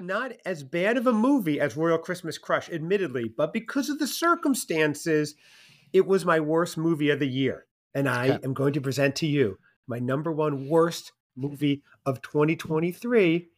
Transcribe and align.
not 0.00 0.32
as 0.44 0.62
bad 0.62 0.96
of 0.96 1.06
a 1.06 1.12
movie 1.12 1.60
as 1.60 1.76
Royal 1.76 1.98
Christmas 1.98 2.38
Crush, 2.38 2.68
admittedly, 2.70 3.28
but 3.28 3.52
because 3.52 3.88
of 3.88 3.98
the 3.98 4.06
circumstances, 4.06 5.34
it 5.92 6.06
was 6.06 6.24
my 6.24 6.40
worst 6.40 6.76
movie 6.78 7.10
of 7.10 7.18
the 7.18 7.28
year. 7.28 7.66
And 7.94 8.08
I 8.08 8.28
Okay. 8.30 8.44
am 8.44 8.54
going 8.54 8.72
to 8.74 8.80
present 8.80 9.16
to 9.16 9.26
you 9.26 9.58
my 9.86 9.98
number 9.98 10.30
one 10.30 10.68
worst 10.68 11.12
movie 11.36 11.82
of 12.06 12.22
2023. 12.22 13.48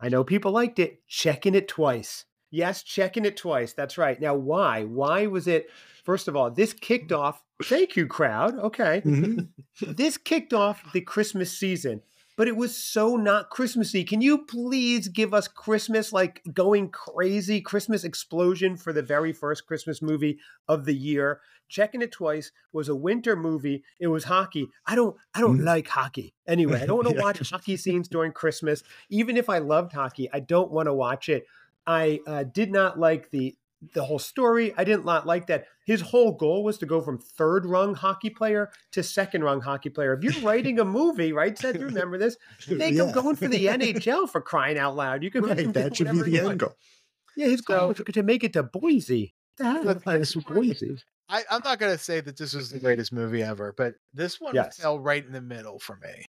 I 0.00 0.08
know 0.08 0.24
people 0.24 0.52
liked 0.52 0.78
it. 0.78 1.06
Checking 1.06 1.54
it 1.54 1.68
twice. 1.68 2.24
Yes, 2.50 2.82
checking 2.82 3.24
it 3.24 3.36
twice. 3.36 3.72
That's 3.72 3.98
right. 3.98 4.20
Now, 4.20 4.34
why? 4.34 4.84
Why 4.84 5.26
was 5.26 5.46
it? 5.46 5.68
First 6.04 6.28
of 6.28 6.36
all, 6.36 6.50
this 6.50 6.72
kicked 6.72 7.12
off. 7.12 7.42
Thank 7.64 7.96
you, 7.96 8.06
crowd. 8.06 8.58
Okay 8.58 9.00
Mhm. 9.04 9.48
this 9.80 10.16
kicked 10.18 10.52
off 10.52 10.92
the 10.92 11.00
Christmas 11.00 11.56
season, 11.56 12.02
but 12.36 12.46
it 12.48 12.56
was 12.56 12.76
so 12.76 13.16
not 13.16 13.50
Christmassy. 13.50 14.04
Can 14.04 14.20
you 14.20 14.38
please 14.44 15.08
give 15.08 15.32
us 15.34 15.48
Christmas 15.48 16.12
like 16.12 16.42
going 16.52 16.90
crazy 16.90 17.60
Christmas 17.60 18.04
explosion 18.04 18.76
for 18.76 18.92
the 18.92 19.02
very 19.02 19.32
first 19.32 19.66
Christmas 19.66 20.00
movie 20.02 20.38
of 20.68 20.84
the 20.84 20.94
year? 20.94 21.40
Checking 21.68 22.00
it 22.02 22.12
twice 22.12 22.52
was 22.72 22.88
a 22.88 22.94
winter 22.94 23.34
movie. 23.34 23.82
It 23.98 24.06
was 24.06 24.24
hockey. 24.24 24.68
I 24.86 24.94
don't 24.94 25.16
I 25.34 25.40
don't 25.40 25.58
Mm. 25.60 25.64
like 25.64 25.88
hockey. 25.88 26.34
Anyway, 26.46 26.80
I 26.80 26.86
don't 26.86 26.96
want 26.96 27.08
to 27.08 27.14
Yeah. 27.16 27.22
watch 27.22 27.50
hockey 27.50 27.76
scenes 27.76 28.06
during 28.06 28.30
Christmas. 28.32 28.82
Even 29.08 29.36
if 29.36 29.48
I 29.48 29.58
loved 29.58 29.92
hockey, 29.92 30.28
I 30.32 30.40
don't 30.40 30.70
want 30.70 30.86
to 30.86 30.94
watch 30.94 31.28
it. 31.28 31.46
I 31.86 32.20
uh, 32.26 32.44
did 32.44 32.70
not 32.70 32.98
like 33.00 33.30
the 33.30 33.56
the 33.94 34.04
whole 34.04 34.18
story. 34.18 34.72
I 34.76 34.84
didn't 34.84 35.04
not 35.04 35.26
like 35.26 35.46
that. 35.48 35.66
His 35.86 36.00
whole 36.00 36.32
goal 36.32 36.64
was 36.64 36.78
to 36.78 36.86
go 36.86 37.00
from 37.00 37.18
third 37.18 37.64
rung 37.66 37.94
hockey 37.94 38.30
player 38.30 38.70
to 38.92 39.02
second 39.02 39.44
rung 39.44 39.60
hockey 39.60 39.88
player. 39.90 40.14
If 40.14 40.24
you're 40.24 40.42
writing 40.44 40.78
a 40.80 40.84
movie, 40.98 41.32
right, 41.32 41.56
Seth, 41.56 41.76
you 41.76 41.86
remember 41.86 42.18
this? 42.18 42.36
Make 42.68 42.94
him 42.94 43.06
Yeah. 43.08 43.12
going 43.12 43.36
for 43.36 43.48
the 43.48 43.66
NHL 43.66 44.28
for 44.30 44.40
crying 44.40 44.78
out 44.78 44.96
loud. 44.96 45.22
You 45.22 45.30
can 45.30 45.46
make 45.46 45.58
him 45.58 45.66
Right, 45.66 45.74
do 45.74 45.80
that 45.82 45.96
should 45.96 46.10
be 46.10 46.18
the 46.22 46.30
he 46.30 46.38
end 46.40 46.58
goal. 46.60 46.74
Yeah, 47.36 47.46
his 47.48 47.60
goal 47.60 47.78
So- 47.94 48.02
was 48.04 48.14
to 48.14 48.22
make 48.22 48.42
it 48.44 48.52
to 48.54 48.62
Boise. 48.62 49.34
The 49.58 50.00
That's 50.04 50.34
Boise. 50.34 50.98
I, 51.28 51.42
I'm 51.50 51.62
not 51.64 51.78
going 51.78 51.92
to 51.96 52.02
say 52.02 52.20
that 52.20 52.36
this 52.36 52.54
was 52.54 52.70
the 52.70 52.78
greatest 52.78 53.12
movie 53.12 53.42
ever, 53.42 53.74
but 53.76 53.94
this 54.14 54.40
one 54.40 54.54
Yes. 54.54 54.76
fell 54.78 54.98
right 55.00 55.24
in 55.24 55.32
the 55.32 55.40
middle 55.40 55.78
for 55.78 55.96
me 55.96 56.24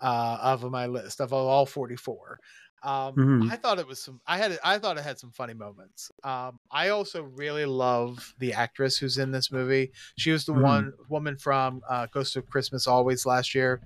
uh, 0.00 0.38
of 0.42 0.62
my 0.70 0.86
list 0.86 1.20
of 1.20 1.32
all 1.32 1.64
44. 1.66 2.38
Um, 2.84 3.14
Mhm. 3.16 3.50
I 3.50 3.56
thought 3.56 3.78
it 3.78 3.86
was 3.86 3.98
some. 3.98 4.20
I 4.26 4.36
had. 4.36 4.52
it- 4.52 4.60
I 4.62 4.78
thought 4.78 4.98
it 4.98 5.04
had 5.04 5.18
some 5.18 5.30
funny 5.32 5.54
moments. 5.54 6.12
Um, 6.22 6.60
I 6.70 6.90
also 6.90 7.22
really 7.22 7.64
love 7.64 8.34
the 8.38 8.52
actress 8.52 8.98
who's 8.98 9.16
in 9.18 9.30
this 9.32 9.50
movie. 9.50 9.90
She 10.18 10.30
was 10.30 10.44
the 10.44 10.52
Mhm. 10.52 10.62
one 10.62 10.92
woman 11.08 11.36
from 11.38 11.80
uh, 11.88 12.06
Ghost 12.12 12.36
of 12.36 12.46
Christmas 12.48 12.86
Always 12.86 13.24
last 13.26 13.54
year. 13.54 13.80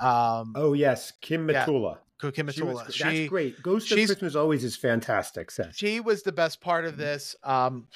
Um, 0.00 0.52
Oh 0.56 0.72
yes, 0.74 1.12
Kim 1.20 1.48
Yeah. 1.50 1.66
Matula. 1.66 1.98
Kim 2.32 2.48
She 2.50 2.62
was- 2.62 2.78
Matula. 2.78 2.98
that's 2.98 3.28
great. 3.28 3.62
Ghost 3.62 3.90
of 3.92 3.96
Christmas 3.98 4.34
always 4.34 4.64
is 4.64 4.76
fantastic, 4.76 5.50
Seth. 5.50 5.74
she 5.76 6.00
was 6.00 6.22
the 6.22 6.32
best 6.32 6.60
part 6.60 6.84
of 6.86 6.96
this. 6.96 7.34
Um, 7.42 7.88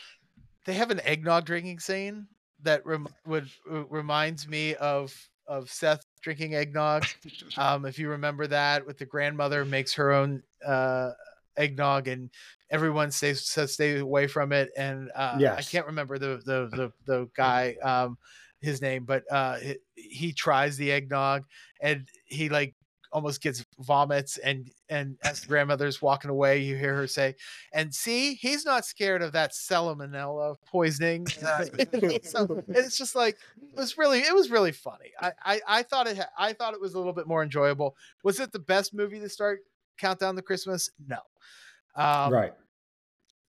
they 0.67 0.75
have 0.75 0.91
an 0.91 1.01
eggnog 1.01 1.47
drinking 1.47 1.79
scene 1.81 2.29
that 2.63 2.85
rem- 2.85 3.09
would 3.25 3.49
uh, 3.71 3.85
reminds 3.87 4.47
me 4.49 4.75
of 4.75 5.15
of 5.47 5.71
Seth 5.71 6.05
drinking 6.23 6.55
eggnog. 6.55 7.05
Um, 7.57 7.85
if 7.85 7.99
you 7.99 8.09
remember 8.09 8.47
that, 8.47 8.87
with 8.87 8.99
the 8.99 9.05
grandmother 9.05 9.65
makes 9.65 9.93
her 9.95 10.13
own 10.13 10.43
uh, 10.65 11.11
eggnog, 11.57 12.09
and 12.09 12.31
everyone 12.71 13.11
stays 13.11 13.47
says 13.47 13.73
stay 13.73 13.99
away 13.99 14.27
from 14.27 14.53
it. 14.53 14.71
And 14.77 15.11
uh, 15.15 15.37
I 15.57 15.63
can't 15.63 15.87
remember 15.87 16.19
the 16.19 16.41
the 16.45 16.69
the, 16.77 16.93
the 17.07 17.29
guy 17.37 17.75
um, 17.83 18.19
his 18.61 18.81
name, 18.81 19.05
but 19.05 19.25
uh, 19.31 19.57
he, 19.57 19.77
he 19.95 20.33
tries 20.33 20.77
the 20.77 20.93
eggnog, 20.93 21.45
and 21.81 22.07
he 22.27 22.49
like 22.49 22.75
almost 23.13 23.43
gets 23.43 23.65
vomits 23.81 24.39
and 24.39 24.71
and 24.89 25.17
as 25.25 25.41
the 25.41 25.49
grandmother's 25.49 26.01
walking 26.01 26.31
away 26.31 26.59
you 26.59 26.77
hear 26.77 26.95
her 26.95 27.07
say 27.07 27.35
and 27.73 27.93
see 27.95 28.35
he's 28.35 28.65
not 28.65 28.85
scared 28.85 29.23
of 29.23 29.33
that 29.33 29.53
salmonella 29.53 30.57
poisoning. 30.67 31.27
Uh, 31.41 31.65
so 32.23 32.63
it's 32.69 32.99
just 32.99 33.15
like 33.15 33.37
it 33.63 33.77
was 33.77 33.97
really 33.97 34.21
it 34.21 34.35
was 34.35 34.51
really 34.51 34.73
funny. 34.73 35.11
I 35.21 35.33
i, 35.45 35.61
I 35.67 35.83
thought 35.83 36.07
it 36.07 36.19
i 36.39 36.53
thought 36.53 36.75
it 36.75 36.81
was 36.81 36.95
a 36.95 36.99
little 36.99 37.13
bit 37.13 37.27
more 37.27 37.43
enjoyable. 37.43 37.97
Was 38.23 38.41
it 38.41 38.53
the 38.53 38.59
best 38.59 38.95
movie 38.95 39.19
to 39.21 39.29
start 39.29 39.61
countdown 39.99 40.37
to 40.37 40.43
christmas? 40.43 40.91
No. 41.07 41.19
Um, 41.97 42.33
right. 42.33 42.53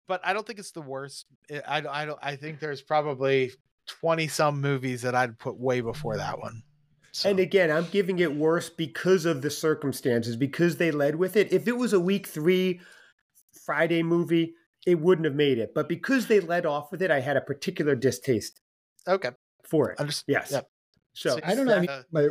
but 0.08 0.20
i 0.24 0.32
don't 0.32 0.46
think 0.46 0.58
it's 0.58 0.72
the 0.72 0.80
worst. 0.80 1.26
I 1.50 1.60
i, 1.80 2.02
I 2.02 2.04
don't 2.06 2.18
i 2.22 2.34
think 2.34 2.58
there's 2.60 2.82
probably 2.82 3.52
20 3.86 4.26
some 4.28 4.60
movies 4.60 5.02
that 5.02 5.14
i'd 5.14 5.38
put 5.38 5.56
way 5.58 5.80
before 5.80 6.16
that 6.16 6.38
one 6.38 6.62
So- 7.12 7.28
And 7.30 7.38
again, 7.38 7.70
I'm 7.70 7.86
giving 7.90 8.18
it 8.18 8.34
worse 8.34 8.70
because 8.70 9.26
of 9.26 9.42
the 9.42 9.50
circumstances, 9.50 10.34
because 10.36 10.76
they 10.78 10.90
led 10.90 11.16
with 11.16 11.36
it. 11.36 11.52
If 11.52 11.68
it 11.68 11.76
was 11.76 11.92
a 11.92 12.00
week 12.00 12.26
three 12.26 12.80
Friday 13.66 14.02
movie, 14.02 14.54
it 14.86 14.98
wouldn't 14.98 15.26
have 15.26 15.34
made 15.34 15.58
it. 15.58 15.74
But 15.74 15.88
because 15.88 16.26
they 16.26 16.40
led 16.40 16.64
off 16.66 16.90
with 16.90 17.02
it, 17.02 17.10
I 17.10 17.20
had 17.20 17.36
a 17.36 17.40
particular 17.42 17.94
distaste 17.94 18.60
okay 19.06 19.30
for 19.64 19.90
it. 19.90 19.98
understood 20.00 20.32
Yes. 20.32 20.50
Yep. 20.52 20.68
So 21.12 21.38
I 21.44 21.54
don't 21.54 21.66
know. 21.66 21.76
I 21.76 21.80
mean, 21.80 21.90
Uh, 21.90 22.02
my, 22.10 22.28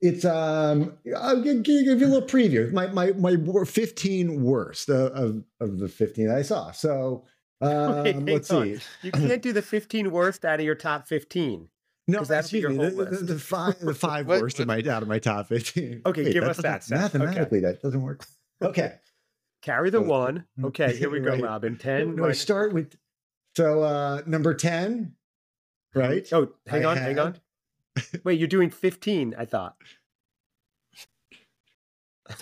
it's 0.00 0.24
um. 0.24 0.98
I'll 1.16 1.42
give, 1.42 1.62
give 1.62 1.84
you 1.84 1.92
a 1.94 2.08
little 2.08 2.22
preview. 2.22 2.72
My 2.72 2.86
my 2.88 3.12
my 3.12 3.36
fifteen 3.64 4.42
worst 4.42 4.88
of 4.88 5.12
of, 5.12 5.44
of 5.60 5.78
the 5.78 5.88
fifteen 5.88 6.30
I 6.30 6.42
saw. 6.42 6.70
So 6.72 7.24
um, 7.60 8.02
Wait, 8.04 8.16
let's 8.24 8.50
on. 8.50 8.64
see. 8.78 8.80
you 9.02 9.12
can't 9.12 9.42
do 9.42 9.52
the 9.52 9.62
15 9.62 10.10
worst 10.10 10.44
out 10.44 10.58
of 10.58 10.66
your 10.66 10.74
top 10.74 11.06
15. 11.06 11.68
No, 12.08 12.18
'Cause 12.18 12.28
that'll 12.28 12.40
excuse 12.40 12.62
your 12.62 12.70
me. 12.70 12.76
whole 12.78 12.90
The, 12.90 13.04
the, 13.04 13.16
the 13.34 13.38
five 13.38 13.78
the 13.78 13.94
five 14.08 14.26
What- 14.26 14.40
worst 14.40 14.58
of 14.60 14.66
my 14.66 14.78
out 14.90 15.02
of 15.02 15.08
my 15.08 15.18
top 15.18 15.48
fifteen. 15.48 16.02
Okay, 16.04 16.32
give 16.32 16.44
us 16.44 16.56
that, 16.58 16.82
Seth. 16.84 17.14
Okay. 17.14 17.24
Mathematically, 17.24 17.60
that 17.60 17.82
doesn't 17.82 18.02
work. 18.02 18.24
Okay. 18.62 18.94
Carry 19.62 19.90
the 19.90 20.00
one. 20.00 20.44
Okay, 20.62 20.96
here 20.96 21.10
we 21.10 21.18
go, 21.20 21.30
right. 21.30 21.42
Robin. 21.42 21.76
10. 21.76 22.14
No, 22.16 22.26
I 22.26 22.32
start 22.32 22.72
with 22.72 22.96
so 23.56 23.82
uh 23.82 24.22
number 24.26 24.54
ten, 24.54 25.14
right? 25.94 26.28
Oh, 26.32 26.48
hang 26.68 26.84
I 26.86 26.90
on, 26.90 26.96
hang 26.96 27.18
on. 27.18 27.36
Wait, 28.24 28.38
you're 28.38 28.46
doing 28.48 28.70
15, 28.70 29.34
I 29.36 29.44
thought. 29.44 29.76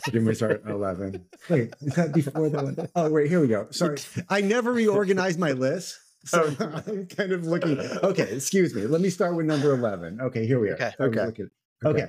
Didn't 0.04 0.26
we 0.26 0.34
start 0.34 0.62
at 0.64 0.70
11? 0.70 1.24
Wait, 1.48 1.74
is 1.80 1.94
that 1.94 2.12
before 2.12 2.48
the 2.50 2.62
one? 2.62 2.88
Oh, 2.94 3.10
wait, 3.10 3.28
here 3.28 3.40
we 3.40 3.48
go. 3.48 3.66
Sorry. 3.70 3.96
I 4.28 4.40
never 4.42 4.72
reorganized 4.72 5.38
my 5.38 5.52
list. 5.52 5.98
So 6.24 6.54
Oh. 6.60 6.82
I'm 6.86 7.06
kind 7.06 7.32
of 7.32 7.46
looking. 7.46 7.78
Okay, 7.80 8.34
excuse 8.34 8.74
me. 8.74 8.82
Let 8.86 9.00
me 9.00 9.10
start 9.10 9.34
with 9.36 9.46
number 9.46 9.72
11. 9.72 10.20
Okay, 10.20 10.46
here 10.46 10.60
we 10.60 10.70
are. 10.70 10.74
Okay, 10.74 10.90
I 10.98 11.02
okay. 11.04 11.24
looking- 11.26 11.50
Okay. 11.84 12.08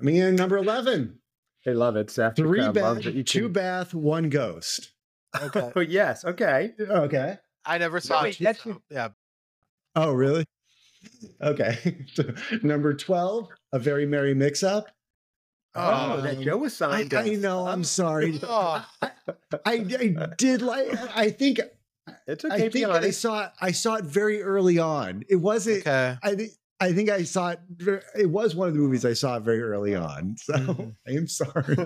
I 0.00 0.02
mean, 0.02 0.34
number 0.34 0.56
11 0.58 1.18
They 1.64 1.74
love 1.74 1.94
it, 1.96 2.10
Seth. 2.10 2.34
three 2.36 2.60
Crowd 2.60 2.74
bath, 2.74 3.06
it. 3.06 3.26
Two 3.26 3.42
can- 3.44 3.52
bath, 3.52 3.94
one 3.94 4.28
ghost. 4.30 4.90
okay 5.40 5.70
Oh, 5.76 5.80
yes, 5.80 6.24
okay. 6.24 6.72
Okay. 6.80 7.38
i 7.64 7.78
never 7.78 8.00
saw 8.00 8.22
wait, 8.22 8.40
it 8.40 8.56
so, 8.56 8.80
yeah 8.90 9.08
Oh, 9.94 10.12
really? 10.12 10.44
Okay. 11.42 12.04
So, 12.14 12.24
number 12.62 12.94
12, 12.94 13.48
a 13.72 13.78
very 13.78 14.06
merry 14.06 14.34
mix 14.34 14.62
up. 14.62 14.86
Oh, 15.76 16.16
Oh, 16.18 16.20
that 16.22 16.36
Um, 16.38 16.42
Joe 16.42 16.56
was 16.56 16.80
I, 16.82 17.02
signed 17.04 17.14
I 17.14 17.30
us. 17.34 17.38
know, 17.38 17.66
I'm 17.68 17.84
sorry. 17.84 18.40
oh 18.42 18.84
I, 19.00 19.10
I 19.64 19.78
did 20.36 20.62
like, 20.62 20.88
I 21.16 21.30
think, 21.30 21.60
It's 22.26 22.44
I 22.44 22.48
okay, 22.54 22.68
be 22.68 22.80
think 22.80 22.86
I 22.90 23.10
saw 23.10 23.44
it, 23.44 23.50
I 23.60 23.70
saw 23.72 23.94
it 23.96 24.04
very 24.04 24.42
early 24.42 24.78
on. 24.78 25.22
It 25.28 25.36
wasn't, 25.36 25.80
okay 25.86 26.16
I 26.22 26.34
think 26.34 26.50
I 26.82 26.92
think 26.94 27.10
I 27.10 27.24
saw 27.24 27.50
it. 27.50 27.60
It 28.18 28.30
was 28.30 28.56
one 28.56 28.68
of 28.68 28.72
the 28.74 28.80
movies 28.80 29.04
I 29.04 29.12
saw 29.12 29.38
very 29.38 29.60
early 29.62 29.94
on. 29.94 30.36
So 30.38 30.54
Mhm. 30.54 30.94
I 31.06 31.10
am 31.10 31.26
sorry. 31.28 31.76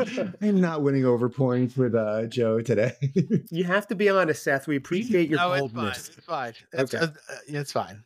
I'm 0.42 0.60
not 0.60 0.82
winning 0.82 1.04
over 1.04 1.28
points 1.28 1.76
with 1.76 1.94
uh, 1.94 2.26
Joe 2.26 2.60
today. 2.60 2.94
You 3.50 3.62
have 3.64 3.86
to 3.88 3.94
be 3.94 4.08
honest, 4.08 4.42
Seth. 4.42 4.66
We 4.66 4.74
appreciate 4.76 5.28
your 5.30 5.38
no, 5.38 5.52
it's 5.52 5.60
fine. 5.60 5.70
boldness. 5.74 6.08
It's 6.16 6.26
fine. 6.26 6.52
It's, 6.72 6.94
Okay. 6.94 7.04
uh, 7.04 7.08
uh, 7.08 7.36
it's 7.46 7.70
fine. 7.72 8.02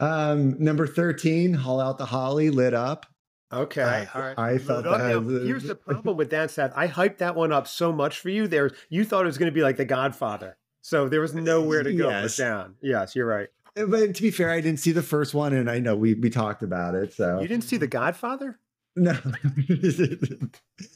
um, 0.00 0.56
number 0.62 0.86
thirteen, 0.86 1.54
Haul 1.54 1.80
Out 1.80 1.96
the 1.98 2.06
Holly, 2.06 2.50
lit 2.50 2.74
up. 2.74 3.06
Okay. 3.52 3.82
I, 3.82 4.08
all 4.14 4.20
right. 4.22 4.38
I 4.38 4.58
felt 4.58 4.84
Now, 4.84 4.96
that. 4.98 5.08
now, 5.08 5.18
was- 5.20 5.42
here's 5.46 5.62
the 5.64 5.74
problem 5.86 6.16
with 6.16 6.30
that, 6.30 6.50
Seth. 6.50 6.72
I 6.74 6.88
hyped 6.88 7.18
that 7.18 7.36
one 7.36 7.52
up 7.52 7.68
so 7.68 7.92
much 7.92 8.18
for 8.20 8.28
you. 8.30 8.48
There, 8.48 8.70
you 8.88 9.04
thought 9.04 9.22
it 9.22 9.26
was 9.26 9.38
going 9.38 9.50
to 9.50 9.54
be 9.54 9.62
like 9.62 9.76
The 9.76 9.84
Godfather, 9.84 10.56
so 10.80 11.08
there 11.08 11.20
was 11.20 11.34
nowhere 11.34 11.82
to 11.82 11.92
go 11.94 12.08
Yes. 12.08 12.36
down. 12.36 12.74
Yes, 12.82 13.14
you're 13.14 13.26
right. 13.26 13.48
But 13.76 14.14
to 14.14 14.22
be 14.22 14.30
fair, 14.30 14.50
I 14.50 14.60
didn't 14.60 14.78
see 14.80 14.92
the 14.92 15.02
first 15.02 15.34
one, 15.34 15.52
and 15.52 15.68
I 15.70 15.78
know 15.80 15.96
we 15.96 16.14
we 16.14 16.30
talked 16.30 16.62
about 16.62 16.94
it. 16.94 17.12
So 17.12 17.40
You 17.40 17.48
didn't 17.48 17.64
see 17.64 17.76
The 17.76 17.86
Godfather? 17.88 18.58
no, 18.96 19.10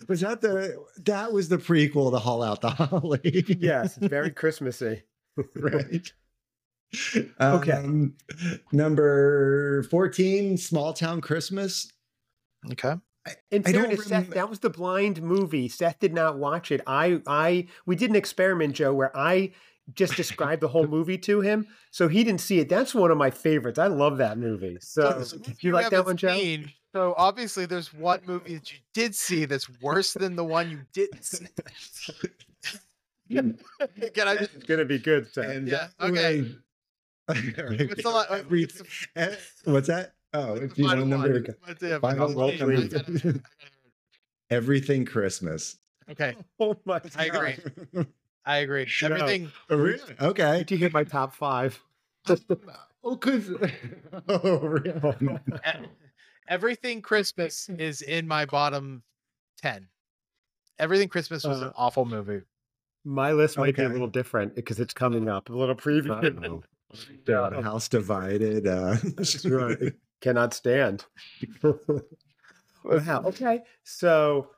was 0.09 0.21
that 0.21 0.39
the 0.41 0.85
that 1.05 1.33
was 1.33 1.49
the 1.49 1.59
prequel 1.59 2.13
to 2.13 2.19
Haul 2.19 2.43
Out 2.45 2.61
the 2.61 2.71
Holly? 2.71 3.45
Yes, 3.59 3.97
it's 3.97 4.07
very 4.07 4.31
Christmassy. 4.43 5.03
right. 5.57 6.13
Okay. 7.41 7.73
Um, 7.73 8.15
number 8.73 9.83
14, 9.91 10.57
Small 10.57 10.93
Town 10.93 11.21
Christmas. 11.21 11.93
Okay. 12.73 12.95
In 13.51 13.63
I 13.67 13.73
don't 13.73 13.83
fairness, 13.89 14.07
Seth, 14.07 14.31
that 14.31 14.49
was 14.49 14.61
the 14.61 14.71
blind 14.71 15.21
movie. 15.21 15.69
Seth 15.69 15.99
did 15.99 16.15
not 16.15 16.39
watch 16.39 16.71
it. 16.73 16.81
I, 16.87 17.21
I, 17.27 17.67
we 17.85 17.95
did 17.95 18.09
an 18.11 18.17
experiment, 18.17 18.75
Joe, 18.75 18.95
where 18.95 19.15
I 19.17 19.53
just 19.95 20.17
described 20.17 20.63
the 20.63 20.69
whole 20.69 20.87
movie 20.97 21.19
to 21.19 21.41
him, 21.43 21.67
so 21.91 22.09
he 22.09 22.25
didn't 22.25 22.41
see 22.41 22.59
it. 22.61 22.69
That's 22.71 22.95
one 22.95 23.11
of 23.11 23.19
my 23.19 23.31
favorites. 23.31 23.79
I 23.79 23.89
love 23.89 24.17
that 24.19 24.39
movie. 24.39 24.79
So, 24.81 25.23
So, 25.23 25.37
so 25.39 25.53
you 25.61 25.73
like 25.73 25.85
that 25.91 25.97
haven't 25.97 26.07
one, 26.07 26.17
Joe? 26.17 26.35
seen- 26.39 26.73
So 26.95 27.15
obviously, 27.19 27.67
there's 27.67 27.93
one 27.93 28.21
movie 28.27 28.55
that 28.55 28.73
you 28.73 28.79
did 28.95 29.15
see 29.15 29.45
that's 29.45 29.69
worse 29.83 30.15
than 30.15 30.35
the 30.37 30.45
one 30.45 30.71
you 30.71 30.81
didn't 30.95 31.23
see. 31.25 31.47
Can 33.31 33.59
I 34.27 34.37
just? 34.37 34.55
It's 34.55 34.65
gonna 34.65 34.87
be 34.87 34.99
good. 34.99 35.31
Seth. 35.33 35.45
And 35.51 35.69
Yeah, 35.69 35.89
okay. 36.01 36.51
What's 37.27 37.43
the, 37.43 38.11
li- 38.11 38.27
uh, 38.31 38.43
what's 38.49 38.79
the- 38.79 39.39
what's 39.71 39.89
that? 39.89 40.15
Oh, 40.35 40.53
what's 40.53 40.65
if 40.73 40.79
you 40.79 40.85
want 40.85 40.99
final 41.01 41.05
a 41.05 41.09
number, 41.09 41.33
one? 41.33 41.43
to 41.43 41.89
go. 41.89 42.01
Final 42.01 42.41
I 42.41 42.57
gotta- 42.57 42.63
I 42.63 42.67
please. 42.77 42.93
gotta- 42.93 43.13
I 43.13 43.13
gotta- 43.19 43.43
everything 44.51 45.05
Christmas. 45.05 45.77
Okay, 46.11 46.35
oh 46.61 46.77
my! 46.85 46.99
God. 47.01 47.13
I 47.17 47.25
agree. 47.27 47.57
I 48.45 48.57
agree. 48.59 48.87
Shut. 48.87 49.13
Everything. 49.13 49.51
Oh, 49.71 49.77
really? 49.77 50.01
Okay. 50.21 50.59
Did 50.59 50.71
you 50.73 50.77
hit 50.79 50.93
my 50.93 51.05
top 51.05 51.35
five? 51.35 51.79
Oh, 53.05 53.15
cause 53.17 53.49
oh, 54.29 54.59
really? 54.59 55.39
e- 55.65 55.87
Everything 56.49 57.01
Christmas 57.01 57.69
is 57.79 58.03
in 58.03 58.27
my 58.27 58.45
bottom 58.45 59.03
ten. 59.63 59.87
Everything 60.81 61.09
Christmas 61.09 61.45
was 61.45 61.61
an 61.63 61.69
Uh, 61.69 61.73
awful 61.77 62.05
movie. 62.05 62.41
My 63.05 63.33
list 63.33 63.57
might 63.57 63.77
be 63.77 63.83
a 63.85 63.89
little 63.89 64.09
different 64.09 64.57
because 64.57 64.81
it's 64.81 64.93
coming 64.93 65.29
up. 65.29 65.49
A 65.49 65.53
little 65.53 65.77
preview. 65.77 66.63
Uh-oh. 67.29 67.63
House 67.63 67.89
divided. 67.89 68.67
Uh, 68.67 68.97
That's 69.17 69.47
right. 69.47 69.93
Cannot 70.21 70.55
stand. 70.55 71.05
wow. 72.85 73.23
Okay. 73.27 73.63
So 73.85 74.51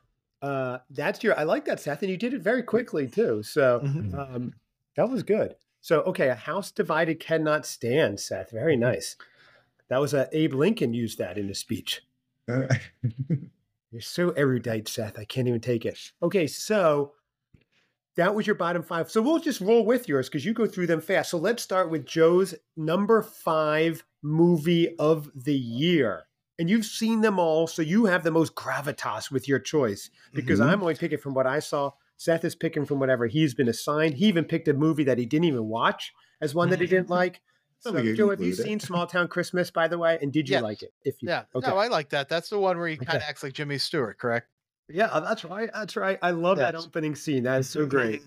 uh 0.42 0.78
that's 0.90 1.22
your 1.22 1.38
I 1.38 1.42
like 1.42 1.64
that, 1.66 1.80
Seth, 1.80 2.02
and 2.02 2.10
you 2.10 2.16
did 2.16 2.34
it 2.34 2.40
very 2.42 2.62
quickly 2.62 3.06
too. 3.08 3.42
So 3.42 3.80
Mhm. 3.84 4.14
um 4.14 4.52
that 4.96 5.08
was 5.08 5.22
good. 5.22 5.54
So 5.82 6.00
okay, 6.02 6.28
a 6.28 6.34
house 6.34 6.70
divided 6.70 7.20
cannot 7.20 7.66
stand, 7.66 8.20
Seth. 8.20 8.50
Very 8.50 8.76
nice. 8.76 9.16
That 9.88 9.98
was 10.00 10.14
a 10.14 10.28
Abe 10.32 10.54
Lincoln 10.54 10.94
used 10.94 11.18
that 11.18 11.36
in 11.38 11.48
his 11.48 11.58
speech. 11.58 12.02
You're 12.48 14.00
so 14.00 14.30
erudite, 14.30 14.88
Seth. 14.88 15.18
I 15.18 15.24
can't 15.24 15.48
even 15.48 15.60
take 15.60 15.84
it. 15.84 15.98
Okay, 16.22 16.46
so 16.46 17.12
that 18.20 18.34
was 18.34 18.46
your 18.46 18.54
bottom 18.54 18.82
five. 18.82 19.10
So 19.10 19.20
we'll 19.22 19.38
just 19.40 19.60
roll 19.60 19.84
with 19.84 20.08
yours 20.08 20.28
because 20.28 20.44
you 20.44 20.52
go 20.52 20.66
through 20.66 20.86
them 20.86 21.00
fast. 21.00 21.30
So 21.30 21.38
let's 21.38 21.62
start 21.62 21.90
with 21.90 22.04
Joe's 22.06 22.54
number 22.76 23.22
five 23.22 24.04
movie 24.22 24.94
of 24.98 25.30
the 25.34 25.54
year. 25.54 26.24
And 26.58 26.68
you've 26.68 26.84
seen 26.84 27.22
them 27.22 27.38
all, 27.38 27.66
so 27.66 27.80
you 27.80 28.04
have 28.04 28.22
the 28.22 28.30
most 28.30 28.54
gravitas 28.54 29.30
with 29.30 29.48
your 29.48 29.58
choice 29.58 30.10
because 30.34 30.60
Mhm. 30.60 30.66
I'm 30.66 30.82
only 30.82 30.94
picking 30.94 31.18
from 31.18 31.32
what 31.32 31.46
I 31.46 31.58
saw. 31.58 31.92
Seth 32.18 32.44
is 32.44 32.54
picking 32.54 32.84
from 32.84 33.00
whatever 33.00 33.26
he's 33.26 33.54
been 33.54 33.68
assigned. 33.68 34.14
He 34.14 34.26
even 34.26 34.44
picked 34.44 34.68
a 34.68 34.74
movie 34.74 35.04
that 35.04 35.16
he 35.16 35.24
didn't 35.24 35.46
even 35.46 35.68
watch 35.68 36.12
as 36.42 36.54
one 36.54 36.68
that 36.68 36.80
he 36.80 36.86
didn't 36.86 37.08
like. 37.08 37.40
Oh, 37.86 37.92
So, 38.04 38.14
Joe, 38.14 38.28
have 38.28 38.42
you 38.42 38.52
it. 38.52 38.56
seen 38.56 38.78
Small 38.78 39.06
Town 39.06 39.26
Christmas, 39.26 39.70
by 39.70 39.88
the 39.88 39.96
way? 39.96 40.18
And 40.20 40.30
did 40.30 40.50
you 40.50 40.56
Yeah. 40.56 40.60
like 40.60 40.82
it? 40.82 40.92
If 41.02 41.22
you, 41.22 41.30
Yeah. 41.30 41.44
okay. 41.54 41.66
No, 41.70 41.78
I 41.78 41.88
like 41.88 42.10
that. 42.10 42.28
That's 42.28 42.50
the 42.50 42.58
one 42.58 42.76
where 42.76 42.88
he 42.88 42.98
kind 42.98 43.16
of 43.16 43.22
acts 43.26 43.42
like 43.42 43.54
Jimmy 43.54 43.78
Stewart, 43.78 44.18
correct? 44.18 44.48
Yeah, 44.92 45.06
uh, 45.06 45.20
that's 45.20 45.44
right. 45.44 45.70
That's 45.72 45.96
right. 45.96 46.18
I 46.22 46.30
love 46.32 46.58
that 46.58 46.74
opening 46.74 47.14
scene. 47.14 47.44
That 47.44 47.60
is 47.60 47.68
so 47.68 47.86
great. 47.86 48.22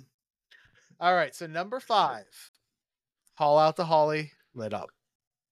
All 1.00 1.14
right. 1.16 1.34
So 1.36 1.48
number 1.48 1.80
five, 1.80 2.26
Haul 3.36 3.58
Out 3.60 3.76
the 3.76 3.86
Holly, 3.86 4.32
lit 4.54 4.74
up. 4.74 4.90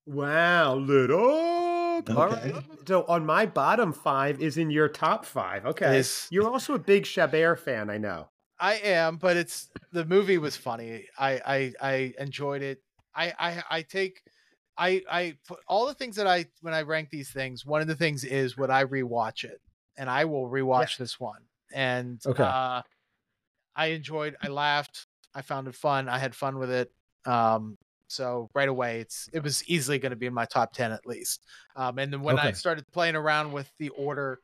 Wow, 0.06 0.76
lit 0.76 1.12
up. 1.12 2.10
All 2.18 2.28
right. 2.28 2.56
So 2.88 3.06
on 3.08 3.26
my 3.26 3.46
bottom 3.46 3.94
five 3.94 4.42
is 4.42 4.58
in 4.58 4.70
your 4.72 4.88
top 4.88 5.26
five. 5.26 5.66
Okay. 5.66 5.98
Is- 6.00 6.28
You're 6.32 6.50
also 6.50 6.74
a 6.74 6.80
big 6.80 7.04
Chabert 7.04 7.60
fan, 7.60 7.90
I 7.90 7.98
know. 7.98 8.30
I 8.60 8.76
am, 8.76 9.18
but 9.18 9.38
it's 9.38 9.70
the 9.92 10.06
movie 10.06 10.38
was 10.38 10.56
funny. 10.56 11.06
I 11.18 11.42
I, 11.46 11.74
I 11.82 12.14
enjoyed 12.20 12.62
it. 12.62 12.80
I, 13.16 13.34
I 13.40 13.64
I 13.72 13.82
take 13.82 14.22
I 14.78 15.02
I 15.12 15.38
put 15.48 15.60
all 15.68 15.88
the 15.88 15.94
things 15.96 16.16
that 16.16 16.28
I 16.28 16.46
when 16.62 16.74
I 16.74 16.84
rank 16.84 17.10
these 17.10 17.32
things. 17.32 17.66
One 17.66 17.82
of 17.82 17.88
the 17.88 17.96
things 17.96 18.24
is 18.24 18.58
would 18.58 18.70
I 18.70 18.86
rewatch 18.86 19.44
it, 19.44 19.60
and 19.98 20.10
I 20.10 20.26
will 20.26 20.50
rewatch 20.50 20.98
this 20.98 21.20
one. 21.20 21.42
And 21.74 22.22
Okay. 22.26 22.44
uh, 22.44 22.82
I 23.76 23.88
enjoyed. 23.88 24.36
I 24.42 24.48
laughed. 24.48 25.08
I 25.34 25.42
found 25.42 25.68
it 25.68 25.76
fun. 25.76 26.10
I 26.10 26.18
had 26.20 26.36
fun 26.36 26.58
with 26.58 26.70
it. 26.70 26.92
Um, 27.26 27.78
so 28.08 28.50
right 28.54 28.68
away, 28.68 29.00
it's 29.00 29.30
it 29.32 29.42
was 29.42 29.64
easily 29.68 29.98
going 29.98 30.10
to 30.10 30.18
be 30.18 30.26
in 30.26 30.34
my 30.34 30.46
top 30.46 30.74
ten 30.74 30.92
at 30.92 31.06
least. 31.06 31.46
Um, 31.76 31.98
and 31.98 32.12
then 32.12 32.22
when 32.22 32.38
I 32.38 32.52
started 32.52 32.86
playing 32.92 33.16
around 33.16 33.54
with 33.54 33.72
the 33.80 33.90
order, 33.90 34.40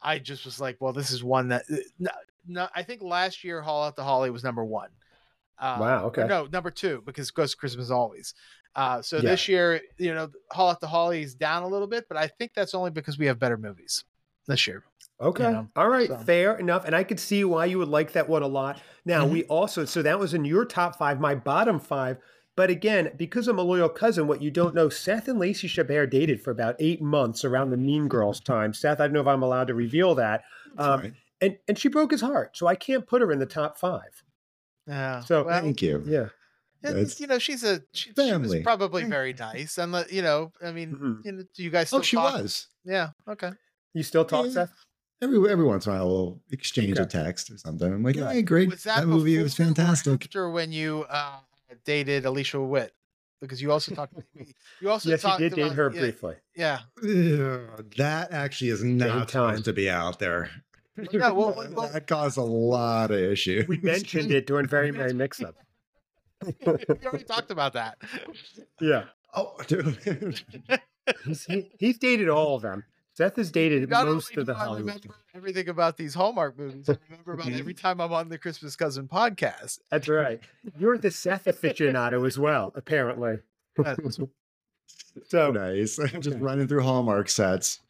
I 0.00 0.18
just 0.18 0.46
was 0.46 0.58
like, 0.58 0.78
well, 0.80 0.94
this 0.94 1.10
is 1.10 1.22
one 1.22 1.48
that 1.48 1.64
no, 1.98 2.10
no 2.46 2.68
I 2.74 2.82
think 2.82 3.02
last 3.02 3.44
year 3.44 3.60
Haul 3.60 3.84
Out 3.84 3.96
the 3.96 4.04
Holly 4.04 4.30
was 4.30 4.42
number 4.42 4.64
one. 4.64 4.88
Uh, 5.58 5.76
Wow, 5.78 6.06
okay. 6.06 6.26
No, 6.26 6.48
number 6.50 6.70
two 6.70 7.02
because 7.04 7.30
Ghost 7.30 7.54
of 7.54 7.58
Christmas 7.58 7.90
always. 7.90 8.32
Uh, 8.74 9.02
so 9.02 9.16
Yeah. 9.16 9.30
this 9.30 9.48
year, 9.48 9.82
you 9.98 10.14
know, 10.14 10.30
Haul 10.52 10.70
Out 10.70 10.80
the 10.80 10.86
Holly 10.86 11.22
is 11.22 11.34
down 11.34 11.64
a 11.64 11.68
little 11.68 11.88
bit, 11.88 12.06
but 12.08 12.16
I 12.16 12.28
think 12.28 12.54
that's 12.54 12.74
only 12.74 12.90
because 12.90 13.18
we 13.18 13.26
have 13.26 13.38
better 13.38 13.58
movies 13.58 14.04
this 14.46 14.66
year. 14.66 14.84
Okay. 15.20 15.42
know, 15.50 15.68
All 15.76 15.88
right. 15.88 16.08
so. 16.08 16.16
Fair 16.18 16.56
enough. 16.58 16.84
And 16.84 16.94
I 16.96 17.04
could 17.04 17.20
see 17.20 17.44
why 17.44 17.66
you 17.66 17.78
would 17.78 17.88
like 17.88 18.12
that 18.12 18.28
one 18.28 18.42
a 18.42 18.46
lot. 18.48 18.80
Now, 19.04 19.26
Mhm. 19.26 19.30
we 19.30 19.44
also, 19.44 19.84
so 19.84 20.02
that 20.02 20.18
was 20.18 20.32
in 20.34 20.44
your 20.44 20.64
top 20.64 20.96
five, 20.96 21.20
my 21.20 21.34
bottom 21.34 21.78
five. 21.78 22.16
But 22.56 22.68
again, 22.70 23.12
because 23.16 23.46
I'm 23.48 23.58
a 23.58 23.62
loyal 23.62 23.88
cousin, 23.88 24.26
what 24.26 24.42
you 24.42 24.50
don't 24.50 24.74
know, 24.74 24.88
Seth 24.88 25.28
and 25.28 25.38
Lacey 25.38 25.68
Chabert 25.68 26.10
dated 26.10 26.42
for 26.42 26.50
about 26.50 26.76
eight 26.78 27.00
months 27.00 27.44
around 27.44 27.70
the 27.70 27.76
Mean 27.76 28.08
Girls 28.08 28.40
time. 28.40 28.72
Seth, 28.74 29.00
I 29.00 29.04
don't 29.06 29.12
know 29.14 29.20
if 29.20 29.26
I'm 29.26 29.42
allowed 29.42 29.68
to 29.68 29.74
reveal 29.74 30.14
that. 30.16 30.42
Um, 30.78 31.00
Fine. 31.00 31.16
and, 31.40 31.58
and 31.68 31.78
she 31.78 31.88
broke 31.88 32.10
his 32.10 32.20
heart. 32.20 32.56
So 32.56 32.66
I 32.66 32.74
can't 32.74 33.06
put 33.06 33.22
her 33.22 33.30
in 33.32 33.38
the 33.38 33.46
top 33.46 33.78
five. 33.78 34.22
Yeah. 34.86 35.20
So- 35.20 35.44
well, 35.44 35.60
Thank 35.60 35.80
you. 35.82 36.02
Yeah. 36.06 36.28
and, 36.82 37.20
you 37.20 37.26
know, 37.26 37.38
she's 37.38 37.62
a 37.62 37.82
she, 37.92 38.10
she 38.10 38.12
was 38.16 38.28
family. 38.30 38.62
probably 38.62 39.04
very 39.04 39.32
nice, 39.34 39.76
and 39.78 39.94
you 40.10 40.22
know, 40.22 40.50
I 40.62 40.72
mean, 40.72 40.94
Mhm. 40.96 41.24
you 41.26 41.32
know, 41.32 41.42
do 41.54 41.62
you 41.62 41.68
guys? 41.70 41.88
Still 41.88 41.98
Oh, 41.98 42.02
she 42.02 42.16
talk? 42.16 42.40
was. 42.40 42.68
Yeah. 42.84 43.10
Okay. 43.28 43.50
You 43.94 44.02
still 44.02 44.24
talk, 44.24 44.46
Yeah. 44.46 44.52
Seth? 44.52 44.72
Every 45.22 45.50
every 45.50 45.64
once 45.64 45.86
in 45.86 45.92
a 45.92 45.96
while, 45.96 46.08
we'll 46.08 46.40
exchange 46.50 46.98
a 46.98 47.06
text 47.06 47.50
or 47.50 47.58
something. 47.58 47.92
I'm 47.92 48.02
like, 48.02 48.14
Good. 48.16 48.32
hey, 48.32 48.42
great. 48.42 48.70
Was 48.70 48.84
that, 48.84 49.00
That, 49.00 49.06
movie 49.06 49.36
was 49.38 49.54
before 49.54 49.64
or 49.64 49.66
fantastic. 49.68 50.24
After 50.24 50.50
when 50.50 50.72
you 50.72 51.04
uh, 51.10 51.36
dated 51.84 52.24
Alicia 52.24 52.60
Witt, 52.60 52.94
because 53.40 53.60
you 53.60 53.70
also 53.70 53.94
talked. 53.94 54.14
You 54.80 54.90
also 54.90 55.10
Yes, 55.10 55.22
you 55.22 55.28
talked 55.28 55.40
did 55.40 55.54
date 55.54 55.72
her 55.72 55.90
yeah, 55.92 56.00
briefly. 56.00 56.36
Yeah. 56.54 56.78
Ugh, 57.02 57.92
that 57.96 58.32
actually 58.32 58.70
is 58.70 58.82
not 58.82 59.28
time. 59.28 59.50
supposed 59.50 59.64
to 59.66 59.72
be 59.74 59.90
out 59.90 60.18
there. 60.18 60.50
Yeah, 61.12 61.30
well, 61.30 61.54
well, 61.56 61.68
well- 61.72 61.88
that 61.92 62.06
caused 62.06 62.36
a 62.36 62.42
lot 62.42 63.10
of 63.10 63.18
issues. 63.18 63.66
We 63.68 63.78
mentioned 63.78 64.30
it 64.32 64.46
during 64.46 64.66
Very 64.66 64.92
Merry 64.92 65.12
Mix 65.14 65.42
Up. 65.42 65.54
we 66.46 66.66
already 66.66 67.24
talked 67.24 67.50
about 67.50 67.74
that. 67.74 67.98
Yeah. 68.80 69.04
Oh, 69.34 69.54
dude. 69.66 70.42
He's, 71.24 71.44
he, 71.44 71.70
he's 71.78 71.98
dated 71.98 72.28
all 72.28 72.56
of 72.56 72.62
them. 72.62 72.84
Seth 73.20 73.36
has 73.36 73.50
dated 73.50 73.90
Not 73.90 74.06
most 74.06 74.34
of 74.38 74.46
the 74.46 74.54
do 74.54 74.58
I 74.58 74.64
Hollywood. 74.64 74.80
remember 74.80 75.14
everything 75.34 75.68
about 75.68 75.98
these 75.98 76.14
Hallmark 76.14 76.58
movies. 76.58 76.88
I 76.88 76.96
remember 77.10 77.34
about 77.34 77.48
every 77.48 77.74
mm-hmm. 77.74 77.86
time 77.86 78.00
I'm 78.00 78.14
on 78.14 78.30
the 78.30 78.38
Christmas 78.38 78.76
Cousin 78.76 79.08
podcast. 79.08 79.80
That's 79.90 80.08
right. 80.08 80.40
You're 80.78 80.96
the 80.96 81.10
Seth 81.10 81.44
aficionado 81.44 82.26
as 82.26 82.38
well, 82.38 82.72
apparently. 82.74 83.40
So 85.26 85.50
nice. 85.50 85.98
I'm 85.98 86.20
just 86.22 86.38
running 86.40 86.68
through 86.68 86.82
Hallmark 86.82 87.28
sets. 87.28 87.80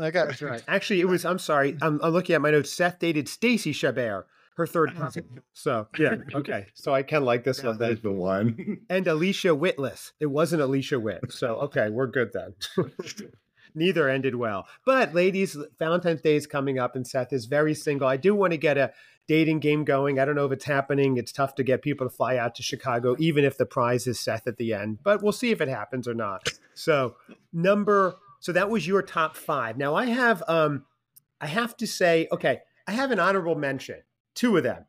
I 0.00 0.10
got 0.10 0.28
that's 0.28 0.40
right. 0.40 0.62
Actually, 0.66 1.00
it 1.00 1.08
was. 1.08 1.24
I'm 1.24 1.38
sorry. 1.38 1.76
I'm, 1.82 2.00
I'm 2.02 2.12
looking 2.12 2.34
at 2.34 2.40
my 2.40 2.50
notes. 2.50 2.72
Seth 2.72 2.98
dated 2.98 3.28
Stacy 3.28 3.72
Chabert, 3.72 4.24
her 4.56 4.66
third 4.66 4.96
cousin. 4.96 5.42
So 5.52 5.88
yeah, 5.98 6.16
okay. 6.34 6.66
So 6.74 6.94
I 6.94 7.02
can 7.02 7.24
like 7.24 7.44
this 7.44 7.62
one. 7.62 7.76
That's 7.76 8.00
the 8.00 8.12
one. 8.12 8.78
And 8.88 9.06
Alicia 9.06 9.54
Witless. 9.54 10.12
It 10.20 10.26
wasn't 10.26 10.62
Alicia 10.62 10.98
Witt. 10.98 11.20
So 11.30 11.56
okay, 11.56 11.90
we're 11.90 12.06
good 12.06 12.32
then. 12.32 12.54
Neither 13.74 14.08
ended 14.08 14.34
well. 14.34 14.66
But 14.84 15.14
ladies, 15.14 15.56
Valentine's 15.78 16.20
Day 16.20 16.36
is 16.36 16.46
coming 16.46 16.78
up, 16.78 16.96
and 16.96 17.06
Seth 17.06 17.32
is 17.32 17.46
very 17.46 17.74
single. 17.74 18.08
I 18.08 18.16
do 18.16 18.34
want 18.34 18.52
to 18.52 18.56
get 18.56 18.78
a 18.78 18.92
dating 19.28 19.60
game 19.60 19.84
going. 19.84 20.18
I 20.18 20.24
don't 20.24 20.34
know 20.34 20.46
if 20.46 20.52
it's 20.52 20.64
happening. 20.64 21.16
It's 21.16 21.32
tough 21.32 21.54
to 21.56 21.62
get 21.62 21.82
people 21.82 22.08
to 22.08 22.14
fly 22.14 22.36
out 22.36 22.54
to 22.56 22.62
Chicago, 22.62 23.14
even 23.18 23.44
if 23.44 23.56
the 23.56 23.66
prize 23.66 24.06
is 24.06 24.18
Seth 24.18 24.46
at 24.46 24.56
the 24.56 24.74
end. 24.74 24.98
But 25.02 25.22
we'll 25.22 25.32
see 25.32 25.50
if 25.50 25.60
it 25.60 25.68
happens 25.68 26.08
or 26.08 26.14
not. 26.14 26.48
So 26.74 27.16
number 27.52 28.16
so 28.40 28.52
that 28.52 28.70
was 28.70 28.86
your 28.86 29.02
top 29.02 29.36
five. 29.36 29.76
Now 29.76 29.94
I 29.94 30.06
have 30.06 30.42
um 30.48 30.84
I 31.40 31.46
have 31.46 31.76
to 31.78 31.86
say, 31.86 32.26
okay, 32.32 32.60
I 32.86 32.92
have 32.92 33.12
an 33.12 33.20
honorable 33.20 33.54
mention, 33.54 34.02
two 34.34 34.56
of 34.56 34.62
them. 34.62 34.84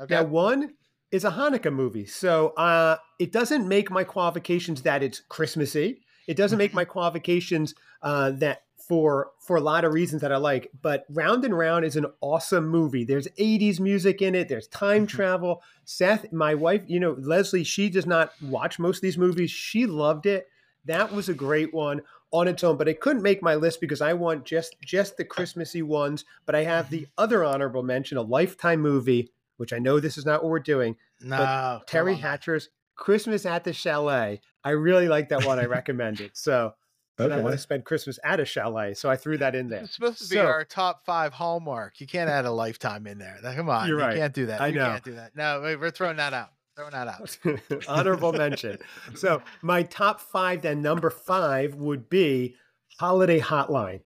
okay. 0.00 0.14
Now, 0.14 0.24
one 0.24 0.74
is 1.10 1.24
a 1.24 1.30
Hanukkah 1.32 1.72
movie. 1.72 2.06
So 2.06 2.48
uh, 2.50 2.96
it 3.18 3.32
doesn't 3.32 3.66
make 3.66 3.90
my 3.90 4.04
qualifications 4.04 4.82
that 4.82 5.02
it's 5.02 5.20
Christmassy. 5.28 6.02
It 6.30 6.36
doesn't 6.36 6.58
make 6.58 6.72
my 6.72 6.84
qualifications 6.84 7.74
uh, 8.02 8.30
that 8.36 8.62
for 8.78 9.32
for 9.40 9.56
a 9.56 9.60
lot 9.60 9.84
of 9.84 9.92
reasons 9.92 10.22
that 10.22 10.30
I 10.30 10.36
like. 10.36 10.70
But 10.80 11.04
Round 11.10 11.44
and 11.44 11.58
Round 11.58 11.84
is 11.84 11.96
an 11.96 12.06
awesome 12.20 12.68
movie. 12.68 13.02
There's 13.02 13.26
80s 13.26 13.80
music 13.80 14.22
in 14.22 14.36
it. 14.36 14.48
There's 14.48 14.68
time 14.68 15.08
travel. 15.08 15.60
Seth, 15.84 16.32
my 16.32 16.54
wife, 16.54 16.82
you 16.86 17.00
know, 17.00 17.16
Leslie, 17.18 17.64
she 17.64 17.90
does 17.90 18.06
not 18.06 18.32
watch 18.40 18.78
most 18.78 18.98
of 18.98 19.02
these 19.02 19.18
movies. 19.18 19.50
She 19.50 19.86
loved 19.86 20.24
it. 20.26 20.48
That 20.84 21.12
was 21.12 21.28
a 21.28 21.34
great 21.34 21.74
one 21.74 22.02
on 22.30 22.46
its 22.46 22.62
own, 22.62 22.76
but 22.76 22.86
it 22.86 23.00
couldn't 23.00 23.22
make 23.24 23.42
my 23.42 23.56
list 23.56 23.80
because 23.80 24.00
I 24.00 24.12
want 24.12 24.44
just 24.44 24.76
just 24.84 25.16
the 25.16 25.24
Christmassy 25.24 25.82
ones. 25.82 26.24
But 26.46 26.54
I 26.54 26.62
have 26.62 26.90
the 26.90 27.08
other 27.18 27.42
honorable 27.42 27.82
mention, 27.82 28.18
a 28.18 28.22
Lifetime 28.22 28.80
movie, 28.80 29.32
which 29.56 29.72
I 29.72 29.80
know 29.80 29.98
this 29.98 30.16
is 30.16 30.24
not 30.24 30.44
what 30.44 30.50
we're 30.50 30.60
doing. 30.60 30.94
no, 31.20 31.80
Teri 31.88 32.14
on. 32.14 32.20
Hatcher's 32.20 32.68
Christmas 32.94 33.46
at 33.46 33.64
the 33.64 33.72
Chalet. 33.72 34.40
I 34.64 34.70
really 34.70 35.08
like 35.08 35.28
that 35.30 35.44
one. 35.44 35.58
I 35.58 35.64
recommend 35.64 36.20
it. 36.20 36.36
So 36.36 36.74
And 37.18 37.32
I 37.32 37.40
want 37.40 37.52
to 37.52 37.58
spend 37.58 37.84
Christmas 37.84 38.18
at 38.24 38.40
a 38.40 38.44
chalet, 38.44 38.94
so 38.94 39.10
I 39.10 39.16
threw 39.16 39.36
that 39.38 39.54
in 39.54 39.68
there. 39.68 39.82
It's 39.82 39.94
supposed 39.94 40.18
to 40.22 40.28
be 40.28 40.36
So- 40.36 40.46
our 40.46 40.64
top 40.64 41.04
five 41.04 41.32
hallmark. 41.34 42.00
You 42.00 42.06
can't 42.06 42.30
add 42.30 42.44
a 42.46 42.50
lifetime 42.50 43.06
in 43.06 43.18
there. 43.18 43.38
Come 43.42 43.68
on, 43.68 43.88
You're 43.88 44.00
you 44.10 44.18
can't 44.18 44.32
do 44.34 44.46
that. 44.46 44.60
I 44.60 44.68
You 44.68 44.76
know. 44.76 44.86
can't 44.86 45.04
do 45.04 45.14
that. 45.16 45.36
No, 45.36 45.60
we're 45.78 45.90
throwing 45.90 46.16
that 46.16 46.32
out. 46.32 46.50
Throwing 46.76 46.92
that 46.92 47.08
out. 47.08 47.38
Honorable 47.88 48.32
mention. 48.32 48.78
So 49.14 49.42
my 49.60 49.82
top 49.82 50.20
five, 50.20 50.62
then 50.62 50.80
number 50.80 51.10
five 51.10 51.74
would 51.74 52.08
be 52.08 52.56
Holiday 52.98 53.40
Hotline. 53.40 54.00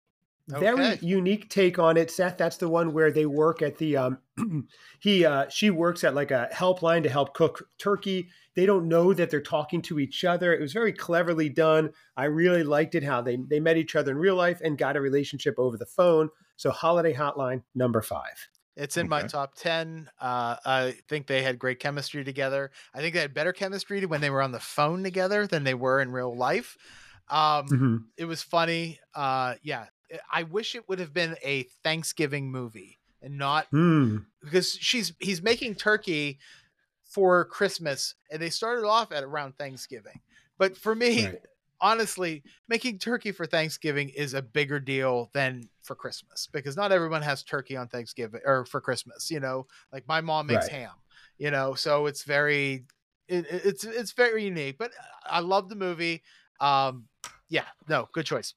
Very 0.46 0.98
unique 1.00 1.48
take 1.48 1.78
on 1.78 1.96
it, 1.96 2.10
Seth. 2.10 2.36
That's 2.36 2.58
the 2.58 2.68
one 2.68 2.92
where 2.92 3.10
they 3.10 3.24
work 3.24 3.62
at 3.62 3.78
the 3.78 3.96
um 3.96 4.18
he 5.00 5.24
uh 5.24 5.48
she 5.48 5.70
works 5.70 6.04
at 6.04 6.14
like 6.14 6.30
a 6.30 6.48
helpline 6.52 7.02
to 7.04 7.08
help 7.08 7.32
cook 7.34 7.66
turkey. 7.78 8.28
They 8.54 8.66
don't 8.66 8.86
know 8.86 9.14
that 9.14 9.30
they're 9.30 9.40
talking 9.40 9.80
to 9.82 9.98
each 9.98 10.22
other. 10.22 10.52
It 10.52 10.60
was 10.60 10.74
very 10.74 10.92
cleverly 10.92 11.48
done. 11.48 11.92
I 12.16 12.26
really 12.26 12.62
liked 12.62 12.94
it 12.94 13.02
how 13.04 13.22
they 13.22 13.38
they 13.48 13.58
met 13.58 13.78
each 13.78 13.96
other 13.96 14.10
in 14.12 14.18
real 14.18 14.36
life 14.36 14.60
and 14.62 14.76
got 14.76 14.96
a 14.96 15.00
relationship 15.00 15.54
over 15.58 15.78
the 15.78 15.86
phone. 15.86 16.28
So 16.56 16.70
Holiday 16.70 17.14
Hotline 17.14 17.62
number 17.74 18.02
5. 18.02 18.48
It's 18.76 18.96
in 18.96 19.08
my 19.08 19.22
top 19.22 19.54
10. 19.54 20.10
Uh, 20.20 20.56
I 20.64 20.96
think 21.08 21.26
they 21.26 21.42
had 21.42 21.58
great 21.58 21.78
chemistry 21.78 22.22
together. 22.24 22.70
I 22.92 23.00
think 23.00 23.14
they 23.14 23.20
had 23.20 23.32
better 23.32 23.52
chemistry 23.52 24.04
when 24.04 24.20
they 24.20 24.30
were 24.30 24.42
on 24.42 24.52
the 24.52 24.60
phone 24.60 25.04
together 25.04 25.46
than 25.46 25.64
they 25.64 25.74
were 25.74 26.00
in 26.00 26.10
real 26.12 26.36
life. 26.36 26.76
Um, 27.28 27.66
Mhm. 27.68 28.04
It 28.16 28.26
was 28.26 28.42
funny. 28.42 29.00
Uh, 29.14 29.54
yeah. 29.62 29.86
I 30.32 30.42
wish 30.44 30.74
it 30.74 30.88
would 30.88 30.98
have 30.98 31.12
been 31.12 31.36
a 31.42 31.64
Thanksgiving 31.82 32.50
movie 32.50 32.98
and 33.22 33.38
not 33.38 33.66
Hmm. 33.70 34.18
because 34.42 34.72
she's 34.72 35.12
he's 35.18 35.42
making 35.42 35.74
turkey 35.76 36.38
for 37.04 37.44
Christmas 37.44 38.14
and 38.30 38.40
they 38.40 38.50
started 38.50 38.86
off 38.86 39.12
at 39.12 39.22
around 39.22 39.56
Thanksgiving. 39.56 40.20
But 40.58 40.76
for 40.76 40.94
me, 40.94 41.26
Right. 41.26 41.40
honestly, 41.80 42.42
making 42.68 42.98
turkey 42.98 43.32
for 43.32 43.46
Thanksgiving 43.46 44.08
is 44.08 44.34
a 44.34 44.42
bigger 44.42 44.80
deal 44.80 45.30
than 45.32 45.68
for 45.82 45.94
Christmas 45.94 46.48
because 46.52 46.76
not 46.76 46.92
everyone 46.92 47.22
has 47.22 47.42
turkey 47.42 47.76
on 47.76 47.88
Thanksgiving 47.88 48.40
or 48.44 48.64
for 48.64 48.80
Christmas. 48.80 49.30
You 49.30 49.40
know, 49.40 49.66
like 49.92 50.06
my 50.08 50.20
mom 50.20 50.46
makes 50.46 50.66
Right. 50.66 50.72
ham. 50.72 50.92
You 51.38 51.50
know, 51.50 51.74
so 51.74 52.06
it's 52.06 52.22
very, 52.22 52.86
it- 53.28 53.46
it's 53.50 53.84
it's 53.84 54.12
very 54.12 54.44
unique. 54.44 54.78
But 54.78 54.92
I 55.24 55.40
love 55.40 55.68
the 55.68 55.74
movie. 55.76 56.22
Um, 56.60 57.08
yeah, 57.48 57.66
no, 57.88 58.08
good 58.12 58.26
choice. 58.26 58.54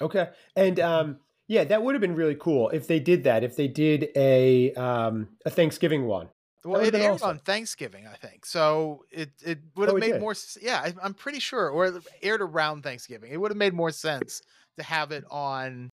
Okay. 0.00 0.28
And 0.54 0.80
um 0.80 1.18
yeah, 1.48 1.64
that 1.64 1.82
would 1.82 1.94
have 1.94 2.00
been 2.02 2.16
really 2.16 2.34
cool 2.34 2.70
if 2.70 2.86
they 2.88 2.98
did 3.00 3.24
that. 3.24 3.44
If 3.44 3.56
they 3.56 3.68
did 3.68 4.08
a 4.16 4.72
um 4.74 5.28
a 5.44 5.50
Thanksgiving 5.50 6.06
one. 6.06 6.28
Well, 6.64 6.80
it 6.80 6.96
aired 6.96 7.12
awesome. 7.12 7.28
on 7.28 7.38
Thanksgiving, 7.38 8.08
I 8.08 8.16
think. 8.16 8.44
So 8.44 9.04
it 9.12 9.30
it 9.44 9.60
would 9.76 9.88
Oh, 9.88 9.94
have 9.94 10.02
it 10.02 10.06
made 10.06 10.12
did? 10.14 10.20
more. 10.20 10.34
Yeah, 10.60 10.80
I, 10.80 10.92
I'm 11.00 11.14
pretty 11.14 11.38
sure, 11.38 11.68
or 11.70 11.86
it 11.86 11.94
aired 12.22 12.42
around 12.42 12.82
Thanksgiving. 12.82 13.30
It 13.30 13.36
would 13.36 13.52
have 13.52 13.56
made 13.58 13.72
more 13.72 13.92
sense 13.92 14.42
to 14.76 14.82
have 14.82 15.12
it 15.12 15.22
on 15.30 15.90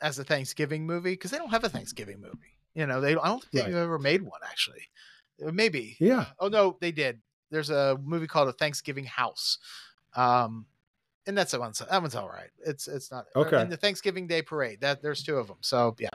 as 0.00 0.18
a 0.18 0.24
Thanksgiving 0.24 0.86
movie 0.86 1.12
because 1.12 1.30
they 1.30 1.36
don't 1.38 1.50
have 1.50 1.64
a 1.64 1.68
Thanksgiving 1.68 2.20
movie. 2.20 2.56
You 2.74 2.86
know, 2.86 3.02
they. 3.02 3.10
I 3.16 3.28
don't 3.28 3.42
think 3.44 3.64
Right. 3.64 3.72
they've 3.72 3.82
ever 3.82 3.98
made 3.98 4.22
one 4.22 4.40
actually. 4.48 4.82
Uh, 5.46 5.52
Maybe. 5.52 5.96
Yeah. 6.00 6.24
Oh 6.40 6.48
no, 6.48 6.78
they 6.80 6.90
did. 6.92 7.20
There's 7.50 7.68
a 7.70 7.98
movie 8.02 8.26
called 8.26 8.48
A 8.48 8.52
Thanksgiving 8.52 9.04
House. 9.04 9.58
Um, 10.14 10.64
and 11.26 11.36
that's 11.36 11.52
the 11.52 11.60
one. 11.60 11.72
that 11.90 12.00
one's 12.02 12.14
all 12.14 12.28
right. 12.28 12.50
It's 12.64 12.88
it's 12.88 13.10
not 13.10 13.26
Okay. 13.34 13.60
And 13.60 13.70
the 13.70 13.76
Thanksgiving 13.76 14.26
Day 14.26 14.42
Parade. 14.42 14.80
That 14.80 15.02
there's 15.02 15.22
two 15.22 15.36
of 15.36 15.48
them. 15.48 15.56
So 15.60 15.94
yeah. 15.98 16.10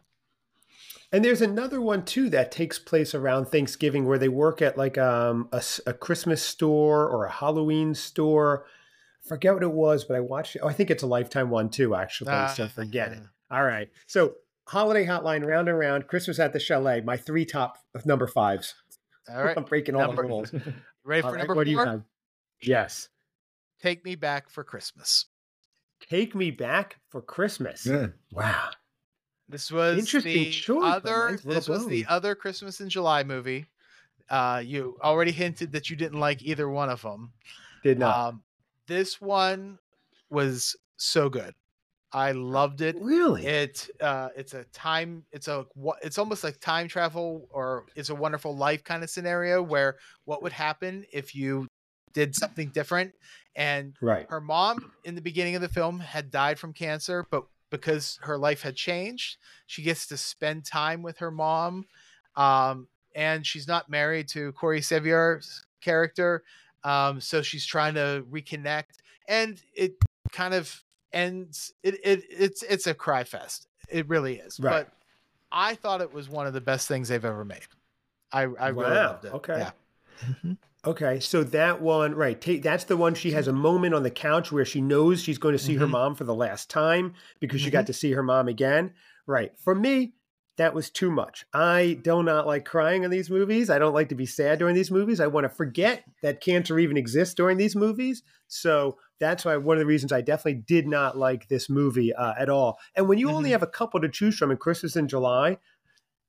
And 1.14 1.24
there's 1.26 1.42
another 1.42 1.82
one 1.82 2.06
too 2.06 2.30
that 2.30 2.52
takes 2.52 2.80
place 2.80 3.14
around 3.14 3.46
Thanksgiving 3.48 4.06
where 4.06 4.18
they 4.18 4.30
work 4.30 4.62
at 4.62 4.78
like 4.78 4.98
um, 4.98 5.50
a, 5.52 5.62
a 5.86 5.94
Christmas 5.94 6.42
store 6.42 7.08
or 7.10 7.26
a 7.26 7.32
Halloween 7.32 7.94
store. 7.94 8.66
Forget 9.28 9.54
what 9.54 9.64
it 9.64 9.72
was, 9.72 10.04
but 10.06 10.16
I 10.16 10.20
watched 10.22 10.56
it. 10.56 10.60
Oh, 10.64 10.68
I 10.68 10.74
think 10.74 10.90
it's 10.90 11.04
a 11.04 11.08
Lifetime 11.08 11.50
one 11.50 11.70
too, 11.70 11.96
actually. 11.96 12.32
so 12.56 12.64
Ah, 12.64 12.68
forget 12.68 13.12
it. 13.12 13.20
All 13.52 13.64
right. 13.64 13.90
So 14.08 14.36
Holiday 14.68 15.06
Hotline, 15.06 15.46
round 15.46 15.68
and 15.70 15.78
round, 15.78 16.08
Christmas 16.08 16.40
at 16.40 16.54
the 16.54 16.60
Chalet. 16.60 17.02
My 17.02 17.18
three 17.18 17.46
top 17.46 17.78
number 18.06 18.26
fives. 18.28 18.74
All 19.30 19.44
right. 19.44 19.56
I'm 19.58 19.64
breaking 19.66 19.96
all 19.96 20.08
Number- 20.08 20.22
the 20.24 20.28
rules. 20.28 20.54
Ready 21.04 21.22
All 21.24 21.30
for 21.30 21.36
right, 21.36 21.40
number 21.40 21.56
what 21.56 21.66
do 21.66 21.72
you 21.72 21.78
four? 21.78 21.86
have? 21.86 22.04
Yes. 22.62 23.10
Take 23.82 24.06
Me 24.06 24.16
Back 24.16 24.50
for 24.50 24.64
Christmas. 24.64 25.26
Take 26.10 26.36
Me 26.36 26.52
Back 26.52 26.98
for 27.10 27.22
Christmas. 27.22 27.86
Yeah. 27.86 28.08
Wow. 28.32 28.70
This 29.50 29.72
was 29.72 30.00
Interesting 30.00 30.34
the 30.34 30.52
choice, 30.52 30.84
other. 30.96 31.30
mine's 31.30 31.44
a 31.44 31.48
little 31.48 31.60
This 31.60 31.70
was 31.70 31.88
the 31.88 32.06
other 32.08 32.36
Christmas 32.36 32.80
in 32.80 32.90
July 32.90 33.24
movie. 33.24 33.66
Uh, 34.30 34.62
you 34.66 34.98
already 35.04 35.32
hinted 35.32 35.74
that 35.74 35.90
you 35.90 35.96
didn't 35.96 36.20
like 36.20 36.42
either 36.42 36.70
one 36.70 36.90
of 36.90 37.02
them. 37.02 37.34
Did 37.84 38.00
not. 38.00 38.18
Um, 38.18 38.44
this 38.88 39.20
one 39.20 39.78
was 40.30 40.76
so 40.98 41.28
good. 41.30 41.54
I 42.14 42.34
loved 42.34 42.82
it. 42.82 42.96
really? 43.00 43.46
It 43.46 43.90
uh, 44.02 44.30
it's 44.36 44.54
a 44.54 44.64
time. 44.66 45.24
It's 45.32 45.48
a 45.48 45.66
it's 46.02 46.18
almost 46.18 46.44
like 46.44 46.60
time 46.60 46.88
travel 46.88 47.48
or 47.52 47.86
it's 47.96 48.10
a 48.10 48.16
wonderful 48.16 48.56
life 48.56 48.84
kind 48.84 49.04
of 49.04 49.10
scenario 49.10 49.62
where 49.62 49.98
what 50.26 50.44
would 50.44 50.52
happen 50.52 51.06
if 51.12 51.34
you 51.34 51.68
did 52.14 52.36
something 52.36 52.70
different 52.70 53.14
and 53.56 53.96
right. 54.02 54.26
her 54.30 54.42
mom 54.42 54.92
in 55.04 55.16
the 55.16 55.22
beginning 55.22 55.56
of 55.56 55.62
the 55.62 55.68
film 55.68 56.00
had 56.00 56.32
died 56.32 56.58
from 56.58 56.74
cancer, 56.74 57.26
but 57.30 57.46
because 57.70 58.20
her 58.22 58.38
life 58.38 58.62
had 58.62 58.76
changed, 58.76 59.38
she 59.68 59.82
gets 59.82 60.08
to 60.08 60.18
spend 60.18 60.66
time 60.66 61.02
with 61.02 61.18
her 61.18 61.32
mom. 61.32 61.86
Um, 62.36 62.88
and 63.14 63.46
she's 63.46 63.68
not 63.68 63.90
married 63.90 64.30
to 64.30 64.54
Corey 64.54 64.82
Sevier's 64.82 65.66
character. 65.82 66.44
Um, 66.84 67.20
so 67.20 67.42
she's 67.42 67.66
trying 67.66 67.96
to 67.96 68.26
reconnect. 68.32 69.00
And 69.28 69.62
it 69.74 69.96
kind 70.32 70.54
of 70.54 70.84
ends 71.14 71.74
it, 71.84 71.96
it 72.06 72.24
it's 72.30 72.64
it's 72.64 72.88
a 72.88 72.94
cry 72.94 73.26
fest. 73.26 73.68
It 73.90 74.08
really 74.08 74.36
is. 74.36 74.60
Right. 74.60 74.86
But 74.86 74.94
I 75.52 75.76
thought 75.76 76.00
it 76.00 76.14
was 76.14 76.30
one 76.30 76.48
of 76.48 76.54
the 76.54 76.62
best 76.62 76.88
things 76.88 77.10
they've 77.10 77.24
ever 77.24 77.44
made. 77.44 77.60
I, 78.32 78.44
I 78.44 78.70
really 78.70 78.92
loved 78.92 79.26
it. 79.26 79.34
okay. 79.34 79.68
Yeah. 80.44 80.54
Okay, 80.86 81.20
so 81.20 81.44
that 81.44 81.80
one, 81.82 82.16
right? 82.16 82.40
ta- 82.42 82.60
that's 82.62 82.86
the 82.86 82.98
one. 82.98 83.14
She 83.14 83.32
has 83.32 83.48
a 83.48 83.54
moment 83.54 83.94
on 83.94 84.02
the 84.02 84.10
couch 84.10 84.52
where 84.52 84.66
she 84.66 84.82
knows 84.82 85.22
she's 85.22 85.38
going 85.38 85.54
to 85.54 85.60
see 85.60 85.76
her 85.76 85.86
Mhm. 85.86 85.92
mom 85.92 86.16
for 86.16 86.24
the 86.24 86.34
last 86.34 86.72
time 86.72 87.14
because 87.40 87.62
she 87.62 87.70
got 87.70 87.84
Mhm. 87.84 87.88
to 87.88 87.94
see 87.94 88.12
her 88.14 88.24
mom 88.24 88.48
again. 88.48 88.94
Right. 89.28 89.52
For 89.60 89.76
me, 89.76 90.16
that 90.58 90.74
was 90.74 90.90
too 90.90 91.12
much. 91.12 91.46
I 91.54 92.00
do 92.04 92.24
not 92.24 92.48
like 92.48 92.66
crying 92.66 93.04
in 93.04 93.12
these 93.12 93.30
movies. 93.30 93.70
I 93.70 93.78
don't 93.78 93.94
like 93.94 94.10
to 94.10 94.16
be 94.16 94.26
sad 94.26 94.58
during 94.58 94.74
these 94.76 94.90
movies. 94.92 95.20
I 95.20 95.28
want 95.28 95.46
to 95.46 95.50
forget 95.50 96.04
that 96.24 96.42
cancer 96.42 96.80
even 96.80 96.98
exists 96.98 97.36
during 97.36 97.58
these 97.58 97.76
movies. 97.76 98.24
So 98.48 98.98
that's 99.20 99.46
why 99.46 99.58
one 99.58 99.78
of 99.78 99.82
the 99.82 99.86
reasons 99.86 100.12
I 100.12 100.22
definitely 100.22 100.64
did 100.68 100.88
not 100.88 101.16
like 101.16 101.48
this 101.48 101.70
movie 101.70 102.12
uh, 102.14 102.34
at 102.40 102.50
all. 102.50 102.80
And 102.96 103.08
when 103.08 103.20
you 103.20 103.30
only 103.30 103.50
Mhm. 103.50 103.54
have 103.54 103.64
a 103.64 103.68
couple 103.68 104.02
to 104.02 104.10
choose 104.10 104.36
from 104.38 104.50
in 104.52 104.58
Christmas 104.58 104.96
in 104.96 105.08
July, 105.08 105.58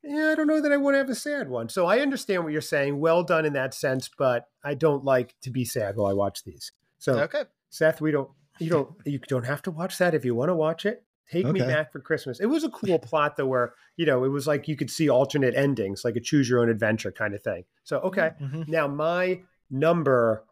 yeah, 0.03 0.31
I 0.31 0.35
don't 0.35 0.47
know 0.47 0.61
that 0.61 0.73
I 0.73 0.77
want 0.77 0.95
to 0.95 0.99
have 0.99 1.11
a 1.11 1.15
sad 1.15 1.49
one. 1.49 1.69
So 1.69 1.87
I 1.87 2.01
understand 2.01 2.45
what 2.45 2.53
you're 2.53 2.61
saying. 2.61 2.99
Well 2.99 3.23
done 3.23 3.45
in 3.45 3.53
that 3.55 3.75
sense, 3.75 4.09
but 4.17 4.49
I 4.65 4.75
don't 4.75 5.05
like 5.05 5.35
to 5.43 5.51
be 5.51 5.65
sad 5.65 5.97
while 5.97 6.11
I 6.11 6.15
watch 6.15 6.45
these. 6.45 6.73
So 6.99 7.19
Okay. 7.21 7.45
Seth, 7.71 8.01
we 8.01 8.11
don't 8.11 8.31
you 8.59 8.69
don't 8.69 8.91
you 9.05 9.19
don't 9.19 9.47
have 9.47 9.63
to 9.63 9.71
watch 9.71 9.99
that 9.99 10.15
if 10.15 10.25
you 10.25 10.35
want 10.35 10.51
to 10.51 10.55
watch 10.55 10.85
it. 10.87 11.05
Take 11.31 11.47
me 11.47 11.61
back 11.61 11.91
for 11.91 11.99
Christmas. 12.01 12.41
It 12.41 12.47
was 12.47 12.63
a 12.63 12.69
cool 12.69 12.99
plot 12.99 13.37
though 13.37 13.47
where, 13.47 13.73
you 13.97 14.05
know, 14.05 14.25
it 14.25 14.29
was 14.29 14.47
like 14.47 14.69
you 14.69 14.77
could 14.77 14.91
see 14.91 15.09
alternate 15.09 15.55
endings, 15.55 16.05
like 16.05 16.15
a 16.17 16.21
choose 16.21 16.47
your 16.51 16.61
own 16.61 16.69
adventure 16.69 17.11
kind 17.11 17.35
of 17.35 17.43
thing. 17.43 17.65
So 17.85 18.01
okay. 18.01 18.33
Mhm. 18.39 18.69
Now 18.69 18.87
my 18.87 19.41
number 19.71 20.45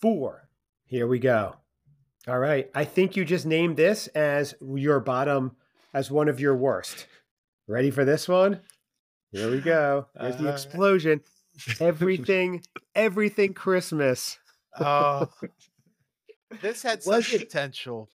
4. 0.00 0.48
Here 0.84 1.06
we 1.06 1.18
go. 1.20 1.56
All 2.26 2.38
right. 2.38 2.70
I 2.74 2.84
think 2.84 3.14
you 3.16 3.24
just 3.24 3.46
named 3.46 3.76
this 3.76 4.08
as 4.08 4.54
your 4.60 5.00
bottom 5.00 5.56
as 5.94 6.10
one 6.10 6.28
of 6.28 6.40
your 6.40 6.56
worst. 6.56 7.06
Ready 7.68 7.90
for 7.90 8.04
this 8.04 8.26
one? 8.26 8.60
Here 9.30 9.50
we 9.50 9.60
go. 9.60 10.06
There's 10.14 10.36
the 10.36 10.50
explosion. 10.50 11.20
Everything, 11.80 12.62
everything 12.94 13.52
Christmas. 13.52 14.38
Oh, 14.78 15.28
this 16.62 16.82
had 16.82 17.02
such 17.02 17.32
it- 17.34 17.40
potential. 17.40 18.08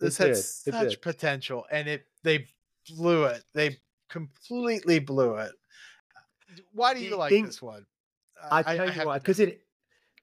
This 0.00 0.18
It 0.18 0.22
had 0.26 0.34
did, 0.34 0.42
such 0.90 1.00
potential, 1.00 1.64
and 1.70 1.88
it 1.88 2.04
they 2.24 2.46
blew 2.96 3.24
it. 3.24 3.44
They 3.54 3.78
completely 4.10 4.98
blew 4.98 5.36
it. 5.36 5.52
Why 6.72 6.94
do 6.94 6.98
Do 6.98 7.04
you 7.04 7.10
you 7.12 7.16
like 7.16 7.30
think- 7.30 7.46
this 7.46 7.62
one? 7.62 7.86
I 8.50 8.58
I- 8.58 8.76
tell 8.76 8.90
I 8.90 8.92
you 8.92 9.06
what, 9.06 9.22
because 9.22 9.38
it 9.38 9.60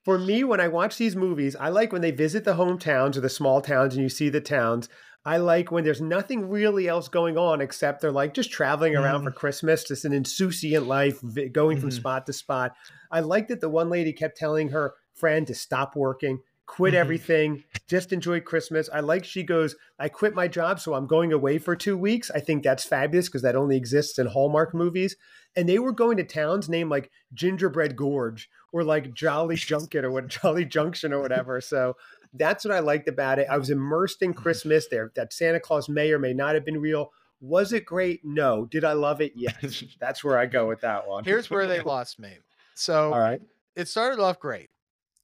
for 0.04 0.18
me 0.18 0.44
when 0.44 0.60
I 0.60 0.68
watch 0.68 0.98
these 0.98 1.16
movies, 1.16 1.56
I 1.56 1.70
like 1.70 1.90
when 1.90 2.02
they 2.02 2.10
visit 2.10 2.44
the 2.44 2.54
hometowns 2.54 3.16
or 3.16 3.22
the 3.22 3.30
small 3.30 3.62
towns 3.62 3.94
and 3.94 4.02
you 4.02 4.10
see 4.10 4.28
the 4.28 4.40
towns. 4.42 4.90
I 5.24 5.36
like 5.36 5.70
when 5.70 5.84
there's 5.84 6.00
nothing 6.00 6.48
really 6.48 6.88
else 6.88 7.08
going 7.08 7.38
on 7.38 7.60
except 7.60 8.00
they're 8.00 8.10
like 8.10 8.34
just 8.34 8.50
traveling 8.50 8.96
around 8.96 9.22
for 9.22 9.30
Christmas, 9.30 9.84
just 9.84 10.04
an 10.04 10.12
insouciant 10.12 10.86
life, 10.86 11.20
going 11.52 11.78
from 11.78 11.90
Mhm. 11.90 11.94
spot 11.94 12.26
to 12.26 12.32
spot. 12.32 12.74
I 13.10 13.20
liked 13.20 13.48
that 13.50 13.60
the 13.60 13.68
one 13.68 13.88
lady 13.88 14.12
kept 14.12 14.36
telling 14.36 14.70
her 14.70 14.94
friend 15.14 15.46
to 15.46 15.54
stop 15.54 15.94
working, 15.94 16.40
quit 16.66 16.94
Mhm. 16.94 16.98
everything, 16.98 17.64
just 17.86 18.12
enjoy 18.12 18.40
Christmas. 18.40 18.88
I 18.92 18.98
like 19.00 19.24
she 19.24 19.44
goes, 19.44 19.76
I 19.98 20.08
quit 20.08 20.34
my 20.34 20.48
job, 20.48 20.80
so 20.80 20.94
I'm 20.94 21.06
going 21.06 21.32
away 21.32 21.58
for 21.58 21.76
two 21.76 21.96
weeks. 21.96 22.30
I 22.30 22.40
think 22.40 22.64
that's 22.64 22.84
fabulous 22.84 23.28
because 23.28 23.42
that 23.42 23.54
only 23.56 23.76
exists 23.76 24.18
in 24.18 24.26
Hallmark 24.26 24.74
movies. 24.74 25.16
And 25.54 25.68
they 25.68 25.78
were 25.78 25.92
going 25.92 26.16
to 26.16 26.24
towns 26.24 26.68
named 26.68 26.90
like 26.90 27.10
Gingerbread 27.34 27.94
Gorge 27.94 28.48
or 28.72 28.82
like 28.82 29.12
Jolly 29.12 29.54
Junket 29.68 30.02
or 30.02 30.10
what 30.10 30.26
Jolly 30.28 30.64
Junction 30.64 31.12
or 31.12 31.20
whatever. 31.20 31.60
So 31.60 31.94
That's 32.34 32.64
what 32.64 32.74
I 32.74 32.80
liked 32.80 33.08
about 33.08 33.38
it. 33.38 33.46
I 33.50 33.58
was 33.58 33.70
immersed 33.70 34.22
in 34.22 34.32
mm-hmm. 34.32 34.42
Christmas. 34.42 34.88
There, 34.88 35.12
that 35.16 35.32
Santa 35.32 35.60
Claus 35.60 35.88
may 35.88 36.12
or 36.12 36.18
may 36.18 36.32
not 36.32 36.54
have 36.54 36.64
been 36.64 36.80
real. 36.80 37.10
Was 37.40 37.72
it 37.72 37.84
great? 37.84 38.20
No. 38.24 38.66
Did 38.66 38.84
I 38.84 38.92
love 38.92 39.20
it? 39.20 39.32
Yes. 39.34 39.82
That's 40.00 40.22
where 40.22 40.38
I 40.38 40.46
go 40.46 40.68
with 40.68 40.80
that 40.82 41.08
one. 41.08 41.24
Here's 41.24 41.50
where 41.50 41.66
they 41.66 41.80
lost 41.82 42.18
me. 42.18 42.38
So 42.74 43.12
All 43.12 43.18
right. 43.18 43.40
it 43.76 43.88
started 43.88 44.20
off 44.20 44.38
great. 44.38 44.70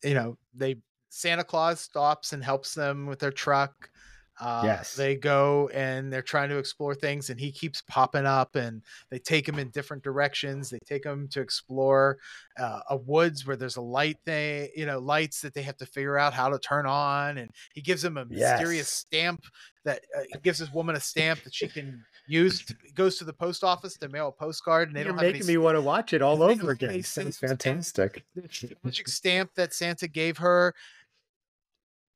You 0.03 0.15
know, 0.15 0.39
they 0.55 0.77
Santa 1.11 1.45
Claus 1.45 1.81
stops 1.81 2.33
and 2.33 2.45
helps 2.45 2.75
them 2.75 3.07
with 3.07 3.19
their 3.19 3.33
truck. 3.33 3.91
Uh, 4.41 4.63
Yes. 4.65 4.95
They 4.95 5.17
go 5.17 5.69
and 5.75 6.13
they're 6.13 6.23
trying 6.23 6.49
to 6.51 6.59
explore 6.59 6.95
things, 6.95 7.31
and 7.31 7.41
he 7.41 7.51
keeps 7.51 7.83
popping 7.83 8.27
up, 8.27 8.55
and 8.57 8.83
they 9.11 9.19
take 9.19 9.49
him 9.49 9.59
in 9.59 9.71
different 9.71 10.03
directions. 10.03 10.71
They 10.71 10.79
take 10.87 11.05
him 11.05 11.29
to 11.33 11.41
explore 11.41 12.19
uh, 12.59 12.81
a 12.91 12.97
woods 12.97 13.47
where 13.47 13.57
there's 13.57 13.77
a 13.77 13.81
light 13.83 14.19
thing, 14.25 14.69
you 14.77 14.87
know, 14.87 14.99
lights 14.99 15.41
that 15.41 15.55
they 15.55 15.63
have 15.63 15.77
to 15.79 15.87
figure 15.87 16.19
out 16.19 16.33
how 16.35 16.49
to 16.49 16.59
turn 16.59 16.87
on, 16.87 17.39
and 17.39 17.51
he 17.75 17.81
gives 17.81 18.05
him 18.05 18.17
a 18.17 18.25
mysterious 18.25 18.79
Yes. 18.79 18.89
stamp 18.91 19.45
that 19.85 20.03
uh, 20.17 20.21
he 20.33 20.39
gives 20.41 20.59
this 20.59 20.73
woman 20.73 20.95
a 20.97 21.01
stamp 21.01 21.43
that 21.45 21.55
she 21.55 21.67
can 21.69 22.05
use. 22.27 22.65
To, 22.67 22.75
goes 22.95 23.17
to 23.19 23.25
the 23.25 23.33
post 23.33 23.65
office 23.65 23.97
to 23.97 24.09
mail 24.09 24.29
a 24.29 24.33
postcard, 24.33 24.89
and 24.89 24.97
they 24.97 25.01
You're 25.01 25.09
don't 25.11 25.19
have 25.19 25.25
any 25.25 25.33
making 25.35 25.47
me 25.49 25.57
want 25.57 25.77
to 25.77 25.81
watch 25.81 26.13
it 26.13 26.21
all 26.23 26.43
over 26.43 26.71
again. 26.71 27.03
Sounds 27.03 27.39
fantastic. 27.39 28.25
the 28.35 28.77
magic 28.85 29.09
stamp 29.09 29.51
that 29.57 29.73
Santa 29.75 30.07
gave 30.09 30.39
her. 30.39 30.75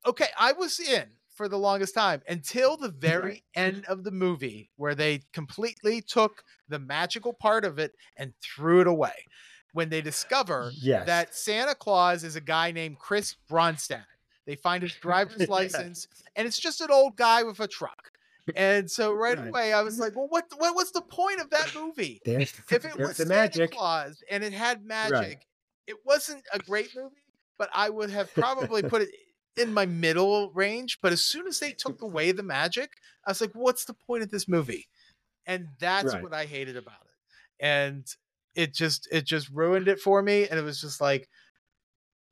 Okay, 0.06 0.26
I 0.38 0.52
was 0.52 0.80
in 0.80 1.04
for 1.34 1.48
the 1.48 1.58
longest 1.58 1.94
time 1.94 2.22
until 2.28 2.76
the 2.76 2.90
very 2.90 3.42
end 3.54 3.84
of 3.86 4.04
the 4.04 4.10
movie 4.10 4.70
where 4.76 4.94
they 4.94 5.22
completely 5.32 6.00
took 6.02 6.42
the 6.68 6.78
magical 6.78 7.32
part 7.32 7.64
of 7.64 7.78
it 7.78 7.92
and 8.16 8.32
threw 8.42 8.80
it 8.80 8.86
away. 8.86 9.24
When 9.74 9.88
they 9.88 10.02
discover 10.02 10.72
Yes. 10.82 11.06
that 11.06 11.34
Santa 11.34 11.74
Claus 11.74 12.24
is 12.24 12.36
a 12.36 12.40
guy 12.42 12.72
named 12.72 12.98
Chris 12.98 13.34
Bronstadt. 13.50 14.04
They 14.46 14.54
find 14.56 14.82
his 14.82 14.94
driver's 15.00 15.48
license 15.48 16.06
and 16.36 16.46
it's 16.46 16.58
just 16.58 16.82
an 16.82 16.90
old 16.90 17.16
guy 17.16 17.42
with 17.42 17.58
a 17.60 17.66
truck. 17.68 18.10
And 18.54 18.90
so 18.90 19.12
right, 19.14 19.38
Right. 19.38 19.48
away 19.48 19.72
I 19.72 19.80
was 19.80 19.98
like, 19.98 20.14
well, 20.14 20.26
what 20.28 20.44
what 20.58 20.74
was 20.74 20.92
the 20.92 21.00
point 21.00 21.40
of 21.40 21.48
that 21.50 21.74
movie? 21.74 22.20
There's, 22.26 22.52
if 22.70 22.84
it 22.84 22.98
was 22.98 23.16
the 23.16 23.24
Santa 23.24 23.34
magic. 23.34 23.70
Claus 23.70 24.22
and 24.30 24.44
it 24.44 24.52
had 24.52 24.84
magic, 24.84 25.46
it 25.86 25.96
wasn't 26.04 26.42
a 26.52 26.58
great 26.58 26.90
movie, 26.94 27.16
but 27.56 27.70
I 27.72 27.88
would 27.88 28.10
have 28.10 28.30
probably 28.34 28.82
put 28.82 29.00
it 29.00 29.08
in 29.56 29.72
my 29.72 29.86
middle 29.86 30.50
range. 30.52 30.98
But 31.02 31.12
as 31.12 31.20
soon 31.22 31.46
as 31.46 31.60
they 31.60 31.72
mm. 31.72 31.76
took 31.78 32.02
away 32.02 32.32
the 32.32 32.42
magic, 32.42 32.92
I 33.26 33.30
was 33.30 33.40
like, 33.40 33.52
what's 33.54 33.84
the 33.84 33.94
point 33.94 34.22
of 34.22 34.30
this 34.30 34.48
movie? 34.48 34.88
And 35.46 35.68
that's 35.78 36.14
Right. 36.14 36.22
what 36.22 36.34
I 36.34 36.44
hated 36.44 36.76
about 36.76 37.02
it. 37.02 37.64
And 37.64 38.06
it 38.54 38.74
just 38.74 39.08
it 39.10 39.24
just 39.24 39.48
ruined 39.50 39.88
it 39.88 40.00
for 40.00 40.22
me. 40.22 40.46
And 40.48 40.58
it 40.58 40.62
was 40.62 40.80
just 40.80 41.00
like, 41.00 41.28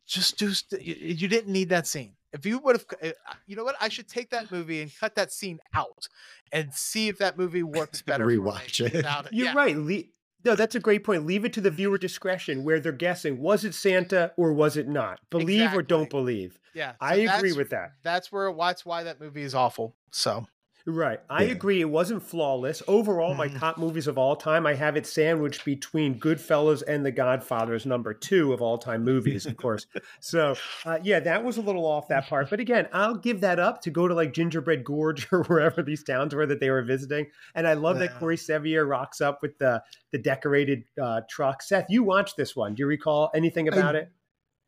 just 0.07 0.39
do 0.39 0.53
st- 0.53 0.83
you, 0.83 1.29
didn't 1.29 1.53
need 1.53 1.69
that 1.69 1.87
scene. 1.87 2.15
If 2.33 2.45
you 2.45 2.59
would 2.59 2.77
have, 2.77 2.87
eh, 3.01 3.13
you 3.47 3.57
know 3.57 3.65
what? 3.65 3.77
I 3.81 3.89
should 3.89 4.09
take 4.09 4.31
that 4.31 4.51
movie 4.51 4.83
and 4.83 4.91
cut 4.99 5.15
that 5.15 5.33
scene 5.33 5.61
out 5.75 6.09
and 6.53 6.73
see 6.73 7.09
if 7.09 7.19
that 7.19 7.39
movie 7.39 7.63
works 7.63 8.03
better. 8.03 8.27
Rewatch 8.27 8.85
it. 8.85 8.95
it. 8.95 9.05
You're 9.33 9.47
Yeah. 9.47 9.55
right. 9.55 9.77
Le- 9.77 10.03
no, 10.45 10.55
that's 10.55 10.75
a 10.75 10.81
great 10.81 11.05
point. 11.05 11.27
Leave 11.27 11.45
it 11.45 11.53
to 11.55 11.61
the 11.61 11.71
viewer 11.71 11.99
discretion 11.99 12.65
where 12.65 12.81
they're 12.81 12.93
guessing 12.93 13.41
was 13.41 13.65
it 13.65 13.75
Santa 13.75 14.33
or 14.37 14.53
was 14.53 14.77
it 14.77 14.89
not? 14.89 15.21
Believe 15.31 15.75
or 15.75 15.83
don't 15.83 16.11
believe. 16.11 16.59
Yeah, 16.75 16.93
I 17.01 17.17
agree 17.17 17.53
with 17.53 17.71
that. 17.71 17.93
That's 18.03 18.31
where 18.31 18.53
that's 18.55 18.87
why 18.87 19.03
that 19.05 19.21
movie 19.21 19.43
is 19.43 19.55
awful. 19.55 19.97
So 20.11 20.47
Right. 20.87 21.21
I 21.29 21.45
Yeah. 21.45 21.51
agree. 21.53 21.81
It 21.81 21.91
wasn't 21.91 22.23
flawless. 22.23 22.83
Overall, 22.89 23.35
my 23.35 23.49
Mhm. 23.49 23.59
top 23.59 23.79
movies 23.79 24.07
of 24.07 24.17
all 24.17 24.35
time, 24.37 24.67
I 24.67 24.75
have 24.75 24.97
it 24.97 25.07
sandwiched 25.07 25.65
between 25.65 26.19
Goodfellas 26.19 26.83
and 26.89 27.05
The 27.05 27.11
Godfather 27.13 27.75
as 27.75 27.85
number 27.87 28.15
two 28.15 28.53
of 28.53 28.63
all 28.63 28.79
time 28.79 29.05
movies, 29.05 29.45
of 29.47 29.57
course. 29.57 29.87
So, 30.21 30.55
uh, 30.87 30.99
yeah, 31.03 31.21
that 31.21 31.45
was 31.45 31.57
a 31.59 31.61
little 31.61 31.85
off 31.85 32.09
that 32.09 32.27
part. 32.27 32.49
But 32.51 32.61
again, 32.61 32.89
I'll 32.93 33.15
give 33.17 33.41
that 33.43 33.59
up 33.59 33.83
to 33.83 33.91
go 33.91 34.09
to 34.09 34.15
like 34.15 34.33
Gingerbread 34.33 34.85
Gorge 34.85 35.29
or 35.33 35.45
wherever 35.45 35.83
these 35.83 36.03
towns 36.03 36.35
were 36.35 36.47
that 36.47 36.61
they 36.61 36.71
were 36.71 36.83
visiting. 36.83 37.27
And 37.55 37.67
I 37.69 37.75
love 37.75 37.99
that 37.99 38.19
Corey 38.19 38.37
Sevier 38.37 38.87
rocks 38.87 39.21
up 39.21 39.43
with 39.43 39.59
the 39.59 39.83
the 40.13 40.19
decorated 40.19 40.85
uh, 41.01 41.21
truck. 41.29 41.63
Seth, 41.63 41.87
you 41.89 42.03
watched 42.03 42.37
this 42.37 42.57
one. 42.57 42.75
Do 42.75 42.81
you 42.83 42.87
recall 42.87 43.31
anything 43.35 43.69
about 43.69 43.95
it? 43.95 44.11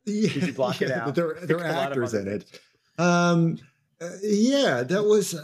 Yeah, 0.04 0.28
Did 0.32 0.46
you 0.48 0.52
block 0.52 0.82
it 0.82 0.90
out? 0.92 1.14
There, 1.14 1.34
there 1.42 1.58
Picked 1.58 1.60
are 1.62 1.66
a 1.66 1.72
lot 1.72 1.86
of 1.92 1.98
actors 1.98 2.14
in 2.14 2.28
it. 2.28 2.60
Um, 2.98 3.58
uh, 4.00 4.08
yeah, 4.22 4.82
that 4.82 5.04
was. 5.04 5.34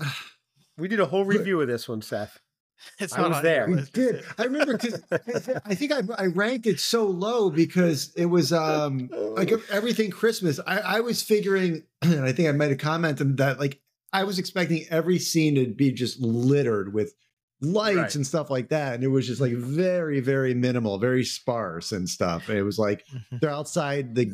We 0.79 0.89
did 0.89 1.01
a 1.01 1.07
whole 1.07 1.25
review 1.25 1.61
of 1.61 1.69
this 1.69 1.89
one, 1.89 2.03
Seth. 2.03 2.39
it's 3.01 3.13
I 3.19 3.23
not 3.23 3.31
was 3.31 3.43
there. 3.43 3.67
we 3.69 3.83
did. 3.93 4.23
I 4.39 4.45
remember 4.45 4.79
because 4.79 5.03
I 5.65 5.75
think 5.75 5.91
I, 5.93 6.01
I 6.17 6.27
ranked 6.27 6.67
it 6.67 6.79
so 6.79 7.07
low 7.07 7.51
because 7.51 8.13
it 8.17 8.27
was 8.27 8.53
um 8.53 9.09
like 9.13 9.53
everything 9.71 10.11
Christmas. 10.11 10.61
I, 10.67 10.79
I 10.79 11.01
was 11.01 11.23
figuring, 11.23 11.83
and 12.03 12.25
I 12.25 12.33
think 12.33 12.49
I 12.49 12.53
might 12.53 12.71
have 12.71 12.79
commented 12.79 13.37
that 13.39 13.59
like 13.59 13.81
I 14.13 14.25
was 14.25 14.39
expecting 14.39 14.87
every 14.91 15.19
scene 15.19 15.57
to 15.57 15.67
be 15.67 15.91
just 15.93 16.21
littered 16.21 16.95
with 16.95 17.15
lights 17.61 17.97
Right. 17.97 18.15
and 18.15 18.27
stuff 18.27 18.49
like 18.51 18.69
that, 18.69 18.95
and 18.95 19.03
it 19.03 19.09
was 19.09 19.27
just 19.27 19.41
like 19.41 19.55
very, 19.55 20.21
very 20.21 20.55
minimal, 20.55 20.99
very 20.99 21.25
sparse 21.25 21.91
and 21.91 22.09
stuff. 22.09 22.49
It 22.49 22.63
was 22.63 22.79
like 22.79 23.05
they're 23.41 23.51
outside 23.51 24.15
the 24.15 24.31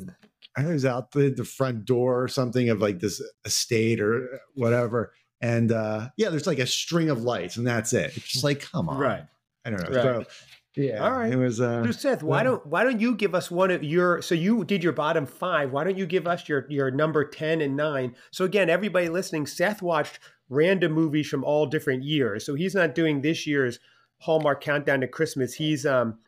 I 0.56 0.60
think 0.60 0.70
it 0.70 0.74
was 0.74 0.84
out 0.84 1.10
the, 1.12 1.30
the 1.30 1.44
front 1.44 1.86
door 1.86 2.22
or 2.22 2.28
something 2.28 2.68
of 2.68 2.80
like 2.80 3.00
this 3.00 3.22
estate 3.46 4.00
or 4.00 4.40
whatever. 4.54 5.12
And 5.44 5.72
uh 5.72 6.08
yeah, 6.16 6.30
there's 6.30 6.46
like 6.46 6.58
a 6.58 6.66
string 6.66 7.10
of 7.10 7.22
lights 7.22 7.58
and 7.58 7.66
that's 7.66 7.92
it. 7.92 8.16
It's 8.16 8.26
just 8.26 8.44
like, 8.44 8.62
come 8.62 8.88
on. 8.88 8.96
Right. 8.98 9.24
I 9.66 9.70
don't 9.70 9.90
know. 9.90 9.96
Right. 9.96 10.26
So 10.26 10.82
yeah. 10.82 11.04
All 11.04 11.12
right. 11.12 11.30
It 11.30 11.36
was 11.36 11.60
uh 11.60 11.84
So 11.84 11.90
Seth, 11.92 12.22
why 12.22 12.42
don't 12.42 12.64
why 12.66 12.82
don't 12.82 12.98
you 12.98 13.14
give 13.14 13.34
us 13.34 13.50
one 13.50 13.70
of 13.70 13.84
your 13.84 14.22
so 14.22 14.34
you 14.34 14.64
did 14.64 14.82
your 14.82 14.94
bottom 14.94 15.26
five? 15.26 15.70
Why 15.70 15.84
don't 15.84 15.98
you 15.98 16.06
give 16.06 16.26
us 16.26 16.48
your 16.48 16.66
your 16.70 16.90
number 16.90 17.26
ten 17.26 17.60
and 17.60 17.76
nine? 17.76 18.16
So 18.30 18.46
again, 18.46 18.70
everybody 18.70 19.10
listening, 19.10 19.46
Seth 19.46 19.82
watched 19.82 20.18
random 20.48 20.92
movies 20.92 21.28
from 21.28 21.44
all 21.44 21.66
different 21.66 22.04
years. 22.04 22.46
So 22.46 22.54
he's 22.54 22.74
not 22.74 22.94
doing 22.94 23.20
this 23.20 23.46
year's 23.46 23.78
Hallmark 24.20 24.62
countdown 24.62 25.02
to 25.02 25.08
Christmas. 25.08 25.52
He's 25.52 25.84
um 25.84 26.18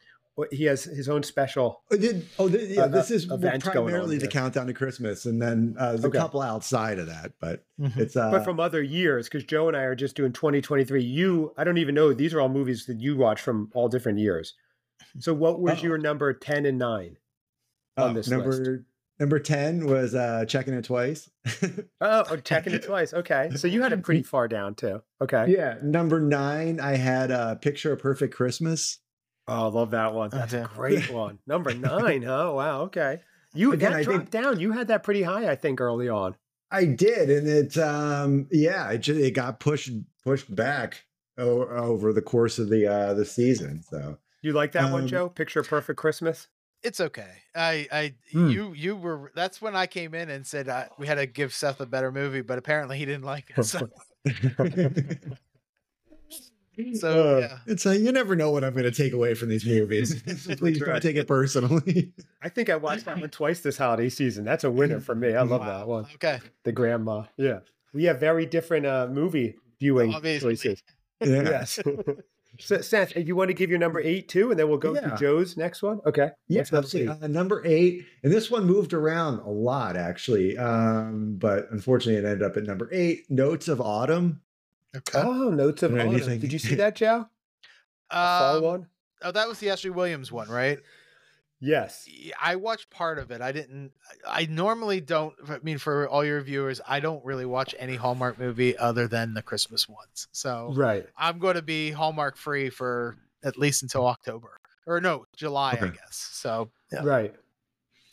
he 0.50 0.64
has 0.64 0.84
his 0.84 1.08
own 1.08 1.22
special. 1.22 1.82
Oh, 1.90 1.96
did, 1.96 2.26
oh 2.38 2.48
yeah, 2.48 2.82
uh, 2.82 2.88
this 2.88 3.10
is 3.10 3.30
event 3.30 3.64
primarily 3.64 4.18
the 4.18 4.28
countdown 4.28 4.66
to 4.66 4.74
Christmas, 4.74 5.24
and 5.26 5.40
then 5.40 5.74
uh, 5.78 5.92
there's 5.92 6.04
Okay. 6.04 6.18
a 6.18 6.20
couple 6.20 6.42
outside 6.42 6.98
of 6.98 7.06
that, 7.06 7.32
but 7.40 7.64
Mhm. 7.80 7.96
it's 7.96 8.16
uh 8.16 8.30
but 8.30 8.44
from 8.44 8.60
other 8.60 8.82
years, 8.82 9.26
because 9.28 9.44
Joe 9.44 9.68
and 9.68 9.76
I 9.76 9.82
are 9.82 9.94
just 9.94 10.14
doing 10.16 10.32
2023. 10.32 11.02
You, 11.02 11.54
I 11.56 11.64
don't 11.64 11.78
even 11.78 11.94
know. 11.94 12.12
These 12.12 12.34
are 12.34 12.40
all 12.40 12.48
movies 12.50 12.84
that 12.86 13.00
you 13.00 13.16
watch 13.16 13.40
from 13.40 13.70
all 13.74 13.88
different 13.88 14.18
years. 14.18 14.54
So 15.20 15.32
what 15.32 15.60
was 15.60 15.78
Oh. 15.78 15.82
your 15.82 15.98
number 15.98 16.32
10 16.34 16.66
and 16.66 16.78
9 16.78 17.16
on 17.96 18.10
oh, 18.10 18.12
this 18.12 18.28
number 18.28 18.50
list? 18.52 18.84
number 19.18 19.38
10 19.38 19.86
was 19.86 20.14
uh 20.14 20.44
checking 20.46 20.74
it 20.74 20.84
twice. 20.84 21.30
Oh, 22.00 22.24
oh, 22.30 22.36
checking 22.36 22.74
it 22.74 22.82
twice. 22.82 23.14
Okay. 23.14 23.50
So 23.56 23.66
you 23.68 23.80
had 23.82 23.92
it 23.94 24.02
pretty 24.02 24.22
far 24.34 24.48
down 24.48 24.74
too. 24.74 25.00
Okay. 25.22 25.46
yeah. 25.56 25.76
Number 25.82 26.20
nine, 26.20 26.80
I 26.80 26.96
had 26.96 27.30
uh 27.30 27.54
picture 27.54 27.92
of 27.92 28.00
perfect 28.00 28.34
Christmas. 28.34 28.98
Oh, 29.48 29.66
I 29.66 29.68
love 29.68 29.90
that 29.92 30.12
one. 30.12 30.30
That's 30.30 30.52
a 30.54 30.68
great 30.74 31.10
one. 31.12 31.38
Number 31.46 31.72
nine, 31.74 32.22
huh? 32.22 32.52
Wow. 32.54 32.80
Okay. 32.82 33.20
You 33.54 33.72
Again, 33.72 33.92
that 33.92 33.98
I 33.98 34.02
dropped 34.02 34.18
think- 34.18 34.30
down. 34.44 34.60
You 34.60 34.72
had 34.72 34.88
that 34.88 35.02
pretty 35.02 35.22
high, 35.22 35.48
I 35.50 35.54
think, 35.54 35.80
early 35.80 36.08
on. 36.08 36.36
I 36.70 36.84
did, 36.84 37.30
and 37.30 37.48
it 37.48 37.78
um 37.78 38.48
yeah, 38.50 38.90
it 38.90 38.98
just 38.98 39.20
it 39.20 39.30
got 39.32 39.60
pushed 39.60 39.90
pushed 40.24 40.52
back 40.52 41.04
o- 41.38 41.66
over 41.68 42.12
the 42.12 42.20
course 42.22 42.58
of 42.58 42.68
the 42.70 42.86
uh 42.86 43.14
the 43.14 43.24
season. 43.24 43.82
So 43.88 44.18
You 44.42 44.52
like 44.52 44.72
that 44.72 44.90
one, 44.90 45.02
Um, 45.02 45.06
Joe? 45.08 45.28
Picture 45.28 45.62
Perfect 45.62 45.96
Christmas. 45.98 46.48
It's 46.82 47.00
okay. 47.00 47.30
I, 47.54 47.88
I, 47.90 48.14
Hmm. 48.32 48.50
you, 48.50 48.72
you 48.74 48.96
were. 48.96 49.32
That's 49.34 49.62
when 49.62 49.74
I 49.74 49.86
came 49.86 50.12
in 50.14 50.28
and 50.28 50.46
said 50.46 50.68
uh, 50.68 50.84
we 50.98 51.06
had 51.06 51.14
to 51.16 51.26
give 51.26 51.54
Seth 51.54 51.80
a 51.80 51.86
better 51.86 52.12
movie, 52.12 52.42
but 52.42 52.58
apparently 52.58 52.98
he 52.98 53.04
didn't 53.06 53.24
like 53.24 53.50
it. 53.56 53.62
So, 53.64 53.88
so 56.94 57.36
Uh, 57.36 57.38
yeah. 57.40 57.58
it's 57.66 57.84
like 57.86 58.00
you 58.00 58.12
never 58.12 58.36
know 58.36 58.50
what 58.50 58.64
I'm 58.64 58.72
going 58.72 58.84
to 58.84 58.90
take 58.90 59.12
away 59.12 59.34
from 59.34 59.48
these 59.48 59.64
movies. 59.64 60.22
Please 60.58 60.78
don't 60.80 61.00
take 61.02 61.16
it 61.16 61.26
personally. 61.26 62.12
I 62.42 62.48
think 62.48 62.70
I 62.70 62.76
watched 62.76 63.04
that 63.06 63.18
one 63.20 63.30
twice 63.30 63.60
this 63.60 63.76
holiday 63.78 64.08
season. 64.08 64.44
That's 64.44 64.64
a 64.64 64.70
winner 64.70 65.00
for 65.00 65.14
me. 65.14 65.34
I 65.34 65.42
love 65.42 65.60
Wow. 65.62 65.78
that 65.78 65.88
one. 65.88 66.04
Okay. 66.14 66.40
The 66.64 66.72
grandma. 66.72 67.24
Yeah. 67.36 67.60
We 67.92 68.04
have 68.04 68.20
very 68.20 68.46
different 68.46 68.84
uh, 68.86 69.08
movie 69.10 69.56
viewing 69.80 70.14
Obviously. 70.14 70.54
choices. 70.56 70.82
yeah. 71.20 71.42
Yes. 71.42 71.78
so, 72.58 72.80
Seth, 72.82 73.16
you 73.16 73.34
want 73.36 73.48
to 73.48 73.54
give 73.54 73.70
your 73.70 73.78
number 73.78 74.00
eight 74.00 74.28
too, 74.28 74.50
and 74.50 74.58
then 74.60 74.68
we'll 74.68 74.76
go 74.78 74.94
Yeah. 74.94 75.10
to 75.10 75.16
Joe's 75.16 75.56
next 75.56 75.82
one? 75.82 76.00
Okay. 76.06 76.30
Yeah, 76.48 76.60
What's 76.60 76.72
number 76.72 76.84
absolutely. 76.86 77.14
eight? 77.14 77.22
Uh, 77.22 77.26
number 77.28 77.62
eight, 77.64 78.04
and 78.22 78.32
this 78.32 78.50
one 78.50 78.64
moved 78.66 78.92
around 78.92 79.38
a 79.40 79.48
lot 79.50 79.96
actually, 79.96 80.56
um, 80.58 81.36
but 81.38 81.68
unfortunately, 81.70 82.16
it 82.22 82.30
ended 82.30 82.42
up 82.42 82.56
at 82.56 82.64
number 82.64 82.88
eight. 82.92 83.30
Notes 83.30 83.68
of 83.68 83.80
Autumn. 83.80 84.40
Okay. 84.96 85.20
Oh, 85.22 85.50
Notes 85.50 85.82
of 85.82 85.92
Autumn. 85.92 86.08
anything- 86.08 86.40
Did 86.40 86.52
you 86.52 86.58
see 86.58 86.74
that, 86.76 86.96
Joe? 86.96 87.28
Um, 88.10 88.62
one? 88.62 88.86
oh, 89.22 89.32
that 89.32 89.48
was 89.48 89.58
the 89.58 89.70
Ashley 89.70 89.90
Williams 89.90 90.30
one, 90.32 90.48
right? 90.48 90.78
Yes. 91.58 92.06
I 92.40 92.56
watched 92.56 92.90
part 92.90 93.18
of 93.18 93.30
it. 93.30 93.40
I 93.40 93.50
didn't. 93.50 93.92
I 94.28 94.46
normally 94.46 95.00
don't. 95.00 95.34
I 95.48 95.58
mean, 95.62 95.78
for 95.78 96.06
all 96.06 96.22
your 96.24 96.40
viewers, 96.42 96.80
I 96.86 97.00
don't 97.00 97.24
really 97.24 97.46
watch 97.46 97.74
any 97.78 97.96
Hallmark 97.96 98.38
movie 98.38 98.76
other 98.76 99.08
than 99.08 99.32
the 99.34 99.40
Christmas 99.42 99.88
ones. 99.88 100.28
So 100.32 100.72
Right. 100.76 101.06
I'm 101.16 101.38
going 101.38 101.54
to 101.56 101.62
be 101.62 101.90
Hallmark 101.92 102.36
free 102.36 102.68
for 102.68 103.16
at 103.42 103.56
least 103.58 103.82
until 103.82 104.06
October, 104.06 104.60
or 104.86 105.00
no, 105.00 105.24
July, 105.34 105.78
I 105.80 105.86
guess. 105.88 106.28
So 106.32 106.70
yeah. 106.92 107.02
Right. 107.04 107.34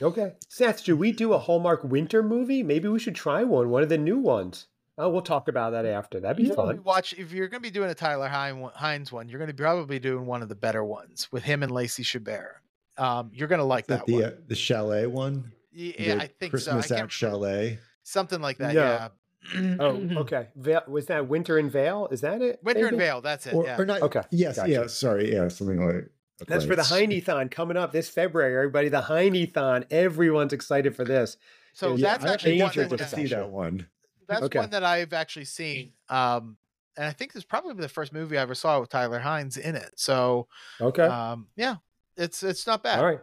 Okay. 0.01 0.33
Seth, 0.47 0.81
should 0.81 0.97
we 0.97 1.11
do 1.11 1.33
a 1.33 1.37
Hallmark 1.37 1.83
winter 1.83 2.23
movie? 2.23 2.63
Maybe 2.63 2.87
we 2.87 2.97
should 2.99 3.15
try 3.15 3.43
one, 3.43 3.69
one 3.69 3.83
of 3.83 3.89
the 3.89 3.97
new 3.97 4.17
ones. 4.17 4.67
Oh, 4.97 5.09
we'll 5.09 5.21
talk 5.23 5.47
about 5.47 5.71
that 5.71 5.85
after. 5.85 6.19
That'd 6.19 6.37
be 6.37 6.43
You 6.43 6.53
fun. 6.53 6.83
watch 6.83 7.13
if 7.13 7.31
you're 7.31 7.47
going 7.47 7.61
to 7.61 7.67
be 7.67 7.71
doing 7.71 7.89
a 7.89 7.95
Tyler 7.95 8.27
Hine- 8.27 8.69
Hynes 8.77 9.11
one, 9.11 9.27
you're 9.27 9.39
going 9.39 9.47
to 9.47 9.53
be 9.53 9.61
probably 9.63 9.97
doing 9.99 10.25
one 10.25 10.41
of 10.43 10.49
the 10.49 10.55
better 10.55 10.83
ones 10.83 11.27
with 11.31 11.43
him 11.43 11.63
and 11.63 11.71
Lacey 11.71 12.03
Chabert. 12.03 12.53
Um, 12.97 13.31
you're 13.33 13.47
going 13.47 13.59
to 13.59 13.65
like 13.65 13.87
that 13.87 13.99
that 13.99 14.05
the 14.05 14.13
one. 14.13 14.23
uh, 14.23 14.31
the 14.47 14.55
chalet 14.55 15.07
one? 15.07 15.51
yeah, 15.71 16.15
The 16.17 16.23
I 16.23 16.27
think 16.27 16.51
Christmas 16.51 16.87
so. 16.87 16.95
I 16.95 16.99
at. 16.99 17.11
Chalet. 17.11 17.79
Something 18.03 18.39
like 18.41 18.57
that. 18.59 18.75
No. 18.75 18.81
Yeah. 19.55 19.75
Oh, 19.79 19.95
okay. 20.21 20.49
Vail, 20.55 20.83
was 20.87 21.07
that 21.07 21.27
Winter 21.27 21.57
in 21.57 21.69
Vail? 21.71 22.07
Is 22.11 22.21
that 22.21 22.41
it? 22.43 22.59
Winter 22.63 22.85
maybe? 22.85 22.97
Vail. 22.97 23.21
That's 23.21 23.47
it. 23.47 23.55
Or, 23.55 23.65
yeah. 23.65 23.77
or 23.79 23.85
not? 23.85 24.01
Okay, 24.03 24.21
Yes. 24.29 24.57
gotcha. 24.57 24.71
Yeah. 24.71 24.87
Sorry. 24.87 25.33
Yeah. 25.33 25.47
Something 25.47 25.83
like. 25.85 26.09
That's 26.47 26.65
for 26.65 26.75
the 26.75 26.81
right. 26.91 27.09
Heineathon 27.09 27.49
coming 27.49 27.77
up 27.77 27.91
this 27.91 28.09
February. 28.09 28.55
Everybody, 28.55 28.89
the 28.89 29.01
Heineathon. 29.01 29.85
Everyone's 29.91 30.53
excited 30.53 30.95
for 30.95 31.03
this. 31.05 31.37
so 31.73 31.95
Yeah, 31.95 32.11
that's 32.17 32.25
I 32.25 32.33
actually 32.33 32.61
one 32.61 32.69
danger 32.71 32.87
that, 32.87 32.97
to 32.97 33.03
to 33.03 33.09
see 33.09 33.25
that 33.27 33.49
one. 33.49 33.87
That's 34.27 34.43
Okay. 34.43 34.59
one 34.59 34.69
that 34.71 34.83
I've 34.83 35.13
actually 35.13 35.45
seen. 35.45 35.91
Um, 36.09 36.57
and 36.95 37.07
I 37.07 37.11
think 37.11 37.33
this 37.33 37.39
is 37.41 37.45
probably 37.45 37.73
the 37.73 37.89
first 37.89 38.13
movie 38.13 38.37
I 38.37 38.41
ever 38.43 38.53
saw 38.53 38.79
with 38.79 38.89
Tyler 38.89 39.19
Hynes 39.19 39.57
in 39.57 39.75
it. 39.75 39.93
So 39.95 40.47
Okay. 40.79 41.03
um, 41.05 41.47
yeah, 41.55 41.77
it's 42.17 42.43
it's 42.43 42.67
not 42.67 42.83
bad. 42.83 42.99
All 42.99 43.05
right. 43.05 43.19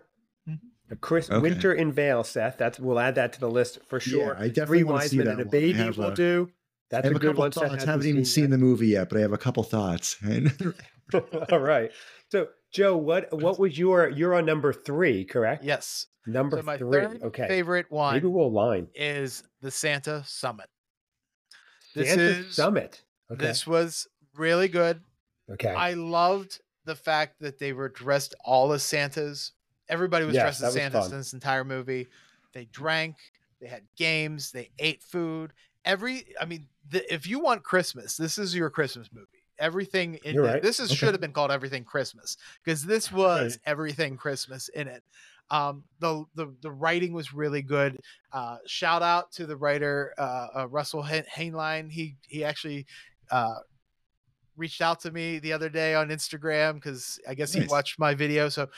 Mhm. 0.49 0.59
A 0.91 0.97
Chris 0.97 1.31
Okay. 1.31 1.39
Winter 1.39 1.73
in 1.73 1.93
Vail, 1.93 2.25
Seth. 2.25 2.59
That's 2.59 2.81
we'll 2.81 2.99
add 2.99 3.15
that 3.15 3.33
to 3.35 3.41
the 3.41 3.49
list 3.49 3.79
for 3.87 4.01
sure. 4.01 4.35
Yeah, 4.35 4.43
I 4.45 4.49
definitely 4.49 4.79
Three 4.79 4.83
want 4.85 5.01
to 5.03 5.05
wise 5.05 5.11
see 5.11 5.17
men 5.19 5.27
that 5.27 5.33
and 5.35 5.43
a. 5.43 5.45
I 5.45 5.49
baby 5.51 5.79
have 5.79 5.97
will 5.99 6.07
a- 6.07 6.15
do. 6.17 6.49
I 6.51 6.55
That's 6.91 7.05
have 7.05 7.13
a 7.13 7.17
a 7.17 7.19
good 7.21 7.27
couple 7.29 7.41
one. 7.43 7.53
Seth 7.53 7.63
thoughts. 7.63 7.75
hasn't 7.75 7.91
haven't 7.91 8.07
even 8.09 8.25
seen 8.25 8.51
the 8.51 8.59
movie 8.59 8.89
yet, 8.89 9.09
but 9.09 9.19
I 9.19 9.21
have 9.21 9.33
a 9.33 9.39
couple 9.39 9.63
thoughts. 9.63 10.17
All 11.53 11.59
right. 11.61 11.93
So, 12.33 12.49
Joe, 12.73 12.97
what 12.97 13.33
what 13.33 13.61
was 13.61 13.79
your 13.79 14.09
you're 14.09 14.35
on 14.35 14.45
number 14.47 14.73
three, 14.73 15.25
correct? 15.25 15.63
Yes. 15.63 16.07
Number 16.27 16.57
So 16.59 16.63
my 16.65 16.77
three. 16.77 16.91
third 16.91 17.23
okay. 17.23 17.47
favorite 17.47 17.87
one 17.91 18.15
Maybe 18.15 18.27
we'll 18.27 18.51
line. 18.53 18.89
is 18.97 19.45
the 19.61 19.71
Santa 19.71 20.23
Summit. 20.27 20.67
This 21.95 22.17
is 22.17 22.55
Summit. 22.55 23.03
Okay. 23.31 23.47
this 23.47 23.67
was 23.67 24.09
really 24.37 24.69
good. 24.69 25.01
okay. 25.53 25.69
I 25.75 25.95
loved 25.95 26.61
the 26.85 26.95
fact 26.97 27.41
that 27.41 27.59
they 27.59 27.73
were 27.73 27.89
dressed 27.89 28.35
all 28.45 28.73
as 28.73 28.83
Santas. 28.83 29.53
Everybody 29.89 30.25
was 30.25 30.35
dressed 30.35 30.63
as 30.63 30.75
Santas 30.75 31.11
in 31.11 31.19
this 31.19 31.33
entire 31.33 31.65
movie. 31.65 32.09
They 32.53 32.65
drank, 32.67 33.17
they 33.61 33.69
had 33.69 33.83
games, 33.97 34.51
they 34.53 34.71
ate 34.79 35.03
food. 35.03 35.53
Every, 35.85 36.25
I 36.41 36.45
mean, 36.45 36.67
the, 36.91 37.13
if 37.13 37.27
you 37.27 37.39
want 37.41 37.63
Christmas, 37.63 38.17
this 38.17 38.39
is 38.39 38.55
your 38.55 38.71
Christmas 38.71 39.09
movie. 39.13 39.27
Everything 39.59 40.19
in 40.25 40.35
You're 40.35 40.45
it- 40.47 40.49
right. 40.55 40.63
this 40.63 40.81
is 40.81 40.91
Okay. 40.91 40.97
should 40.97 41.13
have 41.15 41.21
been 41.21 41.33
called 41.33 41.51
Everything 41.53 41.85
Christmas 41.85 42.37
because 42.65 42.85
this 42.85 43.13
was 43.13 43.53
Right. 43.53 43.59
everything 43.67 44.17
Christmas 44.17 44.69
in 44.71 44.89
it. 44.89 45.03
Um, 45.51 45.83
the, 45.99 46.25
the 46.35 46.55
the 46.63 46.71
writing 46.71 47.13
was 47.13 47.35
really 47.35 47.63
good. 47.63 47.99
Uh, 48.33 48.59
shout 48.67 49.03
out 49.03 49.33
to 49.33 49.47
the 49.47 49.57
writer 49.57 50.15
uh, 50.17 50.47
uh, 50.57 50.69
Russell 50.69 51.03
Hain- 51.03 51.25
Hainline. 51.35 51.91
He 51.91 52.17
he 52.29 52.45
actually 52.45 52.87
uh, 53.31 53.57
reached 54.57 54.81
out 54.81 55.01
to 55.01 55.11
me 55.11 55.39
the 55.39 55.53
other 55.53 55.69
day 55.69 55.95
on 55.95 56.09
Instagram 56.09 56.75
because 56.75 57.19
I 57.29 57.35
guess 57.35 57.53
he 57.53 57.61
Nice. 57.61 57.71
watched 57.71 57.99
my 57.99 58.15
video. 58.15 58.49
So 58.49 58.69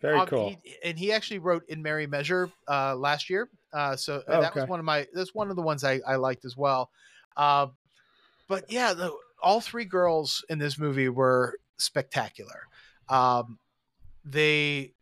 Very 0.00 0.18
um, 0.18 0.26
cool. 0.26 0.56
he- 0.62 0.76
and 0.84 0.98
he 0.98 1.12
actually 1.12 1.38
wrote 1.38 1.62
in 1.68 1.82
Merry 1.82 2.06
Measure 2.06 2.50
uh, 2.68 2.94
last 2.96 3.30
year. 3.30 3.48
Uh, 3.72 3.96
so 3.96 4.22
Oh, 4.28 4.40
that 4.40 4.54
was 4.54 4.68
one 4.68 4.78
of 4.80 4.84
my 4.84 5.06
that's 5.14 5.34
one 5.34 5.48
of 5.48 5.56
the 5.56 5.62
ones 5.62 5.82
I, 5.84 6.00
I 6.06 6.16
liked 6.16 6.44
as 6.44 6.56
well. 6.56 6.90
Uh, 7.36 7.68
but 8.48 8.70
yeah, 8.70 8.92
the, 8.92 9.10
all 9.42 9.60
three 9.62 9.86
girls 9.86 10.44
in 10.50 10.58
this 10.58 10.78
movie 10.78 11.08
were 11.08 11.56
spectacular. 11.78 12.68
Um, 13.08 13.58
they, 14.24 14.92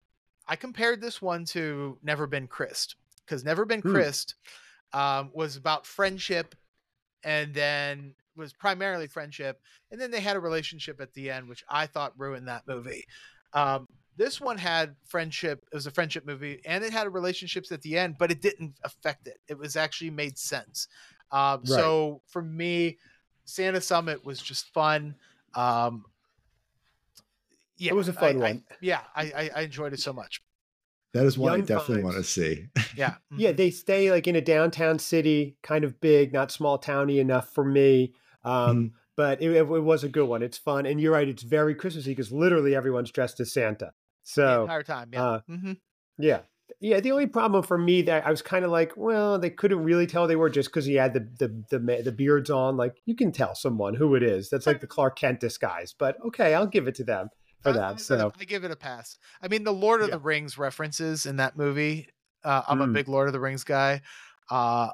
I 0.50 0.56
compared 0.56 1.00
this 1.00 1.22
one 1.22 1.44
to 1.46 1.96
Never 2.02 2.26
Been 2.26 2.48
Chris'd 2.48 2.96
because 3.24 3.44
Never 3.44 3.64
Been. 3.64 3.80
Chris'd 3.80 4.34
um, 4.92 5.30
was 5.32 5.54
about 5.54 5.86
friendship, 5.86 6.56
and 7.22 7.54
then 7.54 8.14
was 8.34 8.52
primarily 8.52 9.06
friendship, 9.06 9.60
and 9.92 10.00
then 10.00 10.10
they 10.10 10.18
had 10.18 10.34
a 10.34 10.40
relationship 10.40 11.00
at 11.00 11.12
the 11.14 11.30
end, 11.30 11.48
which 11.48 11.62
I 11.68 11.86
thought 11.86 12.18
ruined 12.18 12.48
that 12.48 12.64
movie. 12.66 13.04
Um, 13.52 13.86
this 14.16 14.40
one 14.40 14.58
had 14.58 14.96
friendship. 15.06 15.64
It 15.72 15.76
was 15.76 15.86
a 15.86 15.90
friendship 15.92 16.26
movie, 16.26 16.60
and 16.64 16.82
it 16.82 16.92
had 16.92 17.12
relationships 17.14 17.70
at 17.70 17.80
the 17.82 17.96
end, 17.96 18.16
but 18.18 18.32
it 18.32 18.42
didn't 18.42 18.74
affect 18.82 19.28
it. 19.28 19.38
It 19.46 19.56
was 19.56 19.76
actually 19.76 20.10
made 20.10 20.36
sense. 20.36 20.88
Um, 21.30 21.60
So 21.76 22.22
for 22.26 22.42
me, 22.42 22.98
Santa 23.44 23.80
Summit 23.80 24.24
was 24.24 24.40
just 24.42 24.66
fun. 24.74 25.14
Um, 25.54 26.04
yeah, 27.80 27.90
It 27.92 27.96
was 27.96 28.08
a 28.08 28.12
fun 28.12 28.36
I- 28.36 28.40
one. 28.40 28.64
yeah, 28.80 29.00
I, 29.16 29.22
I, 29.24 29.50
I 29.56 29.60
enjoyed 29.62 29.92
it 29.92 30.00
so 30.00 30.12
much. 30.12 30.42
That 31.12 31.26
is 31.26 31.36
one 31.36 31.52
I 31.52 31.60
definitely 31.60 32.02
vibes. 32.02 32.04
want 32.04 32.16
to 32.18 32.24
see. 32.24 32.66
Yeah, 32.96 33.14
Yeah, 33.36 33.50
they 33.52 33.70
stay 33.70 34.12
like 34.12 34.28
in 34.28 34.36
a 34.36 34.40
downtown 34.40 35.00
city, 35.00 35.56
kind 35.62 35.82
of 35.84 36.00
big, 36.00 36.32
not 36.32 36.52
small 36.52 36.78
towny 36.78 37.18
enough 37.18 37.52
for 37.52 37.64
me. 37.64 38.14
Um, 38.44 38.52
Mm-hmm. 38.76 38.86
But 39.16 39.42
it, 39.42 39.50
it 39.50 39.66
was 39.68 40.02
a 40.02 40.08
good 40.08 40.24
one. 40.26 40.42
It's 40.42 40.56
fun, 40.56 40.86
and 40.86 40.98
you're 40.98 41.12
right. 41.12 41.28
It's 41.28 41.42
very 41.42 41.74
Christmassy 41.74 42.12
because 42.12 42.32
literally 42.32 42.74
everyone's 42.74 43.10
dressed 43.10 43.38
as 43.40 43.52
Santa. 43.52 43.92
So 44.22 44.40
the 44.42 44.52
So 44.54 44.62
entire 44.62 44.82
time. 44.82 45.10
Yeah. 45.12 45.22
uh, 45.22 45.40
hmm 45.46 45.72
yeah, 46.18 46.40
yeah. 46.80 47.00
The 47.00 47.12
only 47.12 47.26
problem 47.26 47.62
for 47.62 47.76
me 47.76 48.00
that 48.02 48.24
I 48.26 48.30
was 48.30 48.40
kind 48.40 48.64
of 48.64 48.70
like, 48.70 48.92
well, 48.96 49.38
they 49.38 49.50
couldn't 49.50 49.84
really 49.84 50.06
tell 50.06 50.26
they 50.26 50.36
were 50.36 50.48
just 50.48 50.70
because 50.70 50.86
he 50.86 50.94
had 50.94 51.12
the 51.12 51.28
the 51.38 51.64
the 51.78 52.02
the 52.04 52.12
beards 52.12 52.48
on. 52.48 52.78
Like 52.78 52.96
you 53.04 53.14
can 53.14 53.30
tell 53.30 53.54
someone 53.54 53.92
who 53.94 54.14
it 54.14 54.22
is. 54.22 54.48
That's 54.48 54.66
like 54.66 54.80
the 54.80 54.86
Clark 54.86 55.18
Kent 55.18 55.40
disguise. 55.40 55.92
But 55.98 56.16
okay, 56.28 56.54
I'll 56.54 56.66
give 56.66 56.88
it 56.88 56.94
to 56.94 57.04
them 57.04 57.28
for 57.62 57.70
I- 57.70 57.72
I 57.72 57.74
that. 57.76 57.88
give 57.88 57.96
it 57.98 58.00
a- 58.00 58.04
So 58.04 58.32
I 58.40 58.44
give 58.44 58.64
it 58.64 58.70
a 58.70 58.76
pass. 58.76 59.18
I 59.42 59.48
mean, 59.48 59.64
the 59.64 59.72
Lord 59.72 60.00
of 60.02 60.08
Yeah. 60.08 60.16
the 60.16 60.20
Rings 60.20 60.58
references 60.58 61.26
in 61.26 61.36
that 61.36 61.56
movie. 61.56 62.08
Uh, 62.44 62.62
I'm 62.68 62.80
a 62.80 62.86
Mm. 62.86 62.92
big 62.94 63.08
Lord 63.08 63.26
of 63.28 63.32
the 63.32 63.40
Rings 63.40 63.64
guy. 63.64 64.02
Uh, 64.50 64.90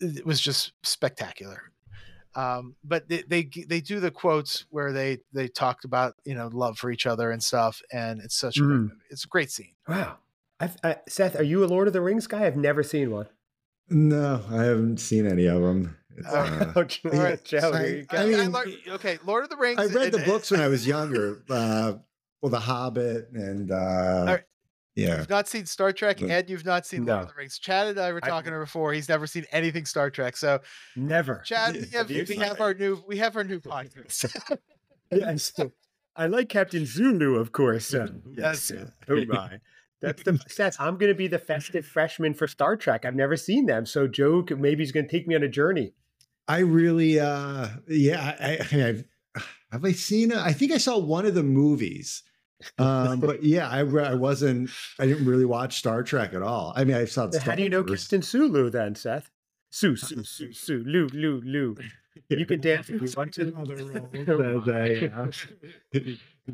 it 0.00 0.24
was 0.26 0.40
just 0.40 0.72
spectacular. 0.82 1.62
Um, 2.34 2.76
but 2.84 3.08
they, 3.08 3.22
they 3.22 3.50
they 3.66 3.80
do 3.80 3.98
the 4.00 4.10
quotes 4.12 4.66
where 4.70 4.92
they 4.92 5.18
they 5.32 5.48
talked 5.48 5.84
about 5.84 6.14
you 6.24 6.34
know 6.34 6.48
love 6.52 6.78
for 6.78 6.90
each 6.90 7.06
other 7.06 7.30
and 7.32 7.42
stuff, 7.42 7.80
and 7.90 8.20
it's 8.20 8.36
such 8.36 8.58
a 8.58 8.60
great 8.60 8.76
Mm. 8.76 8.82
movie. 8.82 8.94
It's 9.10 9.24
a 9.24 9.28
great 9.28 9.50
scene. 9.50 9.74
wow. 9.88 10.18
I've, 10.60 10.76
I, 10.82 10.96
Seth, 11.08 11.36
are 11.38 11.42
you 11.44 11.64
a 11.64 11.66
Lord 11.66 11.86
of 11.86 11.92
the 11.92 12.00
Rings 12.00 12.26
guy? 12.26 12.44
I've 12.44 12.56
never 12.56 12.82
seen 12.82 13.10
one. 13.12 13.28
No, 13.88 14.44
I 14.50 14.64
haven't 14.64 14.98
seen 14.98 15.24
any 15.26 15.46
of 15.46 15.62
them. 15.62 15.97
It's, 16.18 16.28
Oh, 16.28 16.36
uh, 16.36 16.72
okay, 16.80 17.08
I- 17.08 17.36
there. 17.36 18.04
I 18.10 18.16
I 18.16 18.26
mean, 18.26 18.52
learned- 18.52 18.74
okay, 18.88 19.18
Lord 19.24 19.44
of 19.44 19.50
the 19.50 19.56
Rings. 19.56 19.78
I 19.80 19.86
read 19.86 20.12
the 20.12 20.18
and- 20.18 20.26
books 20.26 20.50
when 20.50 20.60
I 20.60 20.68
was 20.68 20.86
younger. 20.94 21.42
Uh, 21.48 21.94
well, 22.42 22.50
The 22.50 22.60
Hobbit 22.60 23.30
and 23.32 23.70
uh, 23.72 24.24
right. 24.26 24.42
yeah. 24.94 25.18
You've 25.18 25.28
not 25.30 25.48
seen 25.48 25.66
Star 25.66 25.92
Trek, 25.92 26.18
The- 26.18 26.30
and 26.30 26.48
you've 26.48 26.64
not 26.64 26.86
seen 26.86 27.04
Lord 27.06 27.22
of 27.22 27.28
the 27.28 27.34
Rings. 27.36 27.58
Chad 27.58 27.88
and 27.88 27.98
I 27.98 28.12
were 28.12 28.20
I- 28.22 28.28
talking 28.28 28.52
before. 28.52 28.92
He's 28.92 29.08
never 29.08 29.26
seen 29.26 29.44
anything 29.52 29.84
Star 29.86 30.10
Trek. 30.10 30.36
So, 30.36 30.60
Never. 30.96 31.42
Chad, 31.44 31.74
we 31.74 31.86
have, 31.96 32.10
you 32.10 32.24
we 32.28 32.36
have 32.36 32.60
our 32.60 32.74
new 32.74 33.02
we 33.08 33.16
have 33.18 33.36
our 33.36 33.44
new 33.44 33.60
podcast. 33.60 34.58
Yes. 35.10 35.52
I 36.16 36.26
like 36.26 36.48
Captain 36.48 36.84
Zulu, 36.84 37.36
of 37.36 37.52
course. 37.52 37.94
Uh, 37.94 38.08
Yes. 38.36 38.70
yes. 38.74 38.88
Oh 39.08 39.24
my. 39.26 39.60
That's 40.00 40.22
the 40.22 40.38
Seth. 40.48 40.76
I'm 40.78 40.96
going 40.96 41.10
to 41.10 41.16
be 41.16 41.26
the 41.26 41.38
festive 41.40 41.84
freshman 41.84 42.32
for 42.34 42.46
Star 42.46 42.76
Trek. 42.76 43.04
I've 43.04 43.16
never 43.16 43.36
seen 43.36 43.66
them, 43.66 43.84
so 43.84 44.06
Joe 44.06 44.44
maybe 44.56 44.82
he's 44.84 44.92
going 44.92 45.06
to 45.06 45.10
take 45.10 45.26
me 45.26 45.34
on 45.34 45.42
a 45.42 45.48
journey. 45.48 45.92
I 46.48 46.58
really, 46.60 47.20
uh, 47.20 47.68
yeah, 47.88 48.34
I, 48.40 48.58
I, 48.72 48.88
I've, 48.88 49.04
have 49.70 49.84
I 49.84 49.92
seen 49.92 50.32
it? 50.32 50.38
I 50.38 50.52
think 50.52 50.72
I 50.72 50.78
saw 50.78 50.98
one 50.98 51.26
of 51.26 51.34
the 51.34 51.42
movies. 51.42 52.22
Um, 52.78 53.20
but 53.20 53.44
yeah, 53.44 53.68
I, 53.68 53.80
I 53.80 54.14
wasn't, 54.14 54.70
I 54.98 55.06
didn't 55.06 55.26
really 55.26 55.44
watch 55.44 55.78
Star 55.78 56.02
Trek 56.02 56.32
at 56.32 56.42
all. 56.42 56.72
I 56.74 56.84
mean, 56.84 56.96
I 56.96 57.04
saw 57.04 57.30
Star 57.30 57.42
How 57.42 57.54
do 57.54 57.62
you 57.62 57.68
know. 57.68 57.84
Captain 57.84 58.22
Sulu 58.22 58.70
then, 58.70 58.94
Seth? 58.94 59.30
Sue, 59.70 59.96
Sue, 59.96 60.24
Sue, 60.24 60.52
Sue, 60.52 60.82
Lou, 60.86 61.08
Lou, 61.08 61.42
Lou. 61.42 61.76
You 62.28 62.46
can 62.46 62.60
dance 62.60 62.88
if 62.90 63.00
you 63.02 63.08
want 63.16 63.32
to. 63.34 63.52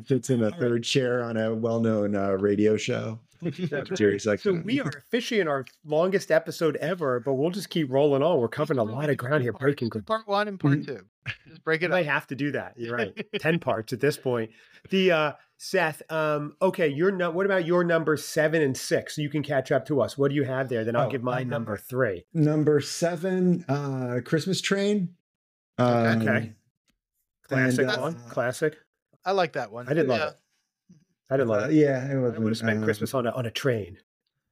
Sits 0.05 0.29
in 0.29 0.43
a 0.43 0.51
third 0.59 0.83
chair 0.83 1.23
on 1.23 1.37
a 1.37 1.53
well-known 1.53 2.15
uh, 2.15 2.31
radio 2.31 2.75
show. 2.77 3.19
Jerry 3.93 4.19
So 4.19 4.53
we 4.63 4.79
are 4.79 4.89
officially 4.89 5.39
in 5.39 5.47
our 5.47 5.65
longest 5.85 6.31
episode 6.31 6.75
ever, 6.77 7.19
but 7.19 7.33
we'll 7.33 7.51
just 7.51 7.69
keep 7.69 7.91
rolling 7.91 8.23
on. 8.23 8.39
We're 8.39 8.47
covering 8.47 8.79
a 8.79 8.83
lot 8.83 9.09
of 9.09 9.17
ground 9.17 9.43
here, 9.43 9.53
breaking. 9.53 9.89
Parts, 9.89 10.05
Part 10.05 10.27
one 10.27 10.47
and 10.47 10.59
part 10.59 10.85
two. 10.85 11.01
Just 11.47 11.63
break 11.63 11.81
it 11.83 11.91
I 11.91 12.03
have 12.03 12.27
to 12.27 12.35
do 12.35 12.51
that. 12.51 12.73
You're 12.77 12.95
right. 12.95 13.27
Ten 13.39 13.59
parts 13.59 13.93
at 13.93 13.99
this 13.99 14.17
point. 14.17 14.51
The 14.89 15.11
uh 15.11 15.31
Seth, 15.57 16.01
um, 16.11 16.55
okay, 16.61 16.89
your 16.89 17.11
no, 17.11 17.31
what 17.31 17.45
about 17.45 17.65
your 17.65 17.83
number 17.85 18.17
seven 18.17 18.61
and 18.61 18.75
six? 18.75 19.15
So 19.15 19.21
you 19.21 19.29
can 19.29 19.41
catch 19.41 19.71
up 19.71 19.85
to 19.87 20.01
us. 20.01 20.17
What 20.17 20.29
do 20.29 20.35
you 20.35 20.43
have 20.43 20.67
there? 20.67 20.83
Then 20.83 20.95
I'll 20.97 21.07
Oh, 21.07 21.09
give 21.09 21.23
my 21.23 21.43
um, 21.43 21.49
number 21.49 21.77
three. 21.77 22.25
Number 22.33 22.81
seven, 22.81 23.63
uh, 23.69 24.19
Christmas 24.25 24.59
Train. 24.59 25.15
Um, 25.77 26.21
Okay. 26.21 26.53
Classic 27.47 27.81
and, 27.87 27.91
uh, 27.91 28.01
one. 28.01 28.15
Classic. 28.29 28.75
I 29.23 29.31
like 29.31 29.53
that 29.53 29.71
one. 29.71 29.87
I 29.87 29.93
didn't 29.93 30.07
love 30.09 30.19
Yeah. 30.19 30.27
it. 30.29 30.35
I 31.29 31.37
didn't 31.37 31.49
love 31.49 31.63
uh, 31.63 31.67
it. 31.69 31.73
yeah, 31.73 32.05
it 32.05 32.11
I 32.13 32.17
would 32.39 32.49
have 32.49 32.57
spent 32.57 32.83
Christmas 32.83 33.13
on 33.13 33.25
a 33.27 33.31
on 33.31 33.45
a 33.45 33.51
train. 33.51 33.97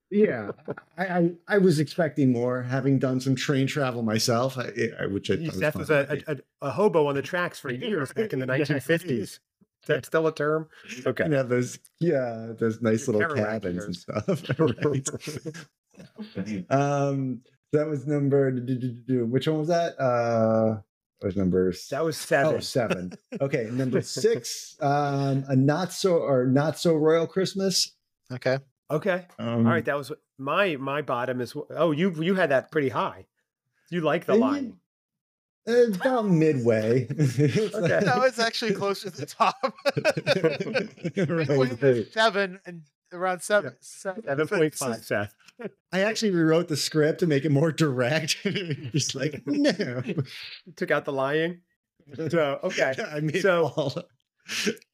Yeah, 0.10 0.52
I, 0.98 1.06
I 1.06 1.32
I 1.48 1.58
was 1.60 1.80
expecting 1.80 2.32
more, 2.32 2.62
having 2.62 3.00
done 3.00 3.20
some 3.20 3.36
train 3.36 3.66
travel 3.68 4.04
myself, 4.04 4.58
I, 4.58 4.72
I, 5.00 5.06
which 5.08 5.32
I 5.32 5.38
thought 5.38 5.56
Seth 5.56 5.76
was 5.76 5.90
was 5.90 6.10
a, 6.10 6.24
a, 6.28 6.68
a 6.68 6.72
hobo 6.72 7.08
on 7.08 7.16
the 7.16 7.22
tracks 7.22 7.60
for 7.60 7.72
years 7.74 8.14
back 8.14 8.34
in 8.34 8.40
the 8.40 8.46
1950s. 8.48 9.40
that 9.88 10.06
still 10.06 10.28
a 10.28 10.34
term? 10.34 10.68
Okay. 11.06 11.24
And 11.24 11.34
have 11.34 11.50
those, 11.50 11.80
yeah, 12.00 12.54
those 12.60 12.82
nice 12.82 13.08
Your 13.08 13.18
little 13.18 13.36
cabins 13.44 13.84
and 13.86 13.96
stuff. 13.96 14.28
Um, 16.70 17.42
that 17.72 17.88
was 17.88 18.06
number. 18.08 18.52
Which 18.52 19.48
one 19.48 19.60
was 19.60 19.68
that? 19.70 20.00
Uh, 20.00 20.82
was 21.24 21.36
number 21.38 21.74
That 21.90 22.04
was 22.04 22.18
seven. 22.18 22.56
Oh, 22.56 22.60
seven. 22.60 23.14
Okay, 23.42 23.70
number 23.72 24.02
six. 24.24 24.76
Um, 24.82 25.46
a 25.48 25.56
not 25.56 25.94
so 25.94 26.18
or 26.18 26.46
not 26.46 26.78
so 26.80 26.96
royal 26.96 27.28
Christmas. 27.28 27.92
Okay. 28.32 28.60
Okay. 28.92 29.26
Um, 29.40 29.66
All 29.66 29.72
right. 29.74 29.86
That 29.86 29.98
was 29.98 30.12
my 30.38 30.76
my 30.76 31.02
bottom 31.02 31.42
is. 31.42 31.56
Oh, 31.72 31.92
you 31.92 32.12
you 32.22 32.36
had 32.36 32.50
that 32.52 32.72
pretty 32.72 32.90
high. 32.90 33.26
You 33.90 34.02
like 34.02 34.26
the 34.26 34.36
line. 34.36 34.78
It's 35.66 35.96
about 35.96 36.26
midway. 36.28 37.08
It's 37.10 37.74
Okay. 37.74 38.02
No, 38.06 38.24
it's 38.24 38.40
actually 38.40 38.74
closer 38.74 39.10
to 39.10 39.18
the 39.18 39.26
top. 39.26 39.56
Midway 41.16 41.70
Right. 42.02 42.12
seven 42.12 42.60
and 42.66 42.82
around 43.12 43.42
seven. 43.42 43.76
seven 43.80 44.24
Seven 44.24 44.48
point 44.48 44.74
five, 44.76 45.04
Seth. 45.06 45.34
I 45.92 46.02
actually 46.02 46.32
rewrote 46.32 46.68
the 46.68 46.78
script 46.78 47.20
to 47.20 47.28
make 47.28 47.46
it 47.46 47.52
more 47.52 47.72
direct. 47.72 48.38
Just 48.44 49.16
like 49.16 49.42
no. 49.46 50.02
Took 50.76 50.92
out 50.92 51.06
the 51.06 51.13
lying. 51.13 51.62
So 52.30 52.60
okay. 52.63 52.94
I 53.12 53.20
mean, 53.22 53.42
So- 53.42 53.92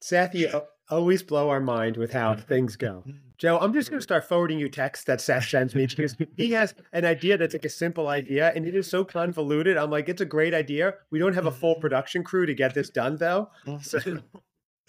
Seth, 0.00 0.34
you 0.34 0.48
always 0.90 1.22
blow 1.22 1.50
our 1.50 1.60
mind 1.60 1.96
with 1.96 2.12
how 2.12 2.34
things 2.36 2.76
go. 2.76 3.04
Joe, 3.38 3.58
I'm 3.58 3.72
just 3.72 3.90
going 3.90 3.98
to 3.98 4.02
start 4.02 4.28
forwarding 4.28 4.58
you 4.58 4.68
texts 4.68 5.06
that 5.06 5.20
Seth 5.20 5.48
sends 5.48 5.74
me 5.74 5.86
because 5.86 6.14
he 6.36 6.52
has 6.52 6.74
an 6.92 7.04
idea 7.04 7.38
that's 7.38 7.54
like 7.54 7.64
a 7.64 7.70
simple 7.70 8.08
idea 8.08 8.52
and 8.54 8.66
it 8.66 8.74
is 8.76 8.88
so 8.88 9.04
convoluted. 9.04 9.76
I'm 9.76 9.90
like, 9.90 10.08
it's 10.08 10.20
a 10.20 10.26
great 10.26 10.52
idea. 10.52 10.94
We 11.10 11.18
don't 11.18 11.32
have 11.34 11.46
a 11.46 11.50
full 11.50 11.76
production 11.76 12.22
crew 12.22 12.44
to 12.46 12.54
get 12.54 12.74
this 12.74 12.90
done, 12.90 13.16
though. 13.16 13.48
So 13.80 13.98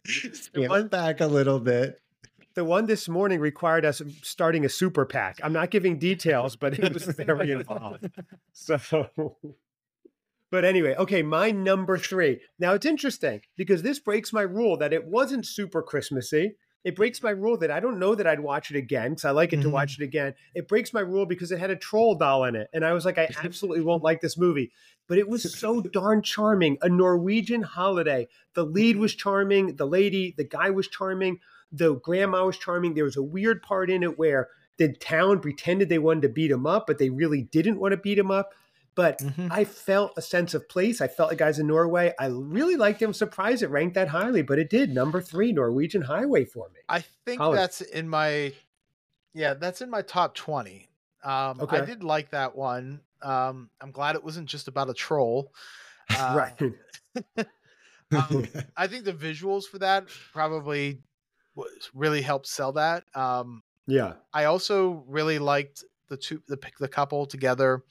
scale 0.06 0.74
it 0.76 0.92
back 0.92 1.22
a 1.22 1.28
little 1.28 1.60
bit. 1.60 2.02
The 2.54 2.66
one 2.66 2.86
this 2.86 3.08
morning 3.08 3.40
required 3.40 3.86
us 3.86 4.02
starting 4.22 4.66
a 4.66 4.70
super 4.70 5.06
PAC. 5.06 5.40
I'm 5.44 5.54
not 5.54 5.72
giving 5.72 5.98
details, 6.00 6.56
but 6.56 6.78
it 6.78 6.94
was 6.94 7.06
very 7.06 7.52
involved. 7.52 8.10
So, 8.54 9.06
but 10.50 10.66
anyway, 10.66 10.96
okay, 10.98 11.22
my 11.24 11.52
number 11.52 11.98
three. 11.98 12.42
Now 12.60 12.74
it's 12.74 12.86
interesting 12.86 13.42
because 13.56 13.82
this 13.84 14.00
breaks 14.00 14.34
my 14.34 14.42
rule 14.42 14.78
that 14.78 14.94
it 14.94 15.06
wasn't 15.06 15.46
super 15.46 15.82
Christmassy. 15.82 16.56
It 16.84 16.96
breaks 16.96 17.22
my 17.22 17.30
rule 17.30 17.58
that 17.60 17.70
I 17.70 17.80
don't 17.80 18.00
know 18.00 18.16
that 18.16 18.26
I'd 18.26 18.40
watch 18.40 18.72
it 18.72 18.76
again 18.76 19.12
because 19.12 19.26
I 19.26 19.32
like 19.32 19.54
it 19.54 19.62
to 19.62 19.68
Mhm. 19.68 19.72
watch 19.72 20.00
it 20.00 20.04
again. 20.04 20.34
It 20.56 20.68
breaks 20.68 20.92
my 20.94 21.02
rule 21.02 21.28
because 21.28 21.52
it 21.52 21.60
had 21.60 21.70
a 21.70 21.76
troll 21.76 22.16
doll 22.16 22.44
in 22.46 22.56
it. 22.56 22.70
And 22.74 22.84
I 22.84 22.94
was 22.94 23.06
like, 23.06 23.20
I 23.20 23.30
absolutely 23.44 23.82
won't 23.84 24.04
like 24.04 24.20
this 24.20 24.36
movie. 24.38 24.72
But 25.08 25.20
it 25.20 25.30
was 25.30 25.58
so 25.58 25.82
darn 25.82 26.24
charming. 26.24 26.80
A 26.82 26.90
Norwegian 26.90 27.62
holiday. 27.62 28.28
The 28.56 28.66
lead 28.66 28.98
was 28.98 29.14
charming. 29.14 29.76
The 29.76 29.86
lady, 29.86 30.34
the 30.36 30.44
guy 30.44 30.72
was 30.72 30.88
charming. 30.88 31.40
The 31.72 31.96
grandma 31.96 32.46
was 32.46 32.58
charming. 32.58 32.94
There 32.94 33.06
was 33.06 33.18
a 33.18 33.24
weird 33.24 33.62
part 33.64 33.90
in 33.90 34.04
it 34.04 34.18
where 34.18 34.50
the 34.78 34.94
town 34.94 35.40
pretended 35.40 35.90
they 35.90 36.00
wanted 36.00 36.22
to 36.24 36.30
beat 36.30 36.52
him 36.52 36.66
up, 36.66 36.88
but 36.88 36.98
they 36.98 37.10
really 37.10 37.44
didn't 37.44 37.80
want 37.80 37.92
to 37.92 37.98
beat 37.98 38.18
him 38.18 38.32
up. 38.32 38.54
But 38.94 39.20
Mhm. 39.20 39.48
I 39.52 39.64
felt 39.64 40.14
a 40.18 40.22
sense 40.22 40.54
of 40.54 40.68
place. 40.68 41.00
I 41.00 41.08
felt 41.08 41.30
like 41.30 41.38
guys 41.38 41.60
in 41.60 41.68
Norway. 41.68 42.14
I 42.20 42.26
really 42.28 42.76
liked 42.76 43.02
it. 43.02 43.06
I'm 43.06 43.14
surprised 43.14 43.64
it 43.64 43.68
ranked 43.70 43.96
that 43.96 44.10
highly, 44.10 44.42
but 44.42 44.60
it 44.60 44.70
did. 44.70 44.94
Number 44.94 45.22
three, 45.22 45.54
Norwegian 45.54 46.02
Holiday 46.02 46.44
for 46.44 46.68
me. 46.70 46.82
I 46.90 47.06
think 47.26 47.40
Colin. 47.40 47.56
that's 47.56 47.80
in 47.82 48.10
my 48.10 48.54
yeah, 49.34 49.54
that's 49.54 49.82
in 49.82 49.90
my 49.90 50.02
top 50.02 50.36
20. 50.36 50.90
Um 51.24 51.66
I 51.70 51.82
did 51.86 52.04
like 52.04 52.32
that 52.32 52.56
one. 52.56 53.00
Um 53.22 53.70
I'm 53.80 53.92
glad 53.92 54.16
it 54.16 54.24
wasn't 54.26 54.50
just 54.50 54.68
about 54.68 54.90
a 54.90 54.94
troll. 54.94 55.54
Uh, 56.10 56.34
right. 56.36 56.62
um, 58.12 58.46
I 58.76 58.88
think 58.88 59.06
the 59.06 59.14
visuals 59.14 59.64
for 59.64 59.80
that 59.80 60.08
probably 60.34 61.02
really 61.94 62.22
helped 62.22 62.48
sell 62.48 62.74
that. 62.74 63.06
Um 63.16 63.64
Yeah. 63.88 64.16
I 64.34 64.46
also 64.46 65.06
really 65.08 65.40
liked 65.40 65.84
the 66.10 66.18
two 66.18 66.44
the 66.48 66.60
the 66.80 66.88
couple 66.90 67.26
together. 67.28 67.84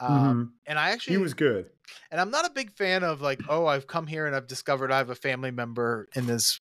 Um 0.00 0.34
Mhm. 0.34 0.52
and 0.66 0.78
I 0.78 0.90
actually 0.92 1.14
He 1.14 1.18
was 1.18 1.34
good. 1.34 1.70
and 2.10 2.20
I'm 2.20 2.30
not 2.30 2.46
a 2.46 2.50
big 2.52 2.72
fan 2.72 3.02
of 3.04 3.20
like, 3.20 3.42
oh, 3.48 3.66
I've 3.66 3.86
come 3.86 4.06
here 4.06 4.26
and 4.26 4.34
I've 4.36 4.46
discovered 4.46 4.92
I 4.92 4.98
have 4.98 5.10
a 5.10 5.14
family 5.14 5.50
member 5.50 6.08
in 6.14 6.26
this 6.26 6.58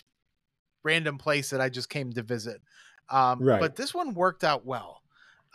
random 0.83 1.17
place 1.17 1.49
that 1.49 1.61
I 1.61 1.69
just 1.69 1.89
came 1.89 2.11
to 2.13 2.23
visit. 2.23 2.61
Um, 3.09 3.47
Right. 3.47 3.59
But 3.59 3.75
this 3.75 3.93
one 3.93 4.13
worked 4.13 4.43
out 4.43 4.65
well 4.65 5.03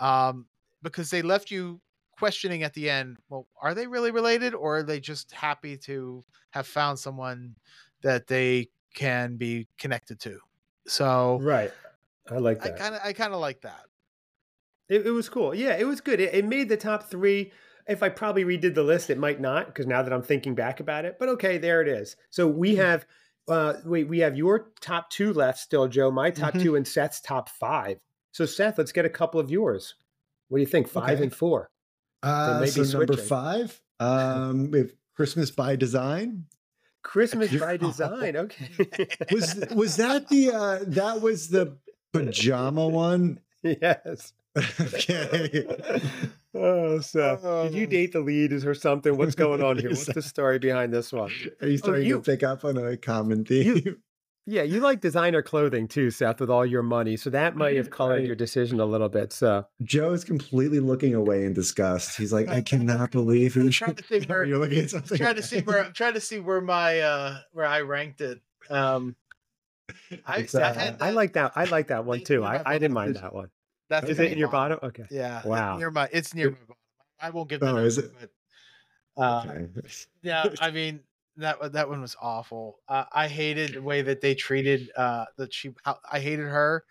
um, 0.00 0.48
because 0.82 1.10
they 1.10 1.22
left 1.22 1.50
you 1.50 1.80
questioning 2.12 2.62
at 2.62 2.74
the 2.74 2.90
end. 2.90 3.18
Well, 3.28 3.48
are 3.60 3.74
they 3.74 3.86
really 3.86 4.10
related, 4.10 4.54
or 4.54 4.78
are 4.78 4.82
they 4.82 5.00
just 5.00 5.32
happy 5.32 5.76
to 5.78 6.24
have 6.50 6.66
found 6.66 6.98
someone 6.98 7.56
that 8.02 8.26
they 8.26 8.70
can 8.94 9.36
be 9.36 9.68
connected 9.78 10.20
to? 10.20 10.40
So 10.86 11.38
Right. 11.40 11.72
I 12.30 12.38
like 12.38 12.64
I 12.64 12.68
that. 12.68 12.78
kind 12.78 12.94
of, 12.94 13.00
I 13.04 13.12
kind 13.12 13.34
of 13.34 13.40
like 13.40 13.60
that. 13.62 13.84
It, 14.88 15.06
it 15.06 15.10
was 15.10 15.28
cool. 15.28 15.54
Yeah, 15.54 15.76
it 15.76 15.84
was 15.84 16.00
good. 16.00 16.20
It, 16.20 16.34
it 16.34 16.44
made 16.44 16.68
the 16.68 16.76
top 16.76 17.04
three. 17.10 17.52
If 17.88 18.02
I 18.02 18.08
probably 18.08 18.44
redid 18.44 18.74
the 18.74 18.82
list, 18.82 19.10
it 19.10 19.18
might 19.18 19.40
not 19.40 19.66
because 19.66 19.86
now 19.86 20.02
that 20.02 20.12
I'm 20.12 20.22
thinking 20.22 20.54
back 20.54 20.80
about 20.80 21.04
it. 21.04 21.16
But 21.18 21.28
okay, 21.30 21.58
there 21.58 21.82
it 21.82 21.88
is. 21.88 22.16
So 22.30 22.46
we 22.46 22.76
have, 22.76 23.06
uh, 23.48 23.74
wait, 23.84 24.08
we 24.08 24.20
have 24.20 24.36
your 24.36 24.70
top 24.80 25.10
two 25.10 25.32
left 25.32 25.58
still, 25.58 25.88
Joe. 25.88 26.10
My 26.10 26.30
top 26.30 26.54
Mhm. 26.54 26.62
two 26.62 26.76
and 26.76 26.86
Seth's 26.86 27.20
top 27.20 27.48
five. 27.48 27.98
So 28.32 28.46
Seth, 28.46 28.78
let's 28.78 28.92
get 28.92 29.04
a 29.04 29.10
couple 29.10 29.40
of 29.40 29.50
yours. 29.50 29.94
What 30.48 30.58
do 30.58 30.62
you 30.62 30.66
think? 30.68 30.88
Five 30.88 31.14
Okay. 31.14 31.22
and 31.24 31.34
four. 31.34 31.70
Uh, 32.22 32.58
maybe 32.60 32.84
so 32.84 32.98
number 32.98 33.16
five, 33.16 33.80
um, 34.00 34.70
we 34.70 34.78
have 34.78 34.92
Christmas 35.16 35.50
by 35.50 35.74
Design. 35.74 36.44
Christmas 37.02 37.54
by 37.56 37.74
Oh. 37.74 37.76
design. 37.76 38.36
Okay. 38.36 39.08
Was 39.30 39.56
was 39.74 39.96
that 39.96 40.28
the 40.28 40.50
uh, 40.52 40.78
that 40.86 41.20
was 41.20 41.48
the 41.48 41.76
pajama 42.12 42.88
one? 42.88 43.40
yes. 43.62 44.32
okay. 44.80 45.66
Oh, 46.54 47.00
Seth. 47.00 47.40
Did 47.40 47.72
you 47.72 47.84
Um, 47.84 47.90
date 47.90 48.12
the 48.12 48.20
lead 48.20 48.52
or 48.52 48.74
something? 48.74 49.16
What's 49.16 49.34
going 49.34 49.62
on 49.62 49.78
here? 49.78 49.88
What's 49.88 50.04
the 50.12 50.20
story 50.20 50.58
behind 50.58 50.92
this 50.92 51.10
one? 51.10 51.32
Are 51.62 51.66
you 51.66 51.78
starting 51.78 52.06
you- 52.06 52.16
to 52.16 52.22
pick 52.22 52.42
up 52.42 52.62
on 52.66 52.76
a 52.76 52.94
common 52.98 53.46
theme? 53.46 54.02
Yeah, 54.44 54.62
you 54.62 54.80
like 54.80 55.00
designer 55.00 55.40
clothing 55.40 55.86
too, 55.86 56.10
Seth, 56.10 56.40
with 56.40 56.50
all 56.50 56.66
your 56.66 56.82
money. 56.82 57.16
So 57.16 57.30
that 57.30 57.54
might 57.54 57.76
have 57.76 57.90
colored 57.98 58.24
your 58.26 58.34
decision 58.34 58.80
a 58.80 58.84
little 58.84 59.08
bit. 59.08 59.32
So 59.32 59.66
Joe 59.82 60.12
is 60.12 60.24
completely 60.24 60.80
looking 60.80 61.14
away 61.14 61.44
in 61.44 61.52
disgust. 61.52 62.16
He's 62.16 62.32
like, 62.32 62.48
I 62.48 62.60
cannot 62.60 63.10
believe 63.12 63.56
I'm 63.56 63.70
trying 63.70 63.94
to 63.94 64.02
think 64.02 64.28
where- 64.28 64.44
You're 64.44 64.58
looking 64.58 64.80
at 64.80 64.90
something. 64.90 65.16
trying 65.16 65.36
to 65.36 65.42
see 65.42 65.60
where 65.60 65.84
I'm 65.84 65.92
trying 65.92 66.14
to 66.14 66.20
see 66.20 66.40
where 66.40 66.60
my 66.60 66.98
uh 67.00 67.38
where 67.52 67.66
I 67.66 67.82
ranked 67.82 68.20
it. 68.20 68.40
Um 68.68 69.14
I, 70.26 70.38
It's, 70.38 70.54
I 70.54 70.62
uh, 70.62 70.74
had 70.74 70.96
I 71.00 71.10
like 71.10 71.34
that. 71.34 71.52
I 71.54 71.64
like 71.64 71.88
that 71.88 72.04
one 72.04 72.24
too. 72.24 72.44
I, 72.44 72.62
I 72.66 72.78
didn't 72.78 72.94
mind 72.94 73.16
that 73.16 73.32
one. 73.34 73.48
that's 73.88 74.08
Is 74.08 74.18
it 74.18 74.32
in 74.32 74.38
your 74.38 74.48
bottom? 74.48 74.78
Okay. 74.82 75.04
Yeah. 75.10 75.42
Wow. 75.46 75.76
Near 75.78 75.90
my 75.92 76.08
it's 76.12 76.34
near 76.34 76.50
my 76.50 76.56
bottom. 76.56 76.76
I 77.20 77.30
won't 77.30 77.48
give 77.48 77.60
that 77.60 77.74
Oh, 77.74 77.78
up, 77.78 77.84
is 77.84 77.98
it? 77.98 78.10
but, 78.18 79.22
uh, 79.22 79.44
Okay. 79.46 79.68
yeah, 80.22 80.46
I 80.60 80.72
mean 80.72 81.00
that 81.38 81.60
one- 81.60 81.72
that 81.72 81.88
one 81.88 82.00
was 82.00 82.16
awful. 82.20 82.78
Uh, 82.88 83.04
I 83.12 83.28
hated 83.28 83.74
the 83.74 83.82
way 83.82 84.02
that 84.02 84.20
they 84.20 84.34
treated 84.34 84.90
uh 84.96 85.24
that 85.38 85.52
she 85.54 85.74
I 86.10 86.20
hated 86.20 86.46
her. 86.46 86.84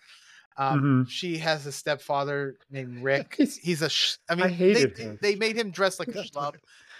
Um, 0.57 1.05
Mhm. 1.05 1.09
She 1.09 1.37
has 1.37 1.65
a 1.65 1.71
stepfather 1.71 2.57
named 2.69 3.03
Rick. 3.03 3.35
He's- 3.37 3.81
a. 3.81 3.89
Sh- 3.89 4.17
I 4.29 4.35
mean, 4.35 4.49
hated 4.49 4.95
they, 4.95 5.03
him. 5.03 5.19
they 5.21 5.35
made 5.35 5.55
him 5.55 5.71
dress 5.71 5.99
like 5.99 6.09
a 6.09 6.11
schlub. 6.23 6.55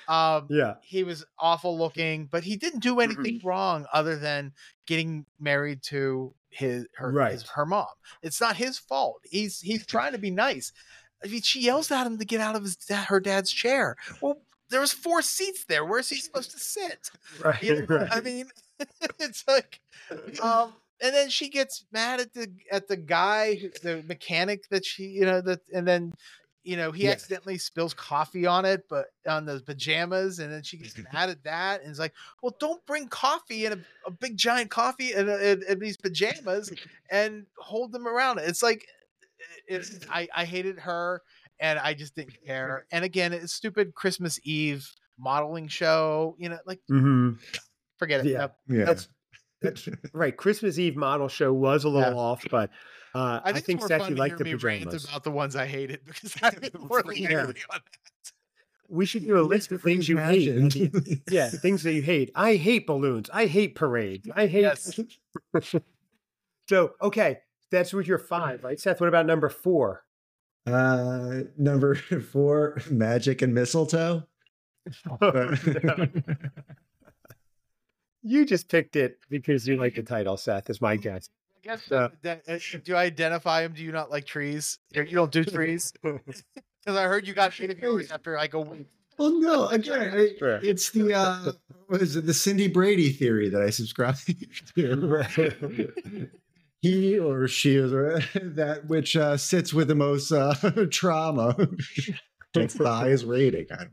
Um, 0.08 0.48
Yeah. 0.50 0.76
he 0.82 1.04
was 1.04 1.26
awful 1.38 1.78
looking, 1.78 2.26
but 2.26 2.44
he 2.44 2.56
didn't 2.58 2.80
do 2.82 3.00
anything 3.00 3.40
wrong 3.44 3.86
other 3.94 4.18
than 4.18 4.54
getting 4.88 5.26
married 5.40 5.84
to 5.84 6.34
his 6.50 6.86
her 6.96 7.12
his, 7.30 7.44
her 7.50 7.66
mom. 7.66 7.88
It's 8.22 8.42
not 8.42 8.56
his 8.58 8.78
fault. 8.78 9.22
He's 9.24 9.60
he's 9.62 9.86
trying 9.86 10.12
to 10.14 10.18
be 10.18 10.32
nice. 10.32 10.74
I 11.24 11.28
mean, 11.28 11.42
she 11.44 11.62
yells 11.62 11.92
at 11.92 12.08
him 12.08 12.18
to 12.18 12.26
get 12.26 12.42
out 12.42 12.56
of 12.56 12.64
his 12.64 12.78
her 12.90 13.20
dad's 13.20 13.52
chair. 13.52 13.96
Well, 14.22 14.42
there 14.72 14.82
was 14.82 14.94
four 14.94 15.22
seats 15.22 15.66
there. 15.66 15.86
Where's 15.86 16.10
he 16.10 16.18
supposed 16.18 16.52
to 16.52 16.60
sit? 16.60 17.10
Right. 17.40 17.62
You 17.64 17.76
know, 17.76 17.88
I 18.12 18.22
mean, 18.22 18.50
it's 19.20 19.44
like, 19.48 19.82
um, 20.42 20.74
and 21.02 21.14
then 21.16 21.30
she 21.30 21.50
gets 21.50 21.86
mad 21.92 22.20
at 22.20 22.34
the 22.34 22.48
at 22.72 22.88
the 22.88 22.98
guy, 22.98 23.58
the 23.84 24.04
mechanic 24.08 24.68
that 24.70 24.86
she, 24.86 25.04
you 25.06 25.26
know, 25.26 25.42
that, 25.42 25.62
and 25.74 25.88
then, 25.88 26.14
you 26.64 26.78
know, 26.78 26.92
he 26.92 27.08
Yeah. 27.08 27.12
accidentally 27.12 27.58
spills 27.58 27.94
coffee 27.94 28.46
on 28.46 28.66
it, 28.66 28.84
but 28.90 29.08
on 29.28 29.46
the 29.46 29.62
pajamas, 29.62 30.40
and 30.40 30.52
then 30.52 30.64
she 30.64 30.78
gets 30.78 30.96
mad 31.14 31.30
at 31.30 31.44
that, 31.44 31.82
and 31.82 31.90
it's 31.90 32.00
like, 32.00 32.14
well, 32.42 32.56
don't 32.60 32.86
bring 32.86 33.08
coffee 33.08 33.66
in 33.66 33.74
a, 33.74 33.80
a 34.08 34.12
big 34.12 34.38
giant 34.38 34.70
coffee 34.72 35.14
in, 35.14 35.30
in, 35.30 35.64
in 35.68 35.80
these 35.80 35.98
pajamas 35.98 36.72
and 37.10 37.46
hold 37.58 37.92
them 37.92 38.08
around. 38.08 38.40
It's 38.40 38.64
like, 38.64 38.86
it's, 39.68 40.00
I 40.10 40.28
I 40.36 40.46
hated 40.46 40.80
her, 40.80 41.22
and 41.62 41.80
I 41.80 41.94
just 41.94 42.16
didn't 42.16 42.36
care. 42.46 42.86
And 42.92 43.06
again, 43.06 43.32
it's 43.32 43.54
stupid 43.54 43.94
Christmas 43.96 44.38
Eve 44.44 44.86
modeling 45.18 45.68
show, 45.70 46.36
you 46.40 46.50
know, 46.50 46.58
like 46.66 46.82
Mhm. 46.92 47.38
forget 47.98 48.26
it. 48.26 48.32
Yeah. 48.32 48.38
Nope. 48.40 48.56
Yeah. 48.68 48.84
That's 48.86 49.08
that's 49.62 49.88
right. 50.14 50.36
Christmas 50.36 50.78
Eve 50.80 50.98
model 50.98 51.28
show 51.30 51.54
was 51.54 51.84
a 51.86 51.90
little 51.90 52.12
Yeah. 52.14 52.18
off, 52.20 52.44
but 52.52 52.70
uh, 53.14 53.42
I 53.44 53.52
think, 53.54 53.66
think, 53.66 53.82
Seth, 53.84 54.02
fun 54.02 54.10
you 54.12 54.16
like 54.16 54.32
hear 54.32 54.38
the 54.40 54.44
me 54.46 54.54
rant 54.56 54.84
pajamas. 54.86 55.06
about 55.06 55.24
the 55.24 55.32
ones 55.32 55.56
I 55.56 55.68
hated 55.68 56.00
because 56.06 56.36
I 56.42 56.52
really 56.90 57.22
Yeah. 57.22 57.40
angry 57.42 57.62
on 57.70 57.80
that. 57.80 58.32
we 58.90 59.06
should 59.06 59.24
do 59.26 59.40
a 59.40 59.42
list 59.44 59.72
of 59.72 59.82
things 59.82 60.10
you 60.10 60.18
hate. 60.18 60.48
Imagine. 60.50 61.22
Yeah, 61.30 61.50
things 61.50 61.84
that 61.84 61.94
you 61.94 62.02
hate. 62.02 62.32
I 62.36 62.56
hate 62.56 62.88
balloons. 62.88 63.30
I 63.32 63.46
hate 63.46 63.76
parades. 63.76 64.28
I 64.36 64.48
hate. 64.48 64.62
Yes. 64.62 65.00
So 66.70 66.94
okay, 67.02 67.40
that's 67.70 67.94
with 67.94 68.08
your 68.08 68.18
five, 68.18 68.64
right, 68.64 68.80
Seth? 68.80 69.00
What 69.02 69.10
about 69.10 69.26
number 69.26 69.50
four? 69.50 70.04
Uh, 70.66 71.42
number 71.58 71.96
four, 72.32 72.82
magic 72.90 73.42
and 73.42 73.54
mistletoe. 73.54 74.24
you 78.24 78.46
just 78.46 78.68
picked 78.70 78.96
it 78.96 79.18
because 79.30 79.68
you 79.68 79.78
like 79.78 79.96
the 79.96 80.04
title, 80.04 80.38
Seth. 80.38 80.70
Is 80.70 80.82
my 80.82 80.96
guess. 80.96 81.30
I 81.58 81.60
guess 81.64 81.84
So- 81.86 82.10
uh, 82.26 82.38
do 82.84 82.96
I 82.96 83.04
identify 83.04 83.64
him? 83.64 83.74
Do 83.74 83.84
you 83.84 83.92
not 83.92 84.10
like 84.12 84.26
trees? 84.26 84.80
You 84.94 85.06
don't 85.06 85.32
do 85.32 85.44
trees 85.44 85.94
because 86.04 86.44
I 86.88 87.04
heard 87.04 87.28
you 87.28 87.34
got 87.34 87.60
eight 87.60 87.78
viewers 87.80 88.12
after 88.12 88.36
like 88.36 88.54
a 88.54 88.60
week. 88.62 88.88
Well, 89.18 89.40
no, 89.40 89.68
again, 89.68 90.12
I- 90.14 90.36
it's 90.64 90.90
the 90.92 91.14
uh, 91.14 91.52
what 91.88 92.02
is 92.02 92.16
it? 92.16 92.26
The 92.26 92.34
Cindy 92.34 92.68
Brady 92.68 93.12
theory 93.12 93.50
that 93.50 93.62
I 93.62 93.70
subscribe 93.70 94.16
to. 94.76 96.30
He 96.82 97.20
or 97.20 97.48
she 97.48 97.76
is 97.76 97.94
uh, 97.94 98.22
that 98.42 98.88
which 98.88 99.16
uh, 99.16 99.38
sits 99.38 99.74
with 99.74 99.88
the 99.88 99.96
most 99.96 100.32
uh, 100.32 100.54
trauma 100.92 101.56
gets 102.54 102.74
the 102.74 102.90
highest 102.92 103.26
rating. 103.26 103.68
I 103.72 103.76
don't- 103.78 103.92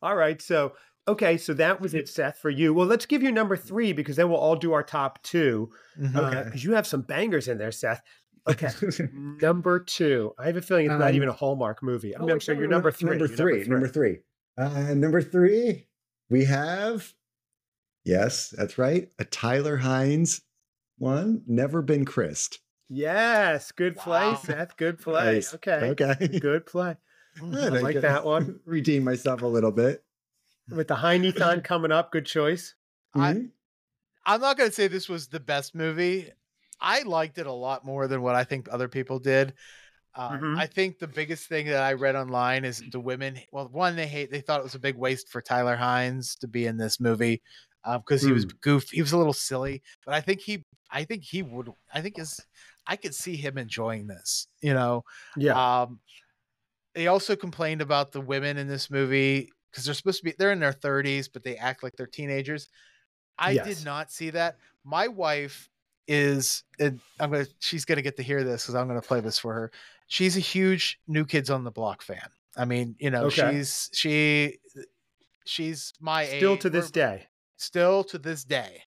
All 0.00 0.16
right. 0.16 0.40
So, 0.40 0.72
okay. 1.06 1.36
So 1.36 1.52
that 1.54 1.80
was 1.80 1.92
it, 1.94 2.08
Seth, 2.08 2.38
for 2.38 2.48
you. 2.50 2.72
Well, 2.72 2.86
let's 2.86 3.04
give 3.06 3.22
you 3.22 3.30
number 3.30 3.56
three 3.56 3.92
because 3.92 4.16
then 4.16 4.28
we'll 4.30 4.38
all 4.40 4.56
do 4.56 4.72
our 4.72 4.82
top 4.82 5.22
two. 5.22 5.70
Okay. 6.16 6.44
Because 6.44 6.64
you 6.64 6.72
have 6.72 6.86
some 6.86 7.02
bangers 7.02 7.46
in 7.48 7.58
there, 7.58 7.72
Seth. 7.72 8.00
Okay. 8.48 8.70
number 9.40 9.78
two. 9.78 10.32
I 10.38 10.46
have 10.46 10.56
a 10.56 10.62
feeling 10.62 10.86
it's 10.86 10.98
not 10.98 11.10
Um, 11.10 11.14
even 11.14 11.28
a 11.28 11.32
Hallmark 11.32 11.82
movie. 11.82 12.14
I'm 12.16 12.22
Oh, 12.22 12.26
not 12.26 12.48
no, 12.48 12.54
You're 12.54 12.66
number 12.68 12.90
three. 12.90 13.10
Number 13.10 13.28
three. 13.28 13.64
Number 13.64 13.86
three. 13.88 14.18
Uh, 14.58 14.94
number 14.94 15.20
three. 15.22 15.86
We 16.30 16.46
have. 16.46 17.12
Yes, 18.04 18.48
that's 18.56 18.78
right. 18.78 19.08
A 19.20 19.24
Tyler 19.24 19.78
Hynes 19.78 20.40
one. 20.98 21.42
Never 21.46 21.82
Been 21.82 22.04
Chris'd. 22.04 22.58
Yes. 22.88 23.72
Good 23.72 23.96
play, 23.96 24.20
Wow. 24.32 24.40
Seth. 24.44 24.76
Good 24.76 24.98
play. 24.98 25.34
Nice. 25.34 25.54
Okay. 25.54 25.94
Okay. 25.98 26.28
Good 26.40 26.66
play. 26.66 26.96
Good, 27.40 27.72
I 27.74 27.80
like 27.80 27.94
could 27.94 28.02
that 28.02 28.24
one. 28.24 28.60
Redeem 28.66 29.04
myself 29.04 29.40
a 29.42 29.46
little 29.46 29.70
bit. 29.72 30.04
With 30.68 30.88
the 30.88 30.94
Heineathon 30.96 31.64
coming 31.64 31.90
up, 31.92 32.12
good 32.12 32.26
choice. 32.26 32.74
I- 33.14 33.32
Mhm. 33.34 33.50
I'm 34.24 34.40
not 34.40 34.56
going 34.56 34.68
to 34.70 34.74
say 34.74 34.86
this 34.88 35.08
was 35.08 35.26
the 35.28 35.40
best 35.40 35.74
movie. 35.74 36.30
I 36.80 37.02
liked 37.02 37.38
it 37.38 37.46
a 37.46 37.52
lot 37.52 37.84
more 37.84 38.06
than 38.06 38.22
what 38.22 38.34
I 38.36 38.44
think 38.44 38.68
other 38.70 38.88
people 38.88 39.18
did. 39.18 39.54
Uh, 40.14 40.30
Mhm. 40.32 40.58
I 40.58 40.66
think 40.66 40.98
the 40.98 41.08
biggest 41.08 41.48
thing 41.48 41.66
that 41.66 41.82
I 41.82 41.94
read 41.94 42.14
online 42.14 42.64
is 42.66 42.82
the 42.92 43.00
women. 43.00 43.40
Well, 43.50 43.68
one 43.68 43.96
they 43.96 44.06
hate. 44.06 44.30
They 44.30 44.42
thought 44.42 44.60
it 44.60 44.64
was 44.64 44.74
a 44.74 44.78
big 44.78 44.96
waste 44.96 45.30
for 45.30 45.40
Tyler 45.40 45.76
Hynes 45.76 46.38
to 46.40 46.46
be 46.48 46.66
in 46.66 46.76
this 46.76 47.00
movie 47.00 47.42
because 47.84 48.22
he 48.22 48.32
was 48.32 48.44
goof. 48.44 48.90
He 48.90 49.00
was 49.02 49.12
a 49.12 49.18
little 49.18 49.32
silly, 49.32 49.82
but 50.04 50.14
I 50.14 50.20
think 50.20 50.40
he. 50.40 50.64
I 50.90 51.04
think 51.04 51.22
he 51.22 51.42
would. 51.42 51.70
I 51.92 52.00
think 52.02 52.18
is, 52.18 52.38
I 52.86 52.96
could 52.96 53.14
see 53.14 53.34
him 53.36 53.56
enjoying 53.58 54.06
this. 54.06 54.46
You 54.60 54.74
know. 54.74 55.04
Yeah. 55.36 55.82
Um, 55.82 56.00
they 56.94 57.06
also 57.06 57.34
complained 57.34 57.80
about 57.80 58.12
the 58.12 58.20
women 58.20 58.58
in 58.58 58.68
this 58.68 58.90
movie 58.90 59.50
because 59.70 59.84
they're 59.86 59.94
supposed 59.94 60.18
to 60.18 60.24
be 60.24 60.34
they're 60.38 60.52
in 60.52 60.60
their 60.60 60.74
30s, 60.74 61.28
but 61.32 61.42
they 61.42 61.56
act 61.56 61.82
like 61.82 61.96
they're 61.96 62.06
teenagers. 62.06 62.68
I 63.38 63.52
Yes. 63.52 63.66
did 63.78 63.84
not 63.86 64.12
see 64.12 64.28
that. 64.30 64.58
My 64.84 65.08
wife 65.08 65.70
is 66.06 66.64
and 66.78 67.00
I'm 67.18 67.30
gonna 67.30 67.46
she's 67.60 67.84
gonna 67.86 68.02
get 68.02 68.16
to 68.18 68.22
hear 68.22 68.44
this 68.44 68.64
because 68.64 68.74
I'm 68.74 68.86
gonna 68.88 69.00
play 69.00 69.20
this 69.20 69.38
for 69.38 69.54
her. 69.54 69.72
She's 70.08 70.36
a 70.36 70.40
huge 70.40 71.00
New 71.08 71.24
Kids 71.24 71.48
on 71.48 71.64
the 71.64 71.70
Block 71.70 72.02
fan. 72.02 72.28
I 72.54 72.66
mean, 72.66 72.94
you 72.98 73.08
know, 73.10 73.24
Okay. 73.26 73.52
she's 73.52 73.88
she 73.94 74.58
she's 75.46 75.94
my 76.00 76.26
Still 76.26 76.52
age. 76.54 76.60
to 76.60 76.70
this 76.70 76.92
We're- 76.94 77.16
day. 77.18 77.28
Still 77.62 78.02
to 78.04 78.18
this 78.18 78.44
day. 78.44 78.82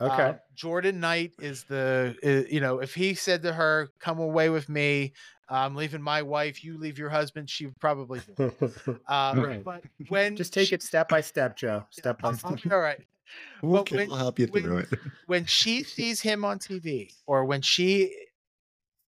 Okay. 0.00 0.22
Uh, 0.22 0.34
Jordan 0.54 1.00
Knight 1.00 1.32
is 1.40 1.64
the, 1.64 2.16
uh, 2.24 2.48
you 2.52 2.60
know, 2.60 2.78
if 2.80 2.94
he 2.94 3.14
said 3.14 3.42
to 3.42 3.52
her, 3.52 3.88
"Come 4.00 4.18
away 4.18 4.48
with 4.50 4.68
me," 4.68 5.12
I'm 5.48 5.74
leaving 5.74 6.02
my 6.02 6.22
wife. 6.22 6.64
You 6.64 6.78
leave 6.78 6.98
your 6.98 7.10
husband. 7.10 7.48
She 7.50 7.66
would 7.66 7.78
probably. 7.80 8.20
Do. 8.36 8.52
it. 8.60 8.72
Uh, 9.08 9.34
Right. 9.36 9.64
But 9.64 9.82
when 10.08 10.36
Just 10.36 10.52
take 10.52 10.68
she- 10.68 10.74
it 10.74 10.82
step 10.82 11.08
by 11.08 11.20
step, 11.20 11.56
Joe. 11.56 11.84
Step 11.90 12.20
by 12.20 12.32
step. 12.32 12.60
All 12.72 12.78
right. 12.80 13.00
We'll, 13.62 13.82
But 13.84 13.90
when- 13.92 14.08
we'll 14.08 14.16
help 14.18 14.38
you 14.38 14.46
when- 14.48 14.62
through 14.62 14.78
it. 14.78 14.88
When 15.26 15.44
she 15.46 15.82
sees 15.82 16.20
him 16.20 16.44
on 16.44 16.58
TV, 16.58 17.12
or 17.26 17.44
when 17.44 17.62
she 17.62 18.14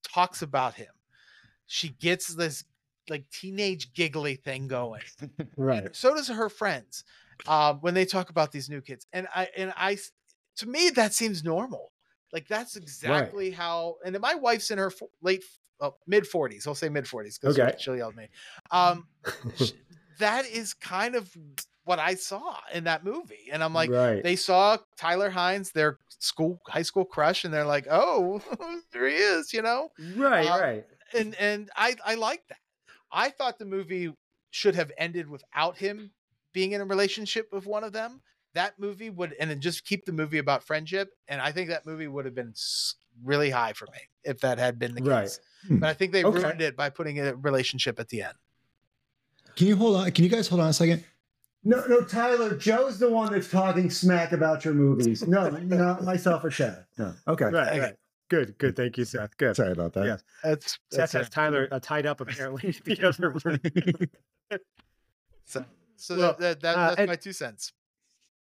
talks 0.03 0.41
about 0.41 0.75
him, 0.75 0.93
she 1.67 1.89
gets 1.89 2.27
this 2.33 2.63
like 3.09 3.29
teenage 3.29 3.93
giggly 3.93 4.35
thing 4.35 4.67
going. 4.67 5.01
Right. 5.57 5.95
so 5.95 6.15
does 6.15 6.27
her 6.29 6.49
friends 6.49 7.03
um, 7.47 7.77
when 7.81 7.93
they 7.93 8.05
talk 8.05 8.29
about 8.29 8.51
these 8.51 8.69
new 8.69 8.81
kids 8.81 9.07
and 9.13 9.27
i 9.35 9.47
and 9.57 9.73
I, 9.77 9.97
to 10.57 10.67
me 10.67 10.89
that 10.91 11.13
seems 11.13 11.43
normal 11.43 11.91
like 12.33 12.47
that's 12.47 12.75
exactly 12.75 13.51
how 13.51 13.95
and 14.05 14.19
my 14.19 14.35
wife's 14.35 14.71
in 14.71 14.77
her 14.77 14.91
late 15.21 15.43
uh, 15.81 15.91
mid 16.07 16.23
40s 16.23 16.67
i'll 16.67 16.75
say 16.75 16.89
mid 16.89 17.05
40s 17.05 17.39
because 17.39 17.59
Okay. 17.59 17.75
she'll 17.79 17.95
yell 17.97 18.09
at 18.09 18.15
me 18.15 18.29
um 18.71 19.07
that 20.19 20.45
is 20.45 20.73
kind 20.73 21.15
of 21.15 21.35
what 21.83 21.99
i 21.99 22.15
saw 22.15 22.57
in 22.73 22.85
that 22.85 23.03
movie 23.03 23.49
and 23.51 23.63
i'm 23.63 23.73
like 23.73 23.89
right. 23.91 24.23
they 24.23 24.35
saw 24.35 24.77
Tyler 24.97 25.29
Hynes 25.29 25.71
their 25.71 25.99
school 26.19 26.59
high 26.67 26.81
school 26.81 27.05
crush 27.05 27.43
and 27.43 27.53
they're 27.53 27.65
like 27.65 27.87
oh 27.89 28.41
there 28.91 29.07
he 29.07 29.15
is 29.15 29.53
you 29.53 29.61
know 29.61 29.89
right. 30.17 30.47
uh, 30.47 30.59
right. 30.59 30.85
and 31.13 31.35
and 31.35 31.69
I 31.75 31.95
I 32.03 32.15
like 32.15 32.43
that. 32.49 32.57
I 33.11 33.29
thought 33.29 33.59
the 33.59 33.65
movie 33.65 34.13
should 34.51 34.75
have 34.75 34.91
ended 34.97 35.29
without 35.29 35.77
him 35.77 36.11
being 36.55 36.71
in 36.71 36.81
a 36.81 36.85
relationship 36.85 37.49
with 37.51 37.67
one 37.67 37.83
of 37.83 37.91
them. 37.93 38.21
That 38.55 38.79
movie 38.79 39.09
would 39.09 39.35
and 39.39 39.49
then 39.49 39.59
just 39.59 39.83
keep 39.85 40.05
the 40.05 40.13
movie 40.13 40.37
about 40.37 40.63
friendship. 40.63 41.09
And 41.27 41.41
I 41.41 41.51
think 41.51 41.67
that 41.69 41.85
movie 41.85 42.07
would 42.07 42.23
have 42.23 42.33
been 42.33 42.53
really 43.21 43.49
high 43.49 43.73
for 43.73 43.85
me 43.91 43.99
if 44.23 44.39
that 44.39 44.57
had 44.57 44.79
been 44.79 44.95
the 44.95 45.03
Right. 45.03 45.23
case. 45.23 45.39
But 45.69 45.89
I 45.89 45.93
think 45.93 46.13
they 46.13 46.23
Okay. 46.23 46.39
ruined 46.41 46.61
it 46.61 46.77
by 46.77 46.89
putting 46.89 47.19
a 47.19 47.35
relationship 47.35 47.99
at 47.99 48.07
the 48.07 48.21
end. 48.23 48.33
Can 49.57 49.67
you 49.67 49.75
hold 49.75 49.97
on? 49.97 50.09
Can 50.11 50.23
you 50.23 50.29
guys 50.29 50.47
hold 50.47 50.61
on 50.61 50.69
a 50.69 50.73
second? 50.73 51.03
No, 51.65 51.83
no, 51.87 52.01
Tyler. 52.01 52.55
Joe's 52.55 52.97
the 52.99 53.09
one 53.09 53.33
that's 53.33 53.49
talking 53.49 53.89
smack 53.89 54.31
about 54.31 54.63
your 54.63 54.73
movies. 54.73 55.27
No, 55.27 55.49
not 55.49 56.03
myself 56.03 56.43
or 56.45 56.49
Chad. 56.49 56.85
No. 56.97 57.13
Okay. 57.27 57.45
Right. 57.45 57.67
Okay. 57.69 57.79
Right. 57.81 57.95
Good. 58.29 58.57
Good. 58.57 58.75
Thank 58.77 58.97
you, 58.97 59.03
Seth. 59.03 59.35
Good. 59.37 59.55
Sorry 59.57 59.71
about 59.73 59.91
that. 59.93 60.05
Yes. 60.05 60.23
That's, 60.43 60.79
Seth 60.91 60.97
that's 60.97 61.11
has 61.13 61.27
it. 61.27 61.31
Tyler 61.31 61.67
uh, 61.71 61.79
tied 61.81 62.05
up 62.05 62.21
apparently. 62.21 62.71
the 62.85 63.05
other 63.07 63.31
room. 63.31 63.59
so 65.43 65.65
so 65.97 66.17
Well, 66.17 66.35
that, 66.37 66.39
that, 66.39 66.61
that- 66.61 66.77
uh, 66.77 66.87
that's 66.89 66.99
and- 66.99 67.09
my 67.09 67.15
two 67.15 67.33
cents. 67.33 67.71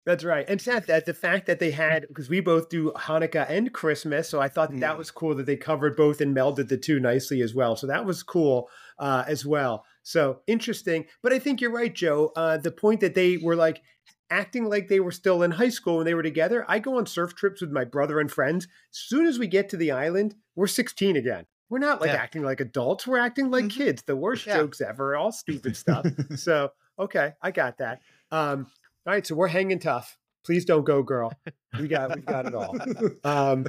That's 0.04 0.24
right. 0.24 0.50
And 0.50 0.60
Seth, 0.60 0.88
that 0.88 1.06
the 1.06 1.14
fact 1.14 1.46
that 1.46 1.60
they 1.60 1.70
had 1.70 2.08
because 2.08 2.28
we 2.28 2.40
both 2.40 2.70
do 2.70 2.92
Hanukkah 2.96 3.46
and 3.48 3.72
Christmas, 3.72 4.28
so 4.28 4.42
I 4.42 4.48
thought 4.48 4.72
that, 4.72 4.80
that 4.80 4.96
Mm. 4.96 4.98
was 4.98 5.12
cool 5.12 5.36
that 5.36 5.46
they 5.46 5.56
covered 5.56 5.96
both 5.96 6.22
and 6.22 6.36
melded 6.36 6.70
the 6.70 6.78
two 6.78 7.00
nicely 7.00 7.40
as 7.44 7.54
well. 7.54 7.76
So 7.76 7.86
that 7.86 8.04
was 8.04 8.24
cool 8.24 8.68
uh, 8.98 9.24
as 9.28 9.46
well. 9.46 9.86
So 10.02 10.40
interesting. 10.48 11.06
But 11.22 11.34
I 11.34 11.40
think 11.40 11.62
you're 11.62 11.70
right, 11.72 11.94
Joe. 11.94 12.32
Uh, 12.36 12.58
the 12.58 12.72
point 12.72 13.00
that 13.02 13.14
they 13.14 13.38
were 13.38 13.56
like 13.56 13.84
acting 14.32 14.66
like 14.66 14.88
they 14.88 15.00
were 15.00 15.12
still 15.12 15.44
in 15.44 15.52
high 15.52 15.70
school 15.70 15.98
when 15.98 16.06
they 16.08 16.16
were 16.16 16.24
together. 16.24 16.66
I 16.68 16.80
go 16.80 16.98
on 16.98 17.06
surf 17.06 17.36
trips 17.36 17.62
with 17.62 17.70
my 17.72 17.84
brother 17.84 18.20
and 18.20 18.32
friends. 18.32 18.66
As 18.66 18.98
soon 18.98 19.28
as 19.28 19.38
we 19.38 19.46
get 19.46 19.70
to 19.70 19.78
the 19.78 19.92
island, 19.92 20.34
we're 20.56 20.66
16 20.66 21.16
again. 21.16 21.46
We're 21.70 21.78
not 21.78 22.02
like 22.02 22.10
Yeah. 22.10 22.16
acting 22.16 22.42
like 22.42 22.60
adults. 22.60 23.06
We're 23.06 23.20
acting 23.20 23.52
like 23.52 23.66
Mhm. 23.66 23.72
kids. 23.72 24.02
The 24.02 24.16
worst 24.16 24.48
Yeah. 24.48 24.58
jokes 24.58 24.82
ever, 24.82 25.16
all 25.16 25.32
stupid 25.32 25.78
stuff. 25.78 26.08
so 26.38 26.72
okay, 27.02 27.34
I 27.42 27.52
got 27.52 27.80
that. 27.80 28.02
Um, 28.32 28.68
all 29.06 29.14
right, 29.14 29.26
so 29.26 29.36
we're 29.36 29.48
hanging 29.48 29.80
tough. 29.80 30.18
Please 30.46 30.66
don't 30.66 30.86
go, 30.86 31.04
girl. 31.04 31.34
We 31.80 31.88
got 31.88 32.16
we 32.16 32.22
got 32.22 32.46
it 32.46 32.56
all. 32.56 32.76
Um, 33.24 33.66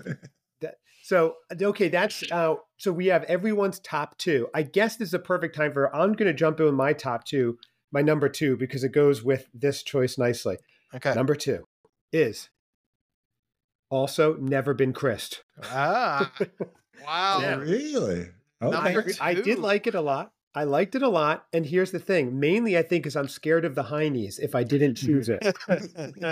that, 0.60 0.76
so 1.02 1.36
okay, 1.60 1.88
that's 1.88 2.24
uh, 2.30 2.54
so 2.78 2.92
we 2.92 3.06
have 3.06 3.24
everyone's 3.24 3.78
top 3.80 4.16
two. 4.18 4.48
I 4.54 4.62
guess 4.62 4.96
this 4.96 5.08
is 5.08 5.14
a 5.14 5.18
perfect 5.18 5.54
time 5.54 5.72
for. 5.72 5.94
I'm 5.94 6.12
going 6.12 6.28
to 6.28 6.34
jump 6.34 6.60
in 6.60 6.66
with 6.66 6.74
my 6.74 6.92
top 6.92 7.24
two, 7.24 7.58
my 7.90 8.02
number 8.02 8.28
two, 8.28 8.56
because 8.56 8.84
it 8.84 8.92
goes 8.92 9.22
with 9.22 9.48
this 9.52 9.82
choice 9.82 10.18
nicely. 10.18 10.58
Okay. 10.94 11.14
Number 11.14 11.34
two 11.34 11.66
is 12.12 12.48
also 13.90 14.36
Never 14.36 14.74
Been 14.74 14.92
Chris'd. 14.92 15.40
Ah. 15.64 16.32
Wow. 17.04 17.40
Oh, 17.42 17.58
really? 17.58 18.28
Okay. 18.62 19.16
I, 19.20 19.30
I 19.30 19.34
did 19.34 19.58
like 19.58 19.88
it 19.88 19.96
a 19.96 20.00
lot. 20.00 20.30
I 20.54 20.64
liked 20.64 20.94
it 20.94 21.02
a 21.02 21.08
lot. 21.08 21.46
And 21.52 21.64
here's 21.64 21.92
the 21.92 21.98
thing 21.98 22.38
mainly, 22.38 22.76
I 22.76 22.82
think, 22.82 23.06
is 23.06 23.16
I'm 23.16 23.28
scared 23.28 23.64
of 23.64 23.74
the 23.74 23.84
Heinies 23.84 24.38
if 24.38 24.54
I 24.54 24.64
didn't 24.64 24.96
choose 24.96 25.28
it. 25.30 25.42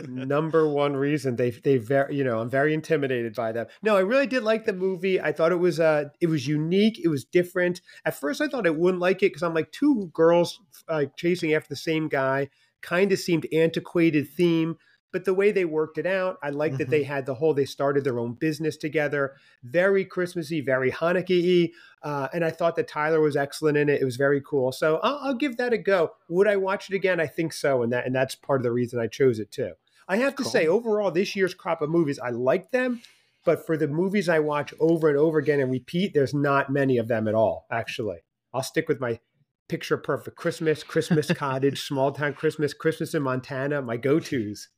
Number 0.09 0.69
one 0.69 0.95
reason 0.95 1.37
they 1.37 1.51
they 1.51 1.79
very 1.79 2.17
you 2.17 2.25
know 2.25 2.41
I'm 2.41 2.51
very 2.51 2.75
intimidated 2.75 3.35
by 3.35 3.53
them. 3.53 3.67
No, 3.83 3.97
I 3.97 4.01
really 4.01 4.27
did 4.27 4.43
like 4.43 4.67
the 4.67 4.73
movie. 4.73 5.21
I 5.21 5.33
thought 5.33 5.53
it 5.53 5.57
was 5.57 5.81
uh 5.81 6.05
it 6.21 6.27
was 6.27 6.47
unique. 6.47 7.01
It 7.03 7.09
was 7.09 7.25
different. 7.25 7.81
At 8.05 8.19
first, 8.19 8.41
I 8.41 8.49
thought 8.49 8.67
I 8.67 8.71
wouldn't 8.71 9.01
like 9.01 9.19
it 9.19 9.31
because 9.31 9.43
I'm 9.43 9.55
like 9.55 9.73
two 9.73 10.11
girls 10.13 10.61
uh, 10.89 11.07
chasing 11.17 11.55
after 11.55 11.69
the 11.71 11.77
same 11.77 12.09
guy. 12.09 12.51
Kind 12.83 13.13
of 13.13 13.19
seemed 13.19 13.47
antiquated 13.53 14.29
theme. 14.29 14.77
But 15.13 15.25
the 15.25 15.35
way 15.35 15.51
they 15.53 15.65
worked 15.65 15.99
it 15.99 16.07
out, 16.07 16.39
I 16.43 16.51
like 16.51 16.77
that 16.79 16.89
they 16.91 17.03
had 17.03 17.27
the 17.27 17.35
whole. 17.35 17.53
They 17.55 17.65
started 17.65 18.05
their 18.05 18.19
own 18.19 18.35
business 18.35 18.77
together, 18.77 19.35
very 19.63 20.05
Christmassy, 20.05 20.61
very 20.61 20.91
Hanukkah-y, 20.93 21.71
uh, 22.03 22.29
and 22.33 22.45
I 22.45 22.51
thought 22.51 22.77
that 22.77 22.89
Tyler 22.89 23.21
was 23.21 23.37
excellent 23.37 23.77
in 23.77 23.89
it. 23.89 24.01
It 24.01 24.05
was 24.05 24.17
very 24.17 24.41
cool, 24.41 24.73
so 24.73 24.99
I'll, 25.03 25.19
I'll 25.23 25.35
give 25.35 25.57
that 25.57 25.73
a 25.73 25.79
go. 25.79 26.13
Would 26.29 26.47
I 26.47 26.57
watch 26.57 26.89
it 26.91 26.95
again? 26.95 27.19
I 27.21 27.27
think 27.27 27.53
so, 27.53 27.83
and 27.83 27.93
that 27.93 28.07
and 28.07 28.15
that's 28.15 28.35
part 28.35 28.61
of 28.61 28.63
the 28.65 28.73
reason 28.73 29.01
I 29.01 29.07
chose 29.09 29.39
it 29.39 29.51
too. 29.51 29.73
I 30.09 30.17
have 30.17 30.35
to 30.37 30.43
Cool. 30.43 30.53
say, 30.53 30.67
overall, 30.67 31.11
this 31.11 31.37
year's 31.37 31.55
crop 31.55 31.83
of 31.83 31.91
movies, 31.91 32.19
I 32.19 32.31
like 32.31 32.71
them, 32.73 33.01
but 33.45 33.65
for 33.65 33.77
the 33.77 33.87
movies 33.89 34.29
I 34.29 34.39
watch 34.41 34.75
over 34.81 35.09
and 35.09 35.17
over 35.19 35.39
again 35.39 35.61
and 35.61 35.71
repeat, 35.71 36.15
there's 36.15 36.35
not 36.35 36.71
many 36.71 36.99
of 36.99 37.09
them 37.09 37.29
at 37.29 37.35
all. 37.35 37.67
Actually, 37.71 38.19
I'll 38.53 38.63
stick 38.63 38.89
with 38.89 39.01
my 39.01 39.21
picture 39.69 39.97
perfect 39.97 40.37
Christmas, 40.37 40.83
Christmas 40.83 41.31
Cottage, 41.35 41.83
Small 41.83 42.11
Town 42.13 42.33
Christmas, 42.35 42.75
Christmas 42.75 43.15
in 43.15 43.23
Montana, 43.23 43.81
my 43.83 43.97
go 43.97 44.19
tos. 44.19 44.69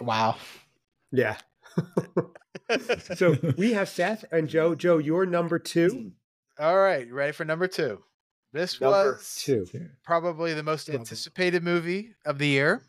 Wow. 0.00 0.36
Yeah. 1.12 1.36
so 3.16 3.36
we 3.56 3.72
have 3.72 3.88
Seth 3.88 4.24
and 4.32 4.48
Joe. 4.48 4.74
Joe, 4.74 4.98
you're 4.98 5.26
number 5.26 5.58
two. 5.58 6.12
All 6.58 6.76
right, 6.76 7.10
ready 7.12 7.32
for 7.32 7.44
number 7.44 7.66
two? 7.66 8.02
This 8.52 8.80
Number 8.80 9.12
was 9.14 9.40
two. 9.44 9.66
probably 10.04 10.54
the 10.54 10.62
most 10.62 10.86
Probably. 10.86 11.00
anticipated 11.00 11.64
movie 11.64 12.14
of 12.24 12.38
the 12.38 12.46
year. 12.46 12.82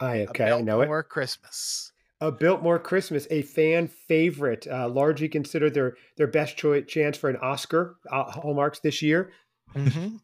I 0.00 0.16
A 0.16 0.26
okay, 0.28 0.44
I 0.50 0.60
know 0.62 0.80
it. 0.80 0.84
Biltmore 0.84 1.02
Christmas. 1.02 1.92
A 2.22 2.32
Biltmore 2.32 2.78
Christmas, 2.78 3.26
a 3.30 3.42
fan 3.42 3.88
favorite, 3.88 4.66
uh, 4.66 4.88
largely 4.88 5.28
considered 5.28 5.74
their 5.74 5.96
their 6.16 6.26
best 6.26 6.56
choi- 6.56 6.80
chance 6.82 7.18
for 7.18 7.28
an 7.28 7.36
Oscar. 7.36 7.96
Uh, 8.10 8.24
Hallmarks 8.30 8.78
this 8.80 9.02
year. 9.02 9.30
Mhm. 9.74 10.20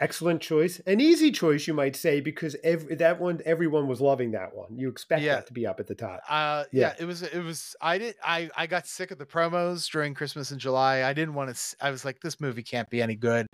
Excellent 0.00 0.40
choice, 0.40 0.80
an 0.86 1.00
easy 1.00 1.30
choice, 1.30 1.66
you 1.66 1.74
might 1.74 1.94
say, 1.96 2.20
because 2.20 2.56
every, 2.64 2.94
that 2.96 3.20
one, 3.20 3.40
everyone 3.44 3.86
was 3.88 4.00
loving 4.00 4.32
that 4.32 4.54
one. 4.54 4.76
You 4.76 4.88
expect 4.88 5.22
Yeah. 5.22 5.36
that 5.36 5.46
to 5.46 5.52
be 5.52 5.66
up 5.66 5.78
at 5.80 5.86
the 5.86 5.94
top. 5.94 6.20
Uh, 6.28 6.64
Yeah. 6.72 6.88
yeah. 6.88 6.94
it 6.98 7.04
was. 7.04 7.22
It 7.22 7.42
was. 7.42 7.76
I 7.80 7.98
did. 7.98 8.14
I 8.24 8.50
I 8.56 8.66
got 8.66 8.86
sick 8.86 9.10
of 9.10 9.18
the 9.18 9.26
promos 9.26 9.90
during 9.90 10.14
Christmas 10.14 10.50
in 10.50 10.58
July. 10.58 11.04
I 11.04 11.12
didn't 11.12 11.34
want 11.34 11.54
to. 11.54 11.76
I 11.80 11.90
was 11.90 12.04
like, 12.04 12.20
this 12.20 12.40
movie 12.40 12.62
can't 12.62 12.88
be 12.90 13.00
any 13.02 13.14
good. 13.16 13.46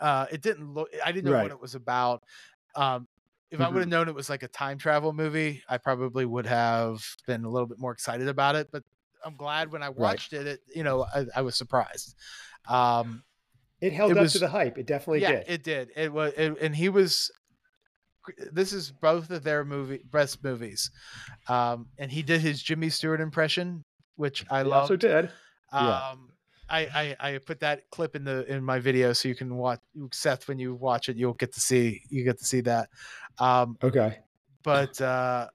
Uh, 0.00 0.26
it 0.30 0.42
didn't 0.42 0.72
look. 0.74 0.88
I 1.04 1.10
didn't 1.12 1.24
know 1.26 1.32
Right. 1.32 1.42
what 1.44 1.52
it 1.52 1.60
was 1.60 1.74
about. 1.74 2.22
Um, 2.76 3.08
if 3.50 3.60
I 3.62 3.68
would 3.68 3.80
have 3.80 3.88
known 3.88 4.08
it 4.08 4.14
was 4.14 4.28
like 4.28 4.42
a 4.42 4.48
time 4.48 4.76
travel 4.76 5.12
movie, 5.14 5.62
I 5.68 5.78
probably 5.78 6.26
would 6.26 6.44
have 6.46 7.02
been 7.26 7.44
a 7.44 7.48
little 7.48 7.66
bit 7.66 7.78
more 7.78 7.92
excited 7.92 8.28
about 8.28 8.56
it. 8.56 8.68
But 8.70 8.82
I'm 9.24 9.36
glad 9.36 9.72
when 9.72 9.82
I 9.82 9.88
watched 9.88 10.32
it. 10.34 10.46
It 10.46 10.60
you 10.74 10.84
know 10.84 11.04
I, 11.04 11.24
I 11.36 11.40
was 11.42 11.56
surprised. 11.56 12.14
Um, 12.68 13.22
It 13.80 13.92
held 13.92 14.10
it 14.12 14.16
up 14.18 14.22
was- 14.22 14.32
to 14.32 14.38
the 14.40 14.48
hype. 14.48 14.76
It 14.78 14.86
definitely 14.86 15.22
yeah, 15.22 15.32
did. 15.32 15.44
it 15.48 15.62
did. 15.62 15.90
It 15.96 16.12
was, 16.12 16.32
it, 16.36 16.58
and 16.60 16.74
he 16.74 16.88
was. 16.88 17.30
This 18.52 18.72
is 18.74 18.90
both 18.92 19.30
of 19.30 19.42
their 19.42 19.64
movie 19.64 20.02
best 20.10 20.44
movies, 20.44 20.90
um, 21.48 21.86
and 21.96 22.10
he 22.12 22.22
did 22.22 22.42
his 22.42 22.62
Jimmy 22.62 22.90
Stewart 22.90 23.20
impression, 23.22 23.84
which 24.16 24.44
I 24.50 24.62
love. 24.62 24.82
also 24.82 24.96
did. 24.96 25.30
yeah. 25.72 26.10
Um, 26.10 26.30
I, 26.68 27.16
I 27.20 27.32
I 27.34 27.38
put 27.38 27.60
that 27.60 27.88
clip 27.90 28.14
in 28.14 28.24
the 28.24 28.44
in 28.52 28.62
my 28.62 28.80
video 28.80 29.14
so 29.14 29.28
you 29.28 29.34
can 29.34 29.56
watch 29.56 29.80
Seth 30.12 30.46
when 30.48 30.58
you 30.58 30.74
watch 30.74 31.08
it 31.08 31.16
you'll 31.16 31.32
get 31.32 31.54
to 31.54 31.60
see 31.60 32.02
you 32.10 32.22
get 32.24 32.38
to 32.38 32.44
see 32.44 32.60
that. 32.62 32.90
Um, 33.38 33.78
Okay. 33.82 34.18
but 34.62 35.00
uh, 35.00 35.48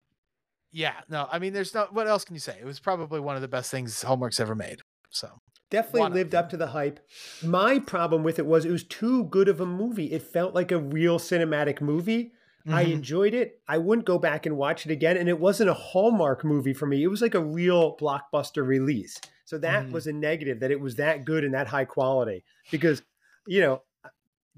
yeah, 0.71 0.95
no, 1.09 1.27
I 1.31 1.37
mean, 1.37 1.53
there's 1.53 1.75
no. 1.75 1.85
What 1.91 2.07
else 2.07 2.25
can 2.25 2.33
you 2.33 2.39
say? 2.39 2.57
It 2.59 2.65
was 2.65 2.79
probably 2.79 3.19
one 3.19 3.35
of 3.35 3.43
the 3.43 3.47
best 3.47 3.69
things 3.69 4.01
Hallmark's 4.01 4.39
ever 4.39 4.55
made. 4.55 4.79
So 5.11 5.29
Definitely 5.73 5.99
One 6.01 6.13
lived 6.13 6.35
up 6.35 6.51
to 6.51 6.57
the 6.57 6.67
hype. 6.67 6.99
My 7.41 7.79
problem 7.79 8.21
with 8.23 8.37
it 8.37 8.45
was 8.45 8.63
it 8.63 8.69
was 8.71 8.83
too 8.83 9.23
good 9.25 9.47
of 9.47 9.59
a 9.59 9.65
movie. 9.65 10.11
It 10.11 10.21
felt 10.21 10.53
like 10.53 10.71
a 10.71 10.77
real 10.77 11.17
cinematic 11.17 11.81
movie. 11.81 12.31
I 12.67 12.85
Mhm. 12.85 12.91
enjoyed 12.93 13.33
it. 13.33 13.59
I 13.67 13.79
wouldn't 13.79 14.05
go 14.05 14.19
back 14.19 14.45
and 14.45 14.55
watch 14.55 14.85
it 14.85 14.91
again. 14.91 15.17
And 15.17 15.27
it 15.27 15.39
wasn't 15.39 15.71
a 15.71 15.73
Hallmark 15.73 16.45
movie 16.45 16.75
for 16.75 16.85
me. 16.85 17.01
It 17.03 17.07
was 17.07 17.23
like 17.23 17.33
a 17.33 17.43
real 17.43 17.97
blockbuster 17.97 18.65
release. 18.65 19.19
So 19.45 19.57
that 19.57 19.87
Mhm. 19.87 19.91
was 19.91 20.05
a 20.05 20.13
negative 20.13 20.59
that 20.59 20.69
it 20.69 20.79
was 20.79 20.95
that 20.97 21.25
good 21.25 21.43
and 21.43 21.55
that 21.55 21.65
high 21.67 21.85
quality 21.85 22.43
because, 22.69 23.01
you 23.47 23.59
know, 23.59 23.81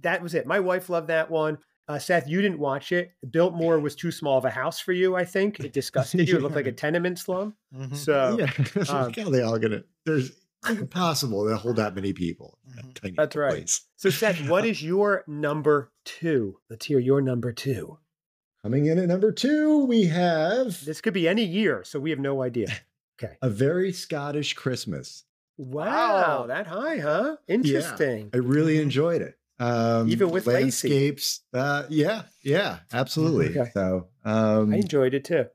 that 0.02 0.22
was 0.22 0.34
it. 0.36 0.46
My 0.46 0.60
wife 0.60 0.90
loved 0.90 1.08
that 1.08 1.32
one. 1.32 1.60
Uh, 1.88 1.98
Seth, 1.98 2.28
you 2.28 2.42
didn't 2.42 2.60
watch 2.60 2.92
it. 2.92 3.12
Biltmore 3.32 3.80
was 3.80 3.96
too 3.96 4.12
small 4.12 4.38
of 4.38 4.44
a 4.44 4.50
house 4.50 4.82
for 4.82 4.92
you, 4.92 5.16
I 5.16 5.24
think. 5.24 5.62
It 5.62 5.72
disgusted 5.72 6.28
you. 6.28 6.38
It 6.38 6.42
looked 6.42 6.56
like 6.56 6.68
a 6.68 6.72
tenement 6.84 7.20
slum. 7.20 7.56
Mhm. 7.74 7.96
So 7.96 8.38
yeah, 8.38 8.46
um, 8.90 9.14
how 9.14 9.30
they 9.30 9.42
all 9.44 9.58
get 9.58 9.72
it. 9.72 9.86
There's 10.04 10.32
impossible 10.70 11.48
to 11.48 11.56
hold 11.58 11.76
that 11.78 11.96
many 11.96 12.14
people. 12.14 12.58
in 12.68 12.76
that 12.76 12.86
Mhm. 12.86 12.94
tiny 13.02 13.14
That's 13.16 13.36
right. 13.36 13.52
place. 13.52 13.82
So, 13.98 14.10
Seth, 14.10 14.48
what 14.50 14.66
is 14.72 14.82
your 14.84 15.24
number 15.28 15.92
two? 16.04 16.60
Let's 16.70 16.86
hear 16.86 17.00
your 17.00 17.22
number 17.22 17.52
two. 17.54 18.00
Coming 18.64 18.88
in 18.88 18.98
at 18.98 19.08
number 19.08 19.32
two, 19.32 19.86
we 19.86 20.04
have 20.06 20.84
This 20.86 21.00
could 21.02 21.14
be 21.14 21.28
any 21.28 21.44
year, 21.44 21.84
so 21.84 22.00
we 22.00 22.10
have 22.10 22.20
no 22.20 22.42
idea. 22.42 22.68
Okay. 23.18 23.38
a 23.42 23.50
very 23.50 23.94
Scottish 23.94 24.56
Christmas. 24.56 25.24
Wow, 25.56 25.86
Wow. 25.86 26.46
that 26.48 26.68
high, 26.68 26.98
huh? 26.98 27.38
Interesting. 27.48 28.30
I 28.34 28.38
really 28.38 28.76
Mhm. 28.76 28.82
enjoyed 28.82 29.22
it. 29.22 29.40
Um, 29.58 30.10
Even 30.10 30.32
with 30.32 30.46
landscapes. 30.48 31.40
Uh, 31.54 31.86
yeah, 31.90 32.24
yeah, 32.44 32.80
absolutely. 32.92 33.58
Okay. 33.58 33.72
So, 33.74 34.10
um, 34.26 34.74
I 34.74 34.78
enjoyed 34.78 35.14
it 35.14 35.24
too. 35.24 35.46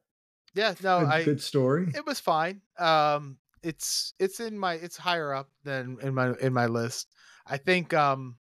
yeah, 0.54 0.74
no, 0.82 1.00
good, 1.00 1.08
I 1.08 1.24
good 1.24 1.42
story. 1.42 1.92
it 1.94 2.06
was 2.06 2.18
fine. 2.18 2.62
Um, 2.78 3.36
it's 3.62 4.14
it's 4.18 4.40
in 4.40 4.58
my 4.58 4.74
it's 4.74 4.96
higher 4.96 5.32
up 5.34 5.50
than 5.64 5.98
in 6.02 6.14
my 6.14 6.34
in 6.40 6.52
my 6.52 6.66
list. 6.66 7.08
I 7.46 7.56
think 7.56 7.92
um, 7.94 8.36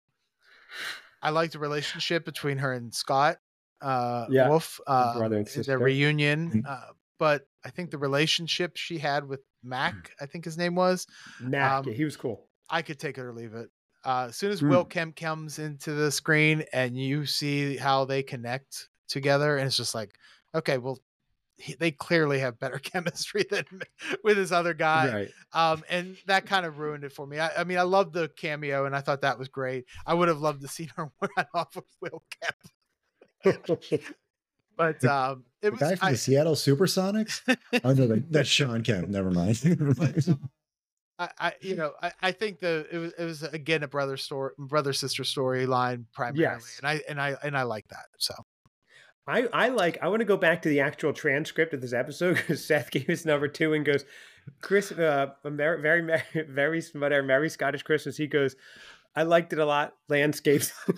I 1.22 1.30
like 1.30 1.50
the 1.52 1.58
relationship 1.58 2.24
between 2.24 2.58
her 2.58 2.72
and 2.72 2.94
Scott. 2.94 3.38
Uh, 3.80 4.26
Yeah, 4.30 4.48
Wolf, 4.48 4.80
uh, 4.86 5.18
brother 5.18 5.36
and 5.38 5.48
sister. 5.48 5.62
their 5.62 5.78
reunion. 5.78 6.50
Mhm. 6.50 6.66
Uh, 6.66 6.92
but 7.18 7.46
I 7.64 7.70
think 7.70 7.90
the 7.90 7.98
relationship 7.98 8.76
she 8.76 8.98
had 8.98 9.24
with 9.26 9.40
Mac, 9.62 10.12
I 10.20 10.26
think 10.26 10.44
his 10.44 10.56
name 10.56 10.74
was, 10.76 11.06
Mac, 11.40 11.86
Um, 11.86 11.92
he 11.92 12.04
was 12.04 12.16
cool. 12.16 12.48
I 12.70 12.82
could 12.82 12.98
take 13.00 13.18
it 13.18 13.22
or 13.22 13.32
leave 13.32 13.54
it. 13.54 13.70
Uh, 14.04 14.26
as 14.28 14.36
soon 14.36 14.52
as 14.52 14.60
Hmm. 14.60 14.68
Will 14.68 14.84
Kemp 14.84 15.16
comes 15.16 15.58
into 15.58 15.92
the 15.94 16.12
screen 16.12 16.64
and 16.72 16.96
you 16.96 17.26
see 17.26 17.76
how 17.76 18.04
they 18.04 18.22
connect 18.22 18.88
together, 19.08 19.56
and 19.56 19.66
it's 19.66 19.76
just 19.76 19.94
like, 19.94 20.16
okay, 20.54 20.78
well, 20.78 21.00
he, 21.58 21.74
they 21.74 21.90
clearly 21.90 22.38
have 22.38 22.58
better 22.58 22.78
chemistry 22.82 23.44
than 23.50 23.64
with 24.24 24.36
his 24.36 24.52
other 24.52 24.74
guy. 24.74 25.12
right. 25.12 25.30
Um, 25.52 25.82
and 25.90 26.16
that 26.26 26.46
kind 26.46 26.64
of 26.64 26.78
ruined 26.78 27.04
it 27.04 27.12
for 27.12 27.26
me. 27.26 27.38
I, 27.40 27.50
I 27.60 27.64
mean, 27.64 27.78
I 27.78 27.82
loved 27.82 28.12
the 28.14 28.28
cameo, 28.28 28.84
and 28.86 28.94
I 28.96 29.00
thought 29.00 29.22
that 29.22 29.38
was 29.38 29.48
great. 29.48 29.84
I 30.06 30.14
would 30.14 30.28
have 30.28 30.40
loved 30.40 30.62
to 30.62 30.68
see 30.68 30.88
her 30.96 31.10
run 31.36 31.46
off 31.54 31.74
with 31.76 31.84
Will 32.00 32.22
Kemp, 33.44 33.80
but 34.76 35.04
um, 35.04 35.44
it 35.62 35.66
The 35.66 35.70
was. 35.72 35.80
guy 35.80 35.94
from 35.96 36.08
I, 36.08 36.10
the 36.12 36.16
Seattle 36.16 36.54
Supersonics. 36.54 37.40
oh 37.84 37.92
no, 37.92 38.06
that- 38.06 38.30
that's 38.32 38.48
Shawn 38.48 38.82
Kemp. 38.82 39.08
Never 39.08 39.30
mind. 39.30 39.58
but, 39.96 40.28
um, 40.28 40.50
I, 41.20 41.28
I, 41.40 41.52
you 41.60 41.74
know, 41.74 41.92
I, 42.00 42.12
I 42.22 42.30
think 42.32 42.60
the 42.60 42.86
it 42.92 42.98
was 42.98 43.12
it 43.18 43.24
was 43.24 43.42
again 43.42 43.82
a 43.82 43.88
brother 43.88 44.16
story, 44.16 44.52
brother 44.56 44.92
sister 44.92 45.24
storyline 45.24 46.04
primarily, 46.12 46.60
Yes. 46.62 46.78
and 46.80 46.88
I 46.88 47.00
and 47.08 47.20
I 47.20 47.36
and 47.42 47.58
I 47.58 47.62
like 47.64 47.88
that. 47.88 48.06
So 48.18 48.34
I, 49.28 49.46
I 49.52 49.68
like, 49.68 49.98
I 50.00 50.08
want 50.08 50.20
to 50.20 50.24
go 50.24 50.38
back 50.38 50.62
to 50.62 50.68
the 50.70 50.80
actual 50.80 51.12
transcript 51.12 51.74
of 51.74 51.80
this 51.82 51.92
episode 51.92 52.36
because 52.38 52.64
Seth 52.64 52.90
gave 52.90 53.08
us 53.10 53.24
number 53.24 53.46
two 53.46 53.74
and 53.74 53.84
goes, 53.84 54.04
Chris, 54.62 54.90
uh, 54.90 55.32
a 55.44 55.50
very, 55.50 55.82
very, 55.82 56.02
merry- 56.02 56.22
very, 56.48 56.82
whatever, 56.94 57.26
Merry 57.26 57.50
Scottish 57.50 57.82
Christmas. 57.82 58.16
He 58.16 58.26
goes, 58.26 58.56
I 59.14 59.22
liked 59.24 59.52
it 59.52 59.58
a 59.58 59.66
lot. 59.66 59.94
Landscapes. 60.08 60.72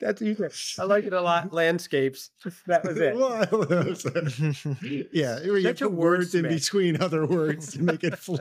That's 0.00 0.20
you. 0.20 0.36
I 0.78 0.84
liked 0.84 1.06
it 1.06 1.12
a 1.12 1.20
lot. 1.20 1.52
Landscapes. 1.52 2.30
That 2.66 2.82
was 2.84 2.96
it. 2.98 3.14
yeah, 5.12 5.40
you 5.42 5.62
Such 5.62 5.82
a 5.82 5.84
put 5.84 5.92
words 5.94 6.34
in 6.34 6.48
between 6.48 7.00
other 7.00 7.24
words 7.26 7.74
to 7.74 7.82
make 7.82 8.02
it 8.02 8.18
flow. 8.18 8.38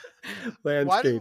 why, 0.62 1.02
do, 1.02 1.20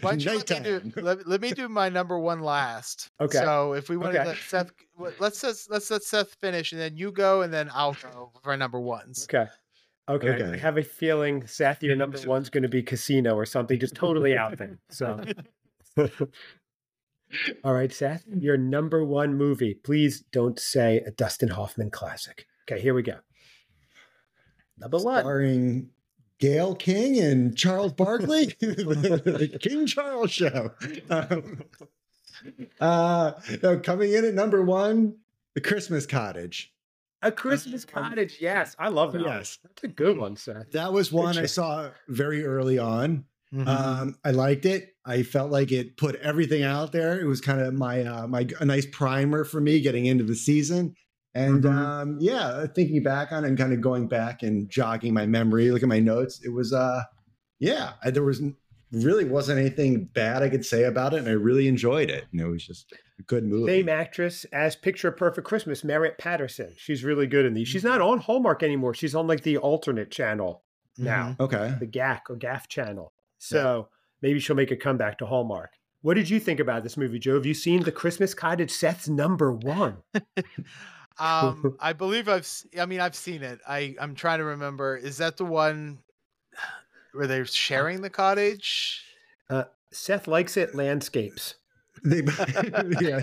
why 0.00 0.16
don't 0.16 0.24
you 0.24 0.32
let 0.32 0.50
me, 0.50 0.90
do, 0.90 1.00
let, 1.00 1.28
let 1.28 1.40
me 1.40 1.50
do 1.50 1.68
my 1.68 1.88
number 1.88 2.18
one 2.18 2.40
last? 2.40 3.10
Okay. 3.20 3.38
So 3.38 3.74
if 3.74 3.88
we 3.88 3.96
want 3.96 4.14
to 4.14 4.24
let 4.24 4.36
Seth, 4.38 4.70
let's 5.18 5.42
let's 5.42 5.68
let's 5.68 5.90
let 5.90 6.02
Seth 6.02 6.34
finish, 6.34 6.72
and 6.72 6.80
then 6.80 6.96
you 6.96 7.12
go, 7.12 7.42
and 7.42 7.52
then 7.52 7.70
I'll 7.74 7.94
go 7.94 8.32
for 8.42 8.56
number 8.56 8.80
ones. 8.80 9.26
Okay. 9.30 9.50
Okay. 10.08 10.42
I 10.42 10.56
have 10.56 10.78
a 10.78 10.82
feeling 10.82 11.46
Seth, 11.46 11.82
your 11.82 11.94
number 11.94 12.18
one's 12.26 12.48
going 12.48 12.62
to 12.62 12.68
be 12.68 12.82
Casino 12.82 13.34
or 13.34 13.44
something, 13.44 13.78
just 13.78 13.94
totally 13.94 14.36
out 14.36 14.56
there. 14.56 14.78
So. 14.90 15.22
All 17.62 17.74
right, 17.74 17.92
Seth, 17.92 18.24
your 18.26 18.56
number 18.56 19.04
one 19.04 19.34
movie. 19.34 19.74
Please 19.74 20.24
don't 20.32 20.58
say 20.58 21.02
a 21.06 21.10
Dustin 21.10 21.50
Hoffman 21.50 21.90
classic. 21.90 22.46
Okay, 22.70 22.80
here 22.80 22.94
we 22.94 23.02
go. 23.02 23.16
Number 24.78 24.98
one. 24.98 25.20
Starring 25.20 25.90
Gayle 26.38 26.74
King 26.74 27.18
and 27.18 27.56
Charles 27.56 27.92
Barkley, 27.92 28.46
the 28.60 29.58
King 29.60 29.86
Charles 29.86 30.30
Show. 30.30 30.70
Um, 31.10 31.62
uh, 32.80 33.32
no, 33.62 33.78
coming 33.80 34.12
in 34.12 34.24
at 34.24 34.34
number 34.34 34.62
one, 34.62 35.16
The 35.54 35.60
Christmas 35.60 36.06
Cottage. 36.06 36.72
A 37.22 37.32
Christmas 37.32 37.84
Cottage. 37.84 38.36
Yes, 38.40 38.76
I 38.78 38.88
love 38.88 39.12
that. 39.12 39.22
Yes. 39.22 39.58
That's 39.64 39.82
a 39.84 39.88
good 39.88 40.16
one, 40.16 40.36
Seth. 40.36 40.70
That 40.70 40.92
was 40.92 41.10
one 41.10 41.36
I 41.36 41.46
saw 41.46 41.90
very 42.08 42.44
early 42.44 42.78
on. 42.78 43.24
Mhm. 43.52 43.66
Um, 43.66 44.18
I 44.24 44.30
liked 44.30 44.66
it. 44.66 44.94
I 45.04 45.22
felt 45.22 45.50
like 45.50 45.72
it 45.72 45.96
put 45.96 46.14
everything 46.16 46.62
out 46.62 46.92
there. 46.92 47.18
It 47.18 47.24
was 47.24 47.40
kind 47.40 47.60
of 47.60 47.72
my 47.74 48.02
uh, 48.02 48.26
my 48.28 48.46
a 48.60 48.64
nice 48.64 48.86
primer 48.86 49.42
for 49.42 49.60
me 49.60 49.80
getting 49.80 50.06
into 50.06 50.22
the 50.22 50.34
season. 50.36 50.94
And 51.34 51.62
Mhm. 51.64 51.72
um, 51.74 52.16
yeah, 52.20 52.66
thinking 52.74 53.02
back 53.02 53.32
on 53.32 53.44
it 53.44 53.48
and 53.48 53.58
kind 53.58 53.72
of 53.72 53.80
going 53.80 54.08
back 54.08 54.42
and 54.42 54.68
jogging 54.68 55.14
my 55.14 55.26
memory, 55.26 55.70
look 55.70 55.82
at 55.82 55.88
my 55.88 56.00
notes. 56.00 56.40
It 56.44 56.50
was, 56.50 56.72
uh, 56.72 57.02
yeah, 57.58 57.92
I, 58.02 58.10
there 58.10 58.22
was 58.24 58.42
really 58.90 59.24
wasn't 59.26 59.58
anything 59.60 60.06
bad 60.06 60.42
I 60.42 60.48
could 60.48 60.64
say 60.64 60.84
about 60.84 61.12
it, 61.12 61.18
and 61.18 61.28
I 61.28 61.32
really 61.32 61.68
enjoyed 61.68 62.08
it. 62.10 62.24
And 62.32 62.40
it 62.40 62.46
was 62.46 62.66
just 62.66 62.92
a 63.18 63.22
good 63.24 63.44
movie. 63.44 63.70
Same 63.70 63.88
actress 63.90 64.44
as 64.52 64.74
Picture 64.76 65.12
Perfect 65.12 65.46
Christmas, 65.46 65.84
Merritt 65.84 66.16
Patterson. 66.18 66.72
She's 66.76 67.04
really 67.04 67.26
good 67.26 67.44
in 67.44 67.52
these. 67.54 67.68
She's 67.68 67.84
not 67.84 68.00
on 68.00 68.18
Hallmark 68.18 68.62
anymore. 68.62 68.94
She's 68.94 69.14
on 69.14 69.26
like 69.26 69.42
the 69.42 69.58
alternate 69.58 70.10
channel 70.10 70.64
now, 70.96 71.36
Okay. 71.38 71.74
the 71.78 71.86
GAC 71.86 72.22
or 72.30 72.36
GAF 72.36 72.66
channel. 72.68 73.12
So 73.36 73.88
maybe 74.22 74.40
she'll 74.40 74.56
make 74.56 74.70
a 74.72 74.76
comeback 74.76 75.18
to 75.18 75.26
Hallmark. 75.26 75.70
What 76.00 76.14
did 76.14 76.30
you 76.30 76.40
think 76.40 76.58
about 76.58 76.82
this 76.82 76.96
movie, 76.96 77.18
Joe? 77.18 77.34
Have 77.34 77.44
you 77.46 77.54
seen 77.54 77.82
The 77.82 77.92
Christmas 77.92 78.32
Cottage? 78.32 78.70
Seth's 78.70 79.08
number 79.08 79.52
one. 79.52 79.98
Um, 81.18 81.76
I 81.80 81.92
believe 81.92 82.28
I've. 82.28 82.40
s- 82.40 82.66
I 82.80 82.86
mean, 82.86 83.00
I've 83.00 83.14
seen 83.16 83.42
it. 83.42 83.60
I 83.68 83.94
I'm 84.00 84.14
trying 84.14 84.38
to 84.38 84.44
remember. 84.44 84.96
Is 84.96 85.18
that 85.18 85.36
the 85.36 85.44
one 85.44 85.98
where 87.12 87.26
they're 87.26 87.44
sharing 87.46 88.00
the 88.02 88.10
cottage? 88.10 89.04
Seth 89.90 90.28
likes 90.28 90.56
it 90.56 90.74
landscapes. 90.74 91.54
They, 92.04 92.22
yeah, 93.00 93.18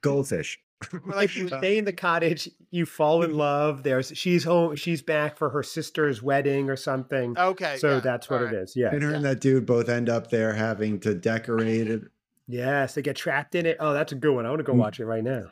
goldfish. 0.00 0.58
like 1.06 1.36
you 1.36 1.46
stay 1.46 1.78
in 1.78 1.84
the 1.84 1.92
cottage, 1.92 2.50
you 2.72 2.84
fall 2.84 3.22
in 3.22 3.34
love. 3.36 3.84
There's 3.84 4.10
she's 4.16 4.42
home, 4.42 4.74
she's 4.74 5.02
back 5.02 5.38
for 5.38 5.50
her 5.50 5.62
sister's 5.62 6.20
wedding 6.20 6.68
or 6.68 6.74
something. 6.74 7.38
Okay. 7.38 7.76
so 7.78 7.94
yeah, 7.94 8.00
that's 8.00 8.28
what 8.28 8.40
all 8.40 8.46
it 8.48 8.52
right. 8.52 8.54
is. 8.56 8.74
Yeah. 8.74 8.90
And 8.92 9.02
her 9.04 9.14
and 9.14 9.24
that 9.24 9.40
dude 9.40 9.66
both 9.66 9.88
end 9.88 10.08
up 10.08 10.30
there 10.30 10.52
having 10.54 10.98
to 11.00 11.14
decorate 11.14 11.88
it. 11.88 12.02
Yes, 12.48 12.94
they 12.96 13.02
get 13.02 13.14
trapped 13.14 13.54
in 13.54 13.66
it. 13.66 13.76
Oh, 13.78 13.92
that's 13.92 14.10
a 14.10 14.16
good 14.16 14.34
one. 14.34 14.46
I 14.46 14.48
want 14.50 14.58
to 14.60 14.64
go 14.64 14.72
Mm. 14.74 14.78
watch 14.78 14.98
it 14.98 15.06
right 15.06 15.22
now. 15.24 15.44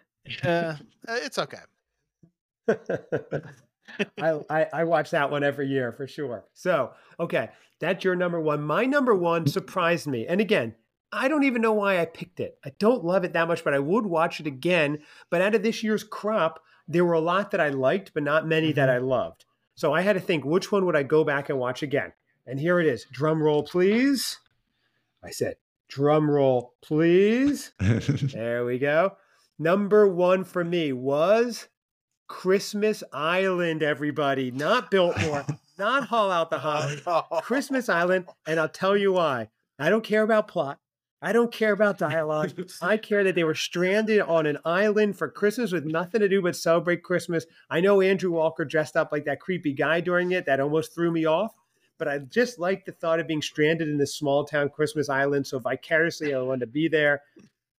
Uh, 0.43 0.77
it's 1.09 1.39
okay. 1.39 1.59
I, 4.18 4.41
I 4.49 4.66
I 4.72 4.85
watch 4.85 5.11
that 5.11 5.31
one 5.31 5.45
every 5.45 5.68
year 5.68 5.93
for 5.93 6.07
sure. 6.07 6.45
So 6.55 6.93
okay, 7.20 7.51
that's 7.79 8.05
your 8.05 8.16
number 8.16 8.41
one. 8.41 8.62
My 8.62 8.87
number 8.87 9.14
one 9.14 9.47
surprised 9.47 10.07
me, 10.07 10.27
and 10.27 10.41
again, 10.41 10.75
I 11.12 11.29
don't 11.29 11.45
even 11.45 11.62
know 11.62 11.72
why 11.72 12.01
I 12.01 12.07
picked 12.07 12.41
it. 12.41 12.59
I 12.64 12.72
don't 12.79 13.05
love 13.05 13.25
it 13.25 13.35
that 13.35 13.49
much, 13.49 13.62
but 13.62 13.75
I 13.75 13.79
would 13.79 14.07
watch 14.07 14.41
it 14.41 14.47
again. 14.47 14.99
But 15.31 15.43
out 15.43 15.55
of 15.55 15.62
this 15.62 15.83
year's 15.83 16.03
crop, 16.03 16.61
there 16.89 17.05
were 17.05 17.12
a 17.12 17.20
lot 17.20 17.51
that 17.53 17.61
I 17.61 17.68
liked, 17.68 18.12
but 18.14 18.22
not 18.22 18.49
many 18.49 18.72
that 18.72 18.91
I 18.91 18.99
loved. 18.99 19.45
So 19.77 19.93
I 19.93 20.01
had 20.03 20.14
to 20.14 20.20
think 20.20 20.45
which 20.45 20.72
one 20.72 20.87
would 20.87 20.97
I 20.97 21.03
go 21.03 21.22
back 21.22 21.49
and 21.49 21.59
watch 21.59 21.83
again. 21.83 22.12
And 22.47 22.59
here 22.59 22.81
it 22.81 22.87
is. 22.87 23.07
Drum 23.12 23.43
roll, 23.43 23.62
please. 23.62 24.39
I 25.22 25.31
said, 25.31 25.57
drum 25.89 26.31
roll, 26.31 26.75
please. 26.83 27.72
There 27.81 28.64
we 28.64 28.79
go. 28.79 29.16
Number 29.59 30.09
one 30.09 30.43
for 30.45 30.65
me 30.65 30.93
was 30.93 31.69
Christmas 32.27 33.05
Island, 33.13 33.83
everybody. 33.83 34.51
Not 34.51 34.91
Biltmore, 34.91 35.45
not 35.79 36.09
Haul 36.09 36.31
Out 36.31 36.51
the 36.51 36.59
Holly. 36.59 37.01
Christmas 37.43 37.89
Island. 37.89 38.27
And 38.47 38.59
I'll 38.59 38.69
tell 38.69 38.97
you 38.97 39.13
why. 39.13 39.51
I 39.79 39.91
don't 39.91 40.05
care 40.05 40.23
about 40.23 40.49
plot. 40.49 40.79
I 41.23 41.33
don't 41.33 41.53
care 41.53 41.73
about 41.73 41.99
dialogue. 41.99 42.53
I 42.83 42.97
care 42.97 43.25
that 43.25 43.35
they 43.35 43.45
were 43.45 43.55
stranded 43.55 44.21
on 44.21 44.47
an 44.47 44.59
island 44.65 45.17
for 45.17 45.31
Christmas 45.31 45.73
with 45.73 45.87
nothing 45.87 46.21
to 46.21 46.29
do 46.29 46.43
but 46.43 46.57
celebrate 46.57 47.03
Christmas. 47.03 47.47
I 47.71 47.81
know 47.81 48.01
Andrew 48.01 48.33
Walker 48.33 48.65
dressed 48.65 48.97
up 48.97 49.11
like 49.13 49.25
that 49.25 49.41
creepy 49.41 49.73
guy 49.73 50.01
during 50.01 50.33
it. 50.33 50.47
That 50.47 50.61
almost 50.61 50.95
threw 50.95 51.11
me 51.11 51.25
off. 51.25 51.55
But 51.97 52.09
I 52.09 52.19
just 52.19 52.59
like 52.59 52.85
the 52.85 52.93
thought 52.93 53.21
of 53.21 53.29
being 53.29 53.41
stranded 53.41 53.89
in 53.89 53.99
this 53.99 54.17
small 54.17 54.45
town 54.45 54.69
Christmas 54.69 55.09
island. 55.09 55.47
So 55.47 55.61
vicariously, 55.61 56.35
I 56.35 56.41
wanted 56.41 56.61
to 56.61 56.67
be 56.67 56.89
there. 56.89 57.23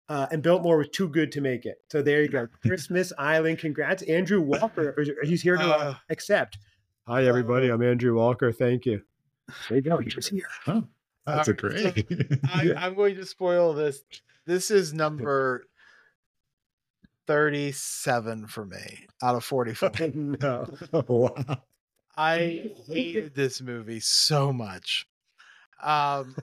Uh, 0.07 0.27
and 0.31 0.43
Biltmore 0.43 0.77
was 0.77 0.89
too 0.89 1.07
good 1.09 1.31
to 1.31 1.41
make 1.41 1.65
it. 1.65 1.77
So 1.91 2.01
there 2.01 2.21
you 2.21 2.27
go. 2.29 2.47
Christmas 2.65 3.11
Island. 3.17 3.57
Congrats, 3.59 4.03
Andrew 4.03 4.39
Walker. 4.41 4.95
He's 5.23 5.41
here 5.41 5.57
to 5.57 5.63
uh, 5.63 5.77
Uh, 5.77 5.95
accept. 6.09 6.57
Hi, 7.07 7.25
everybody. 7.25 7.69
I'm 7.69 7.81
Andrew 7.81 8.15
Walker. 8.15 8.51
Thank 8.51 8.85
you. 8.85 9.01
There 9.69 9.77
you 9.77 9.81
go. 9.83 9.97
He 9.97 10.11
was 10.15 10.27
here. 10.27 10.47
oh, 10.67 10.83
that's 11.25 11.47
a 11.47 11.51
All 11.51 11.69
right, 11.69 11.83
so- 11.85 12.01
great. 12.03 12.31
I, 12.53 12.73
I'm 12.77 12.95
going 12.95 13.15
to 13.15 13.25
spoil 13.25 13.73
this. 13.73 14.01
This 14.45 14.69
is 14.69 14.93
number 14.93 15.63
37 17.27 18.47
for 18.47 18.65
me 18.65 19.07
out 19.23 19.35
of 19.35 19.43
45. 19.43 20.15
no. 20.15 20.67
wow. 21.07 21.33
I 22.17 22.71
hated 22.87 23.35
this 23.35 23.61
movie 23.61 23.99
so 23.99 24.53
much. 24.53 25.07
Um, 25.83 26.35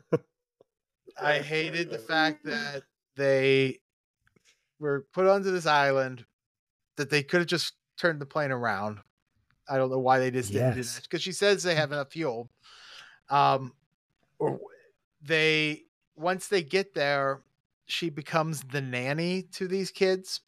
I 1.20 1.38
hated 1.38 1.90
the 1.90 1.98
fact 1.98 2.44
that 2.44 2.82
they 3.16 3.78
were 4.78 5.06
put 5.12 5.26
onto 5.26 5.50
this 5.50 5.66
island 5.66 6.24
that 6.96 7.10
they 7.10 7.22
could 7.22 7.40
have 7.40 7.48
just 7.48 7.74
turned 7.98 8.20
the 8.20 8.26
plane 8.26 8.50
around. 8.50 8.98
I 9.68 9.76
don't 9.78 9.90
know 9.90 9.98
why 9.98 10.18
they 10.18 10.30
just 10.30 10.52
didn't 10.52 10.76
Yes. 10.76 10.96
that 10.96 11.02
because 11.04 11.22
she 11.22 11.32
says 11.32 11.62
they 11.62 11.74
have 11.74 11.92
enough 11.92 12.12
fuel. 12.12 12.50
Um, 13.30 13.72
or 14.38 14.60
they 15.22 15.84
once 16.16 16.48
they 16.48 16.62
get 16.62 16.94
there, 16.94 17.42
she 17.86 18.10
becomes 18.10 18.62
the 18.62 18.80
nanny 18.80 19.42
to 19.52 19.68
these 19.68 19.90
kids 19.90 20.40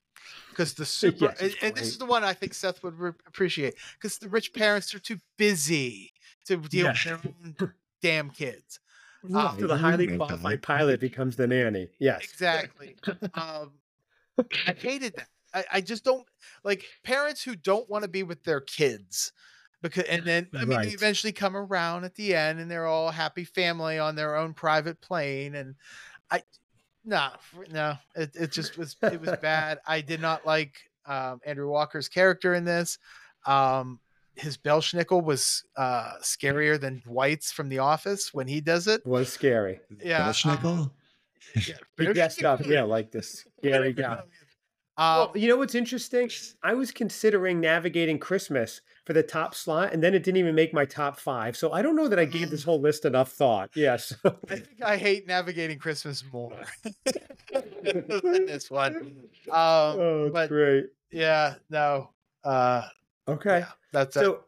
because 0.50 0.74
the 0.74 0.84
super 0.84 1.26
Yes, 1.26 1.40
and, 1.40 1.56
and 1.62 1.76
this 1.76 1.88
is 1.88 1.98
the 1.98 2.04
one 2.06 2.24
I 2.24 2.32
think 2.32 2.54
Seth 2.54 2.82
would 2.82 2.98
re- 2.98 3.12
appreciate 3.26 3.74
because 3.94 4.18
the 4.18 4.28
rich 4.28 4.52
parents 4.52 4.94
are 4.94 4.98
too 4.98 5.18
busy 5.36 6.12
to 6.46 6.56
deal 6.56 6.88
with 6.88 7.04
their 7.04 7.20
own 7.24 7.56
damn 8.02 8.30
kids. 8.30 8.80
So 9.30 9.66
the 9.66 9.76
highly 9.76 10.16
qualified 10.16 10.62
pilot 10.62 11.00
becomes 11.00 11.36
the 11.36 11.46
nanny. 11.46 11.88
Yes. 11.98 12.24
Exactly. 12.24 12.96
um, 13.34 13.72
I 14.66 14.74
hated 14.76 15.14
that. 15.16 15.28
I, 15.54 15.64
I 15.74 15.80
just 15.80 16.04
don't 16.04 16.26
like 16.64 16.84
parents 17.04 17.42
who 17.42 17.56
don't 17.56 17.88
want 17.88 18.02
to 18.02 18.08
be 18.08 18.22
with 18.22 18.42
their 18.44 18.60
kids 18.60 19.32
because 19.82 20.04
and 20.04 20.24
then 20.24 20.48
I 20.54 20.64
mean 20.64 20.78
Right. 20.78 20.88
they 20.88 20.94
eventually 20.94 21.32
come 21.32 21.56
around 21.56 22.04
at 22.04 22.14
the 22.16 22.34
end 22.34 22.58
and 22.58 22.70
they're 22.70 22.86
all 22.86 23.08
a 23.08 23.12
happy 23.12 23.44
family 23.44 23.98
on 23.98 24.16
their 24.16 24.34
own 24.36 24.52
private 24.54 25.00
plane 25.00 25.54
and 25.54 25.76
I 26.30 26.42
no 27.04 27.28
no 27.70 27.94
it, 28.16 28.30
it 28.34 28.52
just 28.52 28.76
was 28.76 28.96
it 29.02 29.20
was 29.20 29.36
bad. 29.42 29.78
I 29.86 30.00
did 30.00 30.20
not 30.20 30.44
like 30.44 30.74
um, 31.06 31.40
Andrew 31.46 31.68
Walker's 31.68 32.08
character 32.08 32.54
in 32.54 32.64
this. 32.64 32.98
Um, 33.46 34.00
his 34.36 34.56
Belsnickel 34.56 35.22
was 35.22 35.64
uh, 35.76 36.12
scarier 36.20 36.80
than 36.80 37.00
Dwight's 37.04 37.52
from 37.52 37.68
The 37.68 37.78
Office 37.78 38.32
when 38.34 38.46
he 38.48 38.60
does 38.60 38.86
it. 38.88 39.04
Was 39.06 39.32
scary. 39.32 39.80
Yeah, 40.02 40.20
Belsnickel? 40.28 40.90
Yeah, 41.54 41.74
He 41.98 42.06
dressed 42.12 42.42
up, 42.44 42.64
yeah, 42.66 42.82
like 42.82 43.10
this 43.12 43.46
scary 43.58 43.92
guy. 44.04 44.22
Um, 44.96 45.16
Well, 45.18 45.32
you 45.34 45.48
know 45.48 45.56
what's 45.56 45.74
interesting? 45.74 46.30
I 46.62 46.74
was 46.74 46.90
considering 46.92 47.60
navigating 47.60 48.18
Christmas 48.18 48.80
for 49.04 49.12
the 49.12 49.22
top 49.24 49.54
slot, 49.54 49.92
and 49.92 50.02
then 50.02 50.14
it 50.14 50.22
didn't 50.22 50.38
even 50.38 50.54
make 50.54 50.72
my 50.72 50.84
top 50.84 51.18
five. 51.18 51.56
So 51.56 51.72
I 51.72 51.82
don't 51.82 51.96
know 51.96 52.08
that 52.08 52.18
I 52.18 52.24
gave 52.24 52.48
this 52.50 52.62
whole 52.64 52.80
list 52.80 53.04
enough 53.04 53.32
thought. 53.32 53.70
Yes. 53.74 54.14
I 54.24 54.30
think 54.56 54.82
I 54.84 54.96
hate 54.96 55.26
navigating 55.26 55.78
Christmas 55.78 56.24
more 56.32 56.56
than 57.82 58.46
this 58.46 58.70
one. 58.70 58.96
Um, 59.48 59.52
oh, 59.52 60.30
but- 60.32 60.48
great. 60.48 60.86
yeah, 61.10 61.54
no, 61.70 62.10
uh, 62.44 62.82
Okay. 63.28 63.60
yeah, 63.60 63.66
that's 63.94 64.16
it. 64.16 64.20
So, 64.20 64.40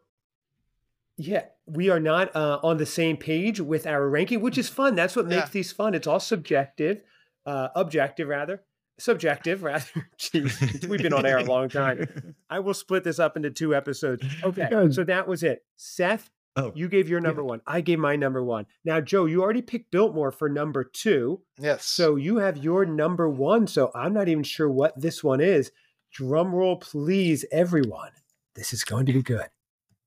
yeah, 1.16 1.44
we 1.66 1.88
are 1.88 2.01
not 2.01 2.34
uh, 2.36 2.61
on 2.62 2.76
the 2.76 2.86
same 2.86 3.16
page 3.16 3.61
with 3.61 3.86
our 3.86 4.09
ranking, 4.09 4.40
which 4.40 4.59
is 4.59 4.68
fun. 4.68 4.94
That's 4.94 5.16
what 5.16 5.26
makes 5.26 5.44
Yeah. 5.49 5.53
these 5.53 5.72
fun. 5.72 5.94
It's 5.94 6.07
all 6.07 6.20
subjective, 6.20 7.01
uh, 7.47 7.68
objective 7.74 8.28
rather, 8.28 8.62
subjective 8.99 9.62
rather. 9.62 9.86
Jeez, 10.18 10.86
we've 10.86 11.01
been 11.03 11.14
on 11.14 11.24
air 11.24 11.38
a 11.38 11.44
long 11.55 11.68
time. 11.70 12.34
I 12.51 12.59
will 12.61 12.74
split 12.74 13.03
this 13.05 13.18
up 13.18 13.36
into 13.36 13.51
two 13.51 13.74
episodes. 13.74 14.24
Okay, 14.44 14.68
Good. 14.68 14.94
so 14.94 15.05
that 15.05 15.26
was 15.26 15.42
it. 15.42 15.64
Seth, 15.76 16.30
Oh, 16.59 16.72
you 16.74 16.88
gave 16.88 17.07
your 17.07 17.20
number 17.20 17.44
one. 17.44 17.61
I 17.66 17.82
gave 17.82 17.99
my 17.99 18.16
number 18.16 18.42
one. 18.42 18.64
Now, 18.82 18.99
Joe, 19.03 19.26
you 19.26 19.42
already 19.42 19.61
picked 19.61 19.90
Biltmore 19.90 20.30
for 20.32 20.49
number 20.49 20.84
two. 20.84 21.42
yes. 21.59 21.84
So 21.84 22.16
you 22.16 22.38
have 22.38 22.57
your 22.57 22.86
number 22.86 23.28
one. 23.28 23.66
So 23.66 23.90
I'm 23.94 24.14
not 24.14 24.28
even 24.28 24.42
sure 24.42 24.70
what 24.70 24.99
this 24.99 25.22
one 25.22 25.42
is. 25.42 25.70
Drum 26.12 26.55
roll, 26.55 26.76
please, 26.76 27.44
everyone. 27.53 28.12
This 28.57 28.72
is 28.72 28.84
going 28.84 29.07
to 29.07 29.12
be 29.12 29.22
good. 29.22 29.46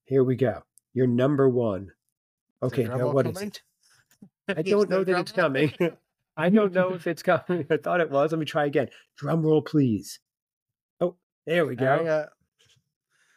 Here 0.06 0.24
we 0.24 0.36
go. 0.36 0.64
Your 0.94 1.08
number 1.08 1.48
one. 1.48 1.92
Okay, 2.64 2.86
now 2.86 2.98
roll 2.98 3.14
what 3.14 3.28
is 3.28 3.34
coming? 3.38 3.50
it? 4.48 4.58
I 4.58 4.62
don't 4.64 4.90
know 4.90 5.04
that 5.04 5.20
it's 5.20 5.32
coming. 5.32 5.72
I 6.38 6.50
don't 6.50 6.74
know 6.74 6.94
if 6.94 7.06
it's 7.06 7.22
coming. 7.22 7.66
I 7.70 7.78
thought 7.78 8.02
it 8.02 8.10
was. 8.10 8.32
Let 8.32 8.40
me 8.40 8.46
try 8.46 8.66
again. 8.66 8.90
Drum 9.18 9.44
roll, 9.44 9.62
please. 9.62 10.20
Oh, 11.00 11.16
there 11.46 11.66
we 11.66 11.76
go. 11.76 12.04
go. 12.04 12.26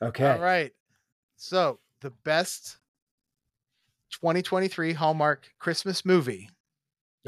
Okay. 0.08 0.30
All 0.30 0.38
right. 0.38 0.72
So 1.36 1.78
the 2.00 2.10
best 2.24 2.78
2023 4.12 4.92
Hallmark 4.94 5.48
Christmas 5.58 6.04
movie 6.04 6.48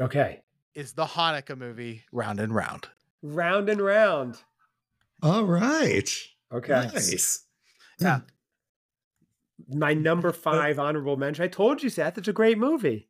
Okay. 0.01 0.41
is 0.73 0.93
the 0.93 1.05
Hanukkah 1.05 1.57
movie 1.57 2.03
Round 2.11 2.39
and 2.39 2.53
Round. 2.53 2.87
Round 3.21 3.69
and 3.69 3.81
round. 3.81 4.37
all 5.21 5.43
right. 5.45 6.09
Okay. 6.53 6.89
Nice. 6.93 7.44
Yeah. 7.99 8.21
My 9.69 9.93
number 9.93 10.31
five 10.31 10.79
honorable 10.79 11.17
mention. 11.17 11.43
I 11.43 11.47
told 11.47 11.81
you, 11.81 11.89
Seth, 11.89 12.17
it's 12.17 12.27
a 12.27 12.33
great 12.33 12.57
movie. 12.57 13.07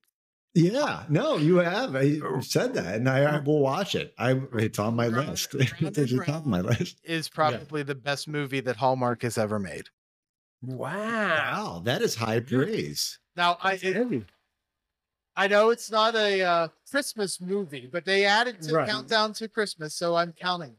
Yeah, 0.53 1.03
no, 1.09 1.35
you 1.35 1.57
have. 1.57 1.95
I 1.97 2.17
said 2.39 2.75
that, 2.75 2.95
and 2.95 3.09
I, 3.09 3.23
I 3.23 3.39
will 3.39 3.59
watch 3.59 3.93
it. 3.93 4.13
I 4.17 4.39
it's 4.53 4.79
on 4.79 4.95
my 4.95 5.07
Round- 5.09 5.29
list. 5.29 5.53
It's 5.55 5.71
and 5.79 5.87
at 5.87 5.93
the 5.95 6.23
top 6.25 6.41
of 6.41 6.45
my 6.45 6.61
list. 6.61 7.01
Is 7.03 7.27
probably 7.27 7.83
the 7.83 7.95
best 7.95 8.27
movie 8.29 8.61
that 8.61 8.77
Hallmark 8.77 9.23
has 9.23 9.37
ever 9.37 9.59
made. 9.59 9.89
Wow. 10.61 10.93
Wow, 10.93 11.81
that 11.83 12.01
is 12.01 12.15
high 12.15 12.39
praise. 12.39 13.19
Now 13.35 13.57
I 13.61 13.73
it, 13.81 14.23
I 15.35 15.47
know 15.49 15.71
it's 15.71 15.91
not 15.91 16.15
a 16.15 16.41
uh, 16.41 16.67
Christmas 16.89 17.41
movie, 17.41 17.89
but 17.91 18.05
they 18.05 18.23
added 18.23 18.61
to 18.61 18.75
Right. 18.75 18.87
countdown 18.87 19.33
to 19.33 19.49
Christmas, 19.49 19.93
so 19.93 20.15
I'm 20.15 20.31
counting. 20.31 20.77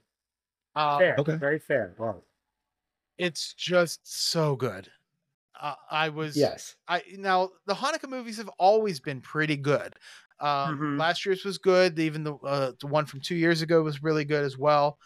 Uh, 0.74 0.98
Fair. 0.98 1.16
Okay. 1.18 1.36
Very 1.36 1.58
fair. 1.58 1.94
Wow. 1.98 2.22
It's 3.18 3.54
just 3.54 4.00
so 4.04 4.56
good. 4.56 4.90
Uh, 5.58 5.74
I 5.90 6.10
was 6.10 6.36
Yes. 6.36 6.76
I 6.88 7.02
now 7.16 7.50
the 7.66 7.74
Hanukkah 7.74 8.08
movies 8.08 8.36
have 8.36 8.50
always 8.58 9.00
been 9.00 9.20
pretty 9.20 9.56
good. 9.56 9.94
Um, 10.38 10.78
Mhm. 10.78 10.98
Last 10.98 11.24
year's 11.24 11.44
was 11.44 11.56
good. 11.58 11.98
Even 11.98 12.24
the 12.24 12.34
uh, 12.36 12.72
the 12.78 12.86
one 12.86 13.06
from 13.06 13.20
two 13.20 13.36
years 13.36 13.62
ago 13.62 13.82
was 13.82 14.02
really 14.02 14.24
good 14.24 14.44
as 14.44 14.58
well. 14.58 14.98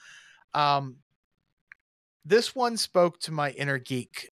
Um, 0.55 0.99
this 2.25 2.55
one 2.55 2.77
spoke 2.77 3.21
to 3.21 3.33
my 3.33 3.51
inner 3.53 3.79
geek. 3.79 4.31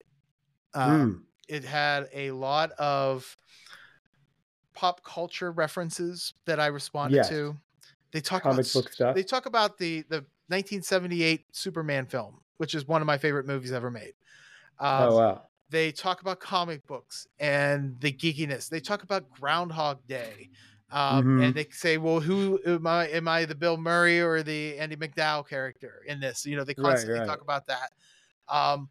Um, 0.74 0.90
Mm. 0.90 1.24
It 1.48 1.64
had 1.64 2.08
a 2.12 2.30
lot 2.32 2.72
of 2.72 3.34
pop 4.74 5.02
culture 5.04 5.50
references 5.52 6.34
that 6.46 6.60
I 6.60 6.66
responded 6.66 7.16
Yes. 7.16 7.28
to. 7.30 7.56
They 8.12 8.20
talk 8.20 8.42
Comic 8.42 8.66
about 8.66 8.72
book 8.72 8.92
stuff. 8.92 9.14
they 9.14 9.22
talk 9.22 9.46
about 9.46 9.78
the 9.78 10.02
the 10.08 10.26
1978 10.48 11.54
Superman 11.54 12.06
film, 12.06 12.42
which 12.58 12.74
is 12.74 12.86
one 12.86 13.02
of 13.02 13.06
my 13.06 13.18
favorite 13.18 13.46
movies 13.46 13.72
ever 13.72 13.90
made. 13.90 14.14
Um, 14.78 15.10
oh 15.10 15.14
wow. 15.16 15.48
they 15.70 15.92
talk 15.92 16.20
about 16.22 16.40
comic 16.40 16.86
books 16.86 17.26
and 17.38 18.00
the 18.00 18.12
geekiness. 18.12 18.68
They 18.68 18.80
talk 18.80 19.02
about 19.02 19.30
Groundhog 19.30 20.06
Day. 20.06 20.50
Um, 20.90 21.20
Mhm. 21.20 21.38
And 21.38 21.54
they 21.54 21.66
say, 21.70 21.98
well, 21.98 22.20
who 22.20 22.60
am 22.66 22.86
I? 22.86 23.08
Am 23.08 23.28
I 23.28 23.44
the 23.44 23.54
Bill 23.54 23.76
Murray 23.76 24.20
or 24.20 24.42
the 24.42 24.78
Andie 24.78 24.96
MacDowell 24.96 25.46
character 25.48 26.02
in 26.06 26.20
this? 26.20 26.46
You 26.46 26.56
know, 26.56 26.64
they 26.64 26.74
constantly 26.74 27.20
right. 27.20 27.28
talk 27.28 27.42
about 27.42 27.66
that. 27.66 27.92
Um, 28.48 28.90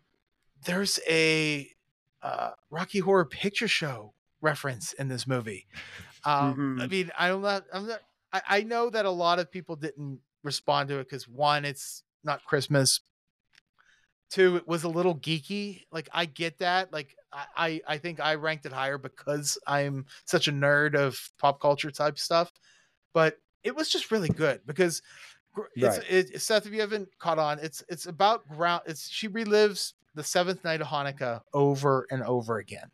there's 0.65 0.99
a 1.07 1.69
uh, 2.21 2.51
Rocky 2.69 2.99
Horror 2.99 3.25
Picture 3.25 3.67
Show 3.67 4.13
reference 4.41 4.93
in 4.93 5.07
this 5.07 5.27
movie. 5.27 5.67
Um, 6.25 6.67
I 6.77 6.87
Mhm. 6.87 6.87
mean, 6.87 7.11
I'm 7.17 7.41
not, 7.41 7.65
I'm 7.73 7.87
not, 7.87 8.01
I, 8.33 8.41
I 8.49 8.63
know 8.63 8.89
that 8.89 9.05
a 9.05 9.11
lot 9.11 9.39
of 9.39 9.51
people 9.51 9.75
didn't 9.75 10.21
respond 10.43 10.89
to 10.89 10.99
it 10.99 11.05
because 11.05 11.27
one, 11.27 11.65
it's 11.65 12.03
not 12.23 12.43
Christmas. 12.45 13.01
Two, 14.29 14.57
it 14.57 14.67
was 14.67 14.83
a 14.83 14.89
little 14.89 15.15
geeky. 15.15 15.83
Like 15.91 16.09
I 16.11 16.25
get 16.25 16.59
that. 16.59 16.91
Like 16.91 17.15
I, 17.31 17.45
I, 17.55 17.81
I 17.87 17.97
think 17.97 18.19
I 18.19 18.35
ranked 18.35 18.65
it 18.65 18.73
higher 18.73 18.97
because 18.97 19.57
I'm 19.65 20.05
such 20.25 20.47
a 20.47 20.51
nerd 20.51 20.95
of 20.95 21.17
pop 21.37 21.61
culture 21.61 21.91
type 21.91 22.19
stuff. 22.19 22.51
But 23.13 23.39
it 23.63 23.75
was 23.75 23.89
just 23.89 24.11
really 24.11 24.29
good 24.29 24.61
because 24.65 25.01
it's 25.75 25.97
Right. 25.97 26.11
it, 26.11 26.41
Seth. 26.41 26.65
If 26.65 26.73
you 26.73 26.81
haven't 26.81 27.09
caught 27.19 27.39
on, 27.39 27.59
it's 27.59 27.83
it's 27.89 28.05
about 28.05 28.47
ground. 28.47 28.83
It's 28.85 29.09
she 29.09 29.27
relives 29.27 29.93
the 30.15 30.23
seventh 30.23 30.63
night 30.63 30.81
of 30.81 30.87
Hanukkah 30.87 31.41
over 31.53 32.07
and 32.11 32.23
over 32.23 32.59
again, 32.59 32.89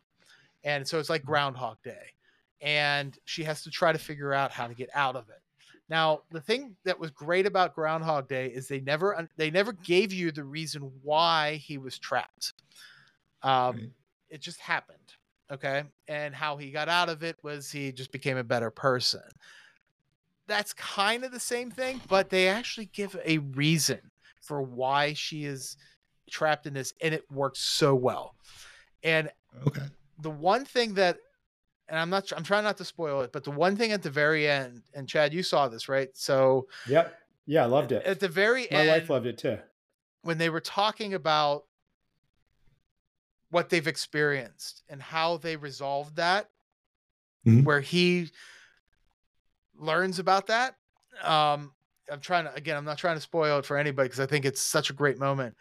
and 0.62 0.86
so 0.86 0.98
it's 0.98 1.10
like 1.10 1.22
mm-hmm. 1.22 1.32
Groundhog 1.32 1.78
Day, 1.82 2.12
and 2.60 3.16
she 3.24 3.44
has 3.44 3.62
to 3.64 3.70
try 3.70 3.92
to 3.92 3.98
figure 3.98 4.32
out 4.32 4.50
how 4.50 4.66
to 4.66 4.74
get 4.74 4.88
out 4.94 5.16
of 5.16 5.28
it. 5.28 5.42
Now, 5.88 6.22
the 6.30 6.40
thing 6.40 6.76
that 6.84 6.98
was 6.98 7.10
great 7.10 7.46
about 7.46 7.74
Groundhog 7.74 8.28
Day 8.28 8.48
is 8.48 8.68
they 8.68 8.80
never 8.80 9.28
they 9.36 9.50
never 9.50 9.72
gave 9.72 10.12
you 10.12 10.32
the 10.32 10.44
reason 10.44 10.90
why 11.02 11.56
he 11.56 11.78
was 11.78 11.98
trapped. 11.98 12.54
Um, 13.42 13.76
Right. 13.76 13.90
It 14.30 14.40
just 14.40 14.58
happened, 14.58 15.12
okay. 15.50 15.84
And 16.08 16.34
how 16.34 16.56
he 16.56 16.70
got 16.70 16.88
out 16.88 17.08
of 17.08 17.22
it 17.22 17.36
was 17.42 17.70
he 17.70 17.92
just 17.92 18.10
became 18.10 18.36
a 18.36 18.42
better 18.44 18.70
person. 18.70 19.22
That's 20.46 20.72
kind 20.74 21.24
of 21.24 21.32
the 21.32 21.40
same 21.40 21.70
thing, 21.70 22.00
but 22.08 22.30
they 22.30 22.48
actually 22.48 22.86
give 22.86 23.16
a 23.24 23.38
reason 23.38 24.10
for 24.42 24.60
why 24.62 25.14
she 25.14 25.44
is 25.44 25.76
trapped 26.30 26.66
in 26.66 26.74
this, 26.74 26.92
and 27.00 27.14
it 27.14 27.30
works 27.30 27.60
so 27.60 27.94
well. 27.94 28.34
And 29.02 29.30
Okay. 29.66 29.86
the 30.18 30.30
one 30.30 30.64
thing 30.64 30.94
that 30.94 31.18
and 31.88 31.98
I'm 31.98 32.10
not 32.10 32.32
I'm 32.36 32.44
trying 32.44 32.64
not 32.64 32.76
to 32.78 32.84
spoil 32.84 33.20
it, 33.22 33.32
but 33.32 33.44
the 33.44 33.50
one 33.50 33.76
thing 33.76 33.92
at 33.92 34.02
the 34.02 34.10
very 34.10 34.48
end, 34.48 34.82
and 34.94 35.08
Chad, 35.08 35.32
you 35.34 35.42
saw 35.42 35.68
this, 35.68 35.88
right? 35.88 36.08
So 36.14 36.66
Yep. 36.88 37.14
Yeah, 37.46 37.64
I 37.64 37.66
loved 37.66 37.92
it. 37.92 38.04
at 38.04 38.20
the 38.20 38.28
very 38.28 38.66
My 38.70 38.78
end, 38.80 38.88
wife 38.88 39.10
loved 39.10 39.26
it 39.26 39.36
too. 39.38 39.58
when 40.22 40.38
they 40.38 40.48
were 40.48 40.60
talking 40.60 41.12
about 41.14 41.64
what 43.50 43.68
they've 43.68 43.86
experienced 43.86 44.82
and 44.88 45.00
how 45.00 45.36
they 45.36 45.56
resolved 45.56 46.16
that, 46.16 46.48
Mhm. 47.46 47.64
where 47.64 47.80
he 47.80 48.30
learns 49.76 50.18
about 50.18 50.46
that. 50.46 50.76
Um, 51.22 51.74
I'm 52.10 52.20
trying 52.20 52.44
to 52.44 52.54
again, 52.54 52.76
I'm 52.76 52.84
not 52.84 52.98
trying 52.98 53.16
to 53.16 53.20
spoil 53.20 53.58
it 53.58 53.66
for 53.66 53.76
anybody 53.76 54.06
because 54.08 54.20
I 54.20 54.26
think 54.26 54.44
it's 54.44 54.60
such 54.60 54.90
a 54.90 54.92
great 54.92 55.18
moment. 55.18 55.56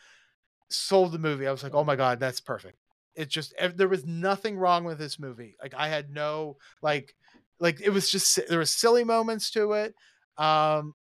Sold 0.70 1.12
the 1.12 1.20
movie. 1.20 1.48
I 1.48 1.52
was 1.52 1.64
like, 1.64 1.74
oh 1.76 1.84
my 1.84 1.96
god, 1.96 2.20
that's 2.20 2.40
perfect. 2.42 2.78
It 3.16 3.30
just 3.30 3.54
there 3.76 3.88
was 3.88 4.06
nothing 4.06 4.58
wrong 4.58 4.84
with 4.86 4.98
this 4.98 5.20
movie. 5.20 5.56
Like 5.62 5.74
I 5.76 5.88
had 5.88 6.10
no 6.10 6.58
like 6.82 7.16
like 7.60 7.80
it 7.82 7.90
was 7.92 8.10
just 8.10 8.40
there 8.50 8.58
were 8.58 8.66
silly 8.66 9.04
moments 9.04 9.52
to 9.52 9.74
it. 9.74 9.94
Um, 10.38 10.94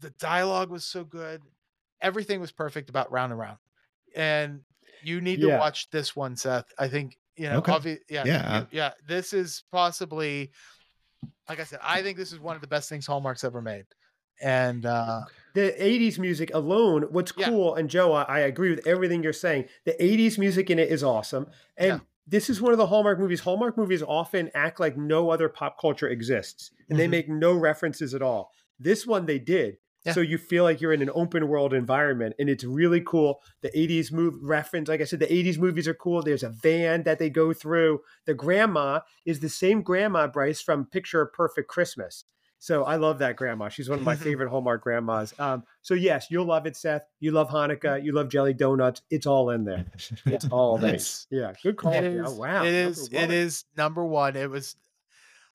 the 0.00 0.10
dialogue 0.10 0.70
was 0.70 0.84
so 0.84 1.04
good. 1.04 1.42
Everything 2.00 2.40
was 2.40 2.52
perfect 2.52 2.88
about 2.88 3.10
Round 3.10 3.32
and 3.32 3.40
Round. 3.40 3.58
And 4.14 4.60
you 5.02 5.20
need 5.20 5.40
to 5.40 5.58
watch 5.58 5.90
this 5.90 6.14
one, 6.14 6.36
Seth. 6.36 6.66
I 6.78 6.88
think 6.88 7.18
you 7.36 7.48
know. 7.48 7.58
Okay. 7.58 7.72
obvi- 7.72 7.98
yeah, 8.08 8.24
Yeah. 8.24 8.64
yeah. 8.70 8.90
This 9.06 9.32
is 9.32 9.64
possibly, 9.72 10.50
like 11.48 11.60
I 11.60 11.64
said, 11.64 11.80
I 11.82 12.02
think 12.02 12.16
this 12.16 12.32
is 12.32 12.40
one 12.40 12.54
of 12.56 12.62
the 12.62 12.68
best 12.68 12.88
things 12.88 13.06
Hallmark's 13.06 13.44
ever 13.44 13.60
made. 13.60 13.86
And 14.40 14.86
uh, 14.86 15.22
The 15.54 15.74
80s 15.82 16.18
music 16.18 16.50
alone, 16.54 17.02
what's 17.10 17.32
Yeah. 17.36 17.48
cool, 17.48 17.74
and 17.74 17.88
Joe, 17.88 18.12
I, 18.12 18.22
I 18.22 18.38
agree 18.40 18.70
with 18.70 18.86
everything 18.86 19.22
you're 19.22 19.32
saying. 19.32 19.66
The 19.84 20.00
80s 20.02 20.38
music 20.38 20.70
in 20.70 20.78
it 20.78 20.90
is 20.90 21.02
awesome. 21.02 21.46
And 21.76 21.88
Yeah. 21.88 21.98
this 22.26 22.50
is 22.50 22.60
one 22.60 22.72
of 22.72 22.78
the 22.78 22.86
Hallmark 22.86 23.18
movies. 23.18 23.40
Hallmark 23.40 23.76
movies 23.76 24.02
often 24.02 24.50
act 24.54 24.78
like 24.80 24.96
no 24.96 25.30
other 25.30 25.48
pop 25.48 25.80
culture 25.80 26.08
exists, 26.08 26.70
and 26.90 26.98
they 26.98 27.06
Mhm. 27.06 27.10
make 27.10 27.28
no 27.28 27.54
references 27.54 28.14
at 28.14 28.22
all. 28.22 28.52
This 28.78 29.06
one 29.06 29.26
they 29.26 29.38
did. 29.38 29.78
Yeah. 30.04 30.12
So 30.12 30.20
you 30.20 30.38
feel 30.38 30.62
like 30.62 30.80
you're 30.80 30.92
in 30.92 31.02
an 31.02 31.10
open 31.12 31.48
world 31.48 31.74
environment, 31.74 32.34
and 32.38 32.48
it's 32.48 32.62
really 32.64 33.00
cool. 33.00 33.42
The 33.62 33.76
80s 33.78 34.12
move 34.12 34.34
reference, 34.40 34.88
like 34.88 35.00
I 35.00 35.04
said, 35.04 35.18
the 35.18 35.30
80s 35.32 35.58
movies 35.58 35.88
are 35.88 35.94
cool. 35.94 36.22
There's 36.22 36.44
a 36.44 36.50
van 36.50 37.02
that 37.02 37.18
they 37.18 37.28
go 37.28 37.52
through. 37.52 38.00
The 38.24 38.32
grandma 38.34 39.00
is 39.24 39.40
the 39.40 39.48
same 39.48 39.82
grandma, 39.82 40.28
Bryce, 40.28 40.62
from 40.62 40.86
Picture 40.86 41.26
Perfect 41.26 41.68
Christmas. 41.68 42.24
So 42.60 42.84
I 42.84 42.96
love 42.96 43.18
that 43.20 43.36
grandma. 43.36 43.68
She's 43.68 43.88
one 43.88 44.00
of 44.00 44.04
my 44.04 44.16
favorite 44.26 44.48
Hallmark 44.50 44.82
grandmas. 44.82 45.32
Um, 45.38 45.62
so 45.82 45.94
yes, 45.94 46.26
you'll 46.30 46.44
love 46.46 46.66
it, 46.66 46.76
Seth. 46.76 47.02
You 47.20 47.30
love 47.30 47.48
Hanukkah. 47.48 48.02
You 48.02 48.12
love 48.12 48.28
jelly 48.28 48.52
donuts. 48.52 49.02
It's 49.10 49.26
all 49.26 49.50
in 49.50 49.64
there. 49.64 49.86
It's 50.26 50.48
all 50.50 50.76
there. 50.78 50.92
Nice. 50.92 51.26
Yeah, 51.30 51.52
good 51.62 51.76
call. 51.76 51.92
it 51.92 52.02
Yeah, 52.02 52.24
is, 52.26 52.32
wow, 52.34 52.64
it 52.64 52.72
is, 52.74 53.08
it 53.12 53.28
one. 53.28 53.50
number 53.76 54.04
one. 54.04 54.34
It 54.36 54.50
was, 54.50 54.74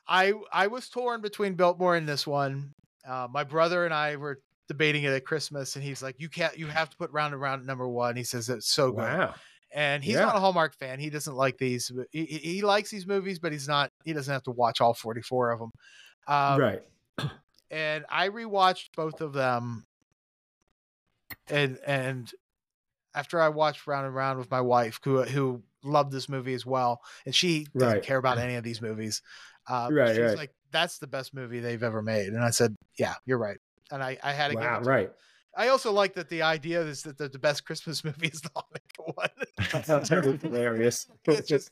I, 0.07 0.33
I 0.51 0.67
was 0.67 0.89
torn 0.89 1.21
between 1.21 1.55
Biltmore 1.55 1.95
and 1.95 2.07
this 2.07 2.25
one. 2.27 2.73
Uh, 3.07 3.27
my 3.31 3.43
brother 3.43 3.85
and 3.85 3.93
I 3.93 4.15
were 4.15 4.39
debating 4.69 5.03
it 5.03 5.09
at 5.13 5.25
Christmas, 5.25 5.75
and 5.75 5.83
he's 5.83 6.01
like, 6.01 6.15
"You 6.19 6.29
can't, 6.29 6.57
you 6.57 6.67
have 6.67 6.89
to 6.89 6.95
put 6.97 7.11
Round 7.11 7.33
and 7.33 7.41
Round 7.41 7.61
at 7.61 7.65
number 7.67 7.87
one." 7.87 8.15
He 8.15 8.23
says 8.23 8.47
it's 8.49 8.67
so 8.71 8.91
good. 8.91 8.99
Wow. 9.01 9.35
and 9.73 10.01
he's 10.03 10.13
Yeah. 10.15 10.25
not 10.25 10.35
a 10.37 10.39
Hallmark 10.39 10.73
fan. 10.75 10.99
He 10.99 11.09
doesn't 11.09 11.35
like 11.35 11.57
these. 11.57 11.91
He, 12.11 12.25
he 12.25 12.61
likes 12.61 12.89
these 12.89 13.05
movies, 13.05 13.39
but 13.39 13.51
he's 13.51 13.67
not. 13.67 13.91
He 14.05 14.13
doesn't 14.13 14.31
have 14.31 14.43
to 14.43 14.51
watch 14.51 14.79
all 14.79 14.93
forty 14.93 15.21
four 15.21 15.51
of 15.51 15.59
them. 15.59 15.71
Um, 16.27 16.59
right. 16.61 16.81
And 17.73 18.05
I 18.07 18.29
rewatched 18.29 18.89
both 18.95 19.19
of 19.19 19.33
them, 19.33 19.87
and 21.47 21.77
and 21.85 22.31
after 23.15 23.41
I 23.41 23.49
watched 23.49 23.87
Round 23.87 24.07
and 24.07 24.15
Round 24.15 24.39
with 24.39 24.51
my 24.51 24.61
wife, 24.61 24.99
who 25.03 25.23
who 25.23 25.63
loved 25.83 26.11
this 26.11 26.29
movie 26.29 26.53
as 26.53 26.65
well, 26.65 27.01
and 27.25 27.35
she 27.35 27.67
doesn't 27.79 27.97
Right. 27.97 28.03
care 28.03 28.17
about 28.19 28.39
any 28.39 28.55
of 28.55 28.63
these 28.63 28.81
movies. 28.81 29.21
Uh, 29.69 29.91
Right, 29.91 30.15
she's 30.15 30.21
right. 30.21 30.35
like, 30.35 30.51
"That's 30.71 30.99
the 30.99 31.07
best 31.07 31.33
movie 31.33 31.59
they've 31.61 31.83
ever 31.83 32.01
made," 32.01 32.29
and 32.29 32.43
I 32.43 32.51
said, 32.51 32.75
"Yeah, 32.99 33.15
you're 33.25 33.39
right." 33.39 33.59
And 33.91 34.03
I 34.03 34.17
I 34.23 34.33
had 34.33 34.49
to 34.49 34.55
Wow. 34.55 34.79
it. 34.79 34.85
Right. 34.85 35.11
I 35.55 35.67
also 35.67 35.91
like 35.91 36.13
that 36.15 36.29
the 36.29 36.41
idea 36.41 36.81
is 36.81 37.03
that 37.03 37.17
the, 37.17 37.29
the 37.29 37.39
best 37.39 37.65
Christmas 37.65 38.03
movie 38.05 38.27
is 38.27 38.41
the 38.41 38.49
Hanukkah 38.49 39.15
one. 39.15 39.83
That's 39.85 40.09
hilarious. 40.41 41.07
it's 41.25 41.47
just 41.47 41.71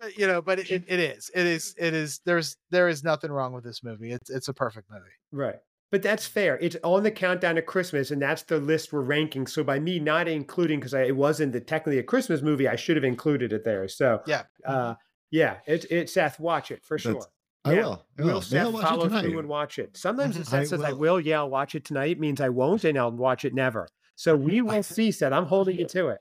but, 0.00 0.16
you 0.18 0.26
know 0.26 0.42
but 0.42 0.58
it, 0.58 0.84
it 0.86 1.00
is 1.00 1.30
it 1.34 1.46
is 1.46 1.74
it 1.78 1.94
is 1.94 2.20
there's 2.24 2.56
there 2.70 2.88
is 2.88 3.04
nothing 3.04 3.30
wrong 3.30 3.52
with 3.52 3.64
this 3.64 3.82
movie 3.82 4.12
it's 4.12 4.30
it's 4.30 4.48
a 4.48 4.54
perfect 4.54 4.90
movie 4.90 5.04
Right. 5.32 5.56
But 5.90 6.02
that's 6.02 6.26
fair. 6.26 6.58
It's 6.60 6.76
on 6.82 7.04
the 7.04 7.10
countdown 7.12 7.54
to 7.54 7.62
Christmas, 7.62 8.10
and 8.10 8.20
that's 8.20 8.42
the 8.42 8.58
list 8.58 8.92
we're 8.92 9.02
ranking. 9.02 9.46
So 9.46 9.62
by 9.62 9.78
me 9.78 10.00
not 10.00 10.26
including, 10.26 10.80
because 10.80 10.92
it 10.92 11.14
wasn't 11.14 11.52
the, 11.52 11.60
technically 11.60 12.00
a 12.00 12.02
Christmas 12.02 12.42
movie, 12.42 12.66
I 12.66 12.74
should 12.74 12.96
have 12.96 13.04
included 13.04 13.52
it 13.52 13.62
there. 13.62 13.86
So 13.86 14.20
yeah 14.26 14.42
uh, 14.64 14.94
yeah, 15.30 15.56
it's 15.66 15.84
it. 15.86 16.08
Seth, 16.10 16.38
watch 16.38 16.70
it 16.70 16.84
for 16.84 16.98
sure. 16.98 17.26
I 17.64 17.74
Yeah. 17.74 17.80
will. 17.84 18.06
I 18.18 18.22
Will 18.22 18.34
will. 18.34 18.40
Seth 18.42 18.68
it 18.68 18.72
follow 18.82 19.08
through 19.08 19.38
and 19.38 19.48
watch 19.48 19.78
it? 19.78 19.96
Sometimes 19.96 20.36
Mhm. 20.36 20.44
Seth 20.44 20.54
I 20.60 20.64
says 20.64 20.82
I 20.82 20.92
will. 20.92 21.18
Yeah, 21.20 21.38
I'll 21.38 21.50
watch 21.50 21.74
it 21.74 21.84
tonight. 21.84 22.20
Means 22.20 22.40
I 22.40 22.50
won't, 22.50 22.84
and 22.84 22.98
I'll 22.98 23.10
watch 23.10 23.44
it 23.44 23.54
never. 23.54 23.88
So 24.16 24.36
we 24.36 24.60
will 24.60 24.82
see. 24.82 25.10
Seth, 25.10 25.32
I'm 25.32 25.46
holding 25.46 25.78
you 25.78 25.86
to 25.86 26.08
it. 26.08 26.18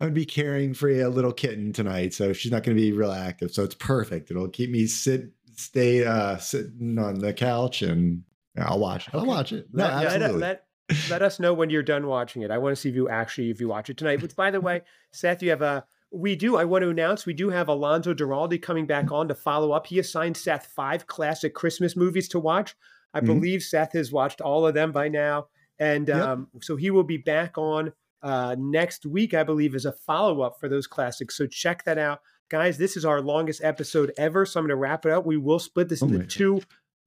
I'm 0.00 0.08
gonna 0.08 0.14
be 0.14 0.26
caring 0.26 0.74
for 0.74 0.88
a 0.90 1.08
little 1.08 1.32
kitten 1.32 1.72
tonight, 1.72 2.12
so 2.12 2.32
she's 2.32 2.52
not 2.52 2.62
gonna 2.64 2.74
be 2.74 2.92
real 2.92 3.12
active. 3.12 3.50
So 3.52 3.64
it's 3.64 3.74
perfect. 3.76 4.30
It'll 4.30 4.48
keep 4.48 4.70
me 4.70 4.86
sit 4.86 5.30
stay 5.56 6.04
uh, 6.04 6.36
sitting 6.36 6.98
on 6.98 7.14
the 7.20 7.32
couch 7.32 7.80
and 7.82 8.24
I'll 8.58 8.78
watch. 8.80 9.08
I'll 9.14 9.20
Okay. 9.20 9.28
watch 9.28 9.52
it. 9.52 9.68
No, 9.72 9.84
let, 9.84 9.94
let- 9.94 10.04
absolutely. 10.12 10.40
let, 10.40 10.64
let 11.10 11.22
us 11.22 11.38
know 11.40 11.54
when 11.54 11.70
you're 11.70 11.82
done 11.84 12.06
watching 12.08 12.42
it. 12.42 12.50
I 12.50 12.58
want 12.58 12.74
to 12.74 12.80
see 12.80 12.88
if 12.88 12.94
you 12.96 13.08
actually 13.08 13.50
if 13.50 13.60
you 13.60 13.68
watch 13.68 13.88
it 13.88 13.96
tonight. 13.96 14.20
Which, 14.20 14.34
by 14.36 14.50
the 14.50 14.60
way, 14.60 14.82
Seth, 15.12 15.42
you 15.42 15.50
have 15.50 15.62
a. 15.62 15.84
We 16.14 16.36
do. 16.36 16.56
I 16.56 16.64
want 16.64 16.82
to 16.82 16.90
announce 16.90 17.26
we 17.26 17.34
do 17.34 17.50
have 17.50 17.68
Alonso 17.68 18.14
Duralde 18.14 18.60
coming 18.62 18.86
back 18.86 19.10
on 19.10 19.28
to 19.28 19.34
follow 19.34 19.72
up. 19.72 19.86
He 19.86 19.98
assigned 19.98 20.36
Seth 20.36 20.66
five 20.66 21.06
classic 21.06 21.54
Christmas 21.54 21.96
movies 21.96 22.28
to 22.28 22.38
watch. 22.38 22.74
I 23.12 23.20
Mhm. 23.20 23.26
believe 23.26 23.62
Seth 23.62 23.92
has 23.92 24.12
watched 24.12 24.40
all 24.40 24.66
of 24.66 24.74
them 24.74 24.92
by 24.92 25.08
now, 25.08 25.48
and 25.78 26.08
Yep. 26.08 26.16
um, 26.26 26.48
so 26.62 26.76
he 26.76 26.90
will 26.90 27.04
be 27.04 27.16
back 27.18 27.58
on 27.58 27.92
uh, 28.22 28.56
next 28.58 29.04
week. 29.04 29.34
I 29.34 29.42
believe 29.42 29.74
as 29.74 29.84
a 29.84 29.92
follow 29.92 30.40
up 30.40 30.58
for 30.58 30.66
those 30.66 30.86
classics. 30.86 31.36
So 31.36 31.46
check 31.46 31.84
that 31.84 31.98
out, 31.98 32.20
guys. 32.48 32.78
This 32.78 32.96
is 32.96 33.04
our 33.04 33.20
longest 33.20 33.62
episode 33.62 34.12
ever. 34.16 34.46
So 34.46 34.58
I'm 34.58 34.64
going 34.64 34.70
to 34.70 34.76
wrap 34.76 35.04
it 35.04 35.12
up. 35.12 35.26
We 35.26 35.36
will 35.36 35.58
split 35.58 35.90
this 35.90 36.02
Oh 36.02 36.06
into 36.06 36.18
my 36.18 36.22
God. 36.24 36.30
two 36.30 36.60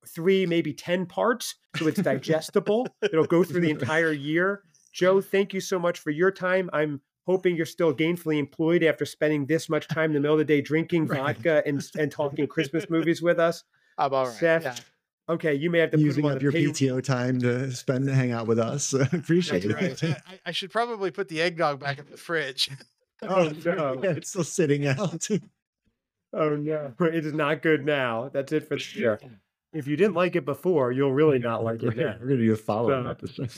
three, 0.08 0.46
maybe 0.46 0.74
10 0.74 1.06
parts. 1.08 1.56
So 1.76 1.88
it's 1.88 2.00
digestible. 2.02 2.88
It'll 3.02 3.26
go 3.26 3.44
through 3.44 3.62
the 3.62 3.70
entire 4.02 4.12
year. 4.12 4.62
Joe, 4.94 5.20
thank 5.20 5.54
you 5.56 5.60
so 5.60 5.80
much 5.80 6.00
for 6.00 6.12
your 6.12 6.30
time. 6.32 6.70
I'm 6.72 7.02
hoping 7.28 7.56
you're 7.56 7.66
still 7.68 7.94
gainfully 7.94 8.40
employed 8.40 8.82
after 8.84 9.06
spending 9.06 9.46
this 9.46 9.70
much 9.70 9.88
time 9.98 10.06
in 10.06 10.14
the 10.14 10.20
middle 10.20 10.34
of 10.34 10.40
the 10.40 10.46
day 10.46 10.62
drinking 10.62 11.06
Right. 11.06 11.36
vodka 11.36 11.62
and, 11.68 11.86
and 12.00 12.12
talking 12.12 12.48
Christmas 12.48 12.90
movies 12.90 13.22
with 13.22 13.38
us. 13.40 13.64
I'm 14.00 14.14
all 14.14 14.26
right. 14.26 14.34
Seth, 14.34 14.64
yeah. 14.64 14.76
Okay, 15.30 15.54
you 15.54 15.70
may 15.70 15.80
have 15.80 15.92
to 15.92 16.00
Using 16.00 16.24
put 16.24 16.38
up 16.38 16.42
your 16.42 16.54
pay- 16.54 16.66
PTO 16.68 17.04
time 17.04 17.38
to 17.42 17.70
spend 17.74 18.06
to 18.08 18.16
hang 18.16 18.32
out 18.32 18.48
with 18.48 18.58
us. 18.60 18.94
Appreciate 19.14 19.68
That's 19.68 20.02
it. 20.02 20.08
right. 20.10 20.18
I, 20.28 20.40
I 20.48 20.52
should 20.52 20.72
probably 20.72 21.12
put 21.12 21.28
the 21.28 21.42
eggnog 21.42 21.80
back 21.82 22.00
in 22.00 22.06
the 22.10 22.18
fridge. 22.18 22.70
Oh 23.24 23.52
no! 23.66 23.94
it's 24.04 24.30
still 24.30 24.44
sitting 24.44 24.86
out. 24.86 25.28
Oh 26.34 26.50
no! 26.56 26.94
It 27.00 27.26
is 27.26 27.34
not 27.34 27.64
good 27.64 27.84
now. 27.84 28.30
That's 28.32 28.52
it 28.52 28.68
for 28.68 28.78
the 28.78 28.86
year. 28.94 29.20
If 29.74 29.88
you 29.88 29.98
didn't 29.98 30.14
like 30.14 30.36
it 30.36 30.46
before, 30.46 30.92
you'll 30.92 31.14
really 31.14 31.40
not 31.40 31.64
like 31.64 31.82
it 31.82 31.94
here. 31.94 32.16
We're 32.22 32.28
gonna 32.28 32.42
do 32.42 32.54
a 32.54 32.56
follow 32.56 32.90
So- 32.90 33.10
up 33.10 33.18
episode. 33.18 33.50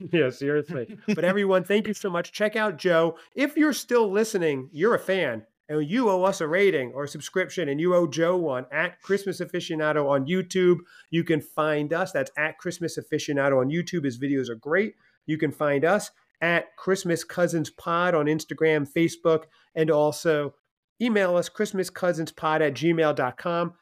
Yeah, 0.12 0.30
seriously. 0.30 0.98
But 1.14 1.24
everyone, 1.24 1.64
thank 1.64 1.86
you 1.86 1.94
so 1.94 2.08
much. 2.10 2.32
Check 2.32 2.56
out 2.56 2.78
Joe. 2.78 3.16
If 3.34 3.56
you're 3.56 3.72
still 3.72 4.10
listening, 4.10 4.68
you're 4.72 4.94
a 4.94 4.98
fan, 4.98 5.44
and 5.68 5.86
you 5.88 6.08
owe 6.10 6.24
us 6.24 6.40
a 6.40 6.48
rating 6.48 6.92
or 6.94 7.04
a 7.04 7.08
subscription, 7.08 7.68
and 7.68 7.80
you 7.80 7.94
owe 7.94 8.06
Joe 8.06 8.36
one 8.36 8.66
at 8.72 9.00
Christmas 9.02 9.40
Aficionado 9.40 10.08
on 10.08 10.26
YouTube. 10.26 10.78
You 11.10 11.22
can 11.24 11.40
find 11.40 11.92
us. 11.92 12.12
That's 12.12 12.30
at 12.36 12.58
Christmas 12.58 12.98
Aficionado 12.98 13.60
on 13.60 13.68
YouTube. 13.68 14.04
His 14.04 14.18
videos 14.18 14.48
are 14.48 14.56
great. 14.56 14.94
You 15.26 15.38
can 15.38 15.52
find 15.52 15.84
us 15.84 16.10
at 16.40 16.74
Christmas 16.76 17.22
Cousins 17.22 17.68
Pod 17.70 18.14
on 18.14 18.26
Instagram, 18.26 18.88
Facebook, 18.90 19.44
and 19.74 19.90
also 19.90 20.54
email 21.02 21.36
us 21.36 21.48
christmascousinspod 21.48 22.60
at 22.60 22.74
gmail.com. 22.74 23.74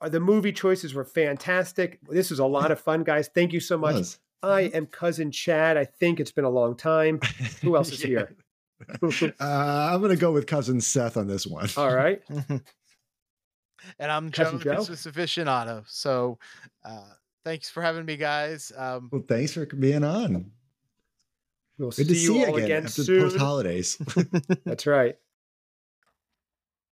Uh, 0.00 0.08
The 0.08 0.20
movie 0.20 0.52
choices 0.52 0.94
were 0.94 1.04
fantastic. 1.04 1.98
This 2.08 2.30
was 2.30 2.38
a 2.38 2.46
lot 2.46 2.70
of 2.70 2.80
fun, 2.80 3.04
guys. 3.04 3.28
Thank 3.34 3.52
you 3.52 3.60
so 3.60 3.76
much. 3.78 3.94
Was. 3.96 4.18
I 4.50 4.62
am 4.62 4.86
cousin 4.86 5.30
Chad. 5.30 5.76
I 5.76 5.84
think 5.84 6.20
it's 6.20 6.32
been 6.32 6.44
a 6.44 6.50
long 6.50 6.76
time. 6.76 7.20
Who 7.62 7.76
else 7.76 7.90
is 7.92 8.02
Yeah. 8.04 8.08
here? 8.08 8.36
Uh, 9.40 9.90
I'm 9.92 10.02
gonna 10.02 10.16
go 10.16 10.32
with 10.32 10.46
cousin 10.46 10.80
Seth 10.80 11.16
on 11.16 11.26
this 11.26 11.46
one. 11.46 11.68
All 11.76 11.94
right. 11.94 12.20
and 12.28 12.60
I'm 14.10 14.30
Joe, 14.30 14.44
Cousin 14.44 14.58
the 14.58 14.64
Joe? 14.64 14.74
Christmas 14.84 15.06
aficionado. 15.06 15.84
So, 15.88 16.38
uh, 16.84 17.04
thanks 17.44 17.70
for 17.70 17.82
having 17.82 18.04
me, 18.04 18.16
guys. 18.16 18.72
Um, 18.76 19.08
Well, 19.12 19.22
thanks 19.26 19.52
for 19.54 19.64
being 19.66 20.04
on. 20.04 20.50
We'll 21.78 21.90
Good 21.90 22.08
to 22.08 22.14
see 22.14 22.14
see 22.14 22.24
you 22.34 22.40
you 22.40 22.46
all 22.46 22.54
again, 22.56 22.64
again 22.64 22.84
after 22.86 23.02
soon. 23.04 23.22
post 23.22 23.36
holidays. 23.36 23.96
That's 24.64 24.86
right. 24.86 25.16